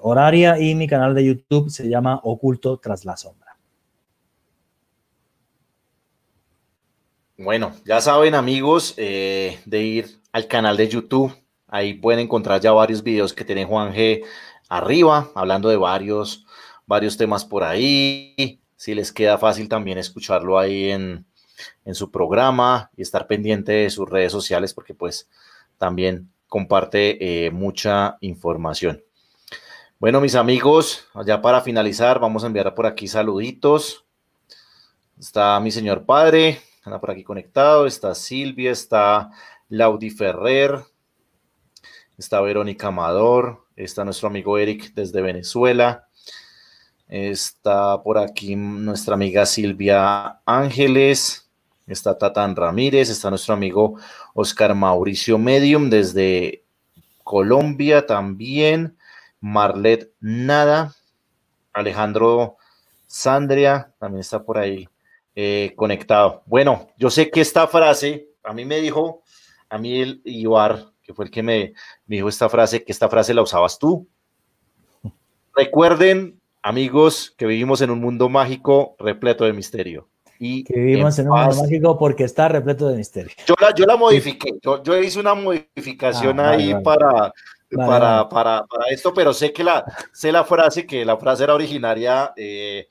horaria. 0.00 0.58
Y 0.58 0.74
mi 0.74 0.88
canal 0.88 1.14
de 1.14 1.26
YouTube 1.26 1.70
se 1.70 1.88
llama 1.88 2.20
Oculto 2.22 2.78
tras. 2.78 3.04
Bueno, 7.42 7.72
ya 7.84 8.00
saben 8.00 8.36
amigos 8.36 8.94
eh, 8.98 9.58
de 9.64 9.82
ir 9.82 10.20
al 10.30 10.46
canal 10.46 10.76
de 10.76 10.86
YouTube. 10.86 11.34
Ahí 11.66 11.94
pueden 11.94 12.20
encontrar 12.20 12.60
ya 12.60 12.70
varios 12.70 13.02
videos 13.02 13.32
que 13.32 13.44
tiene 13.44 13.64
Juan 13.64 13.92
G 13.92 14.22
arriba, 14.68 15.28
hablando 15.34 15.68
de 15.68 15.76
varios, 15.76 16.46
varios 16.86 17.16
temas 17.16 17.44
por 17.44 17.64
ahí. 17.64 18.60
Si 18.76 18.94
les 18.94 19.10
queda 19.10 19.38
fácil 19.38 19.68
también 19.68 19.98
escucharlo 19.98 20.56
ahí 20.56 20.90
en, 20.90 21.26
su 21.94 22.12
programa 22.12 22.92
y 22.96 23.02
estar 23.02 23.26
pendiente 23.26 23.72
de 23.72 23.90
sus 23.90 24.08
redes 24.08 24.30
sociales 24.30 24.72
porque 24.72 24.94
pues 24.94 25.28
también 25.78 26.30
comparte 26.46 27.46
eh, 27.46 27.50
mucha 27.50 28.18
información. 28.20 29.02
Bueno, 29.98 30.20
mis 30.20 30.36
amigos, 30.36 31.08
ya 31.26 31.42
para 31.42 31.60
finalizar, 31.60 32.20
vamos 32.20 32.44
a 32.44 32.46
enviar 32.46 32.72
por 32.72 32.86
aquí 32.86 33.08
saluditos. 33.08 34.04
Está 35.18 35.58
mi 35.60 35.72
señor 35.72 36.04
padre, 36.04 36.60
anda 36.84 37.00
por 37.00 37.10
aquí 37.10 37.22
conectado, 37.22 37.86
está 37.86 38.14
Silvia, 38.14 38.70
está 38.70 39.30
Laudi 39.68 40.10
Ferrer, 40.10 40.84
está 42.18 42.40
Verónica 42.40 42.88
Amador, 42.88 43.66
está 43.76 44.04
nuestro 44.04 44.28
amigo 44.28 44.58
Eric 44.58 44.92
desde 44.94 45.22
Venezuela, 45.22 46.08
está 47.08 48.02
por 48.02 48.18
aquí 48.18 48.56
nuestra 48.56 49.14
amiga 49.14 49.46
Silvia 49.46 50.40
Ángeles, 50.44 51.50
está 51.86 52.18
Tatán 52.18 52.56
Ramírez, 52.56 53.10
está 53.10 53.30
nuestro 53.30 53.54
amigo 53.54 53.98
Oscar 54.34 54.74
Mauricio 54.74 55.38
Medium 55.38 55.88
desde 55.88 56.64
Colombia 57.22 58.06
también, 58.06 58.96
Marlet 59.40 60.12
Nada, 60.20 60.94
Alejandro 61.72 62.56
Sandria 63.06 63.92
también 63.98 64.20
está 64.20 64.42
por 64.42 64.58
ahí 64.58 64.88
eh, 65.34 65.72
conectado. 65.76 66.42
Bueno, 66.46 66.88
yo 66.96 67.10
sé 67.10 67.30
que 67.30 67.40
esta 67.40 67.66
frase, 67.66 68.28
a 68.42 68.52
mí 68.52 68.64
me 68.64 68.80
dijo, 68.80 69.22
a 69.68 69.78
mí 69.78 70.00
el 70.00 70.20
Ibar, 70.24 70.92
que 71.02 71.14
fue 71.14 71.24
el 71.24 71.30
que 71.30 71.42
me, 71.42 71.72
me 72.06 72.16
dijo 72.16 72.28
esta 72.28 72.48
frase, 72.48 72.84
que 72.84 72.92
esta 72.92 73.08
frase 73.08 73.32
la 73.32 73.42
usabas 73.42 73.78
tú. 73.78 74.06
Recuerden, 75.54 76.40
amigos, 76.62 77.34
que 77.36 77.46
vivimos 77.46 77.80
en 77.80 77.90
un 77.90 78.00
mundo 78.00 78.28
mágico 78.28 78.94
repleto 78.98 79.44
de 79.44 79.52
misterio. 79.52 80.08
Y 80.38 80.64
que 80.64 80.74
vivimos 80.74 81.18
en, 81.18 81.30
un 81.30 81.38
mundo 81.38 81.62
mágico 81.62 81.98
porque 81.98 82.24
está 82.24 82.48
repleto 82.48 82.88
de 82.88 82.96
misterio. 82.96 83.32
Yo 83.46 83.54
la, 83.60 83.72
yo 83.74 83.86
la 83.86 83.96
modifiqué, 83.96 84.58
yo, 84.60 84.82
yo 84.82 84.98
hice 84.98 85.20
una 85.20 85.34
modificación 85.34 86.40
ah, 86.40 86.50
ahí 86.50 86.74
Para, 86.82 87.32
para, 87.70 88.28
para, 88.28 88.66
para, 88.66 88.86
esto, 88.90 89.14
pero 89.14 89.32
sé 89.32 89.52
que 89.52 89.64
la, 89.64 89.84
sé 90.12 90.32
la 90.32 90.44
frase, 90.44 90.84
que 90.84 91.04
la 91.04 91.16
frase 91.16 91.44
era 91.44 91.54
originaria 91.54 92.32
eh, 92.36 92.88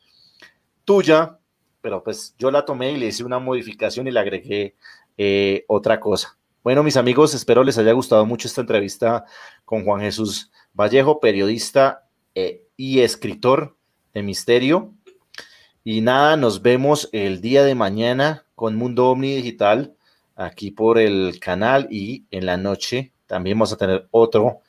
tuya, 0.86 1.38
pero 1.82 2.04
pues 2.04 2.36
yo 2.38 2.52
la 2.52 2.66
tomé 2.66 2.92
y 2.92 2.98
le 2.98 3.08
hice 3.08 3.24
una 3.24 3.40
modificación 3.40 4.08
y 4.08 4.12
le 4.12 4.20
agregué 4.20 4.76
eh, 5.18 5.66
otra 5.68 6.00
cosa. 6.00 6.38
Bueno, 6.64 6.84
mis 6.84 6.98
amigos, 6.98 7.34
espero 7.34 7.64
les 7.64 7.78
haya 7.78 7.92
gustado 7.92 8.26
mucho 8.26 8.48
esta 8.48 8.62
entrevista 8.62 9.26
con 9.66 9.84
Juan 9.84 10.02
Jesús 10.02 10.52
Vallejo, 10.74 11.20
periodista 11.20 12.08
eh, 12.36 12.64
y 12.78 13.00
escritor 13.00 13.76
de 14.14 14.24
misterio. 14.24 14.94
Y 15.84 16.02
nada, 16.02 16.38
nos 16.38 16.62
vemos 16.62 17.10
el 17.12 17.42
día 17.42 17.64
de 17.64 17.74
mañana 17.74 18.46
con 18.54 18.76
Mundo 18.76 19.10
Omni 19.10 19.36
Digital 19.36 19.96
aquí 20.36 20.72
por 20.72 21.00
el 21.00 21.40
canal 21.40 21.88
y 21.90 22.26
en 22.32 22.46
la 22.46 22.58
noche 22.58 23.12
también 23.26 23.58
vamos 23.58 23.74
a 23.74 23.78
tener 23.78 24.08
otro 24.12 24.60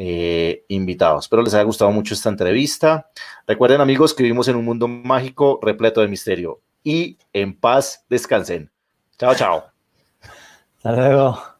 eh, 0.00 0.64
invitado. 0.68 1.18
Espero 1.18 1.42
les 1.42 1.54
haya 1.54 1.64
gustado 1.64 1.90
mucho 1.90 2.14
esta 2.14 2.28
entrevista. 2.28 3.10
Recuerden 3.48 3.80
amigos 3.80 4.14
que 4.14 4.22
vivimos 4.22 4.46
en 4.46 4.54
un 4.54 4.64
mundo 4.64 4.86
mágico 4.86 5.58
repleto 5.60 6.00
de 6.00 6.06
misterio 6.06 6.60
y 6.84 7.18
en 7.32 7.58
paz 7.58 8.06
descansen. 8.08 8.70
Chao, 9.18 9.34
chao. 9.34 9.64
Hasta 10.76 10.92
luego. 10.92 11.57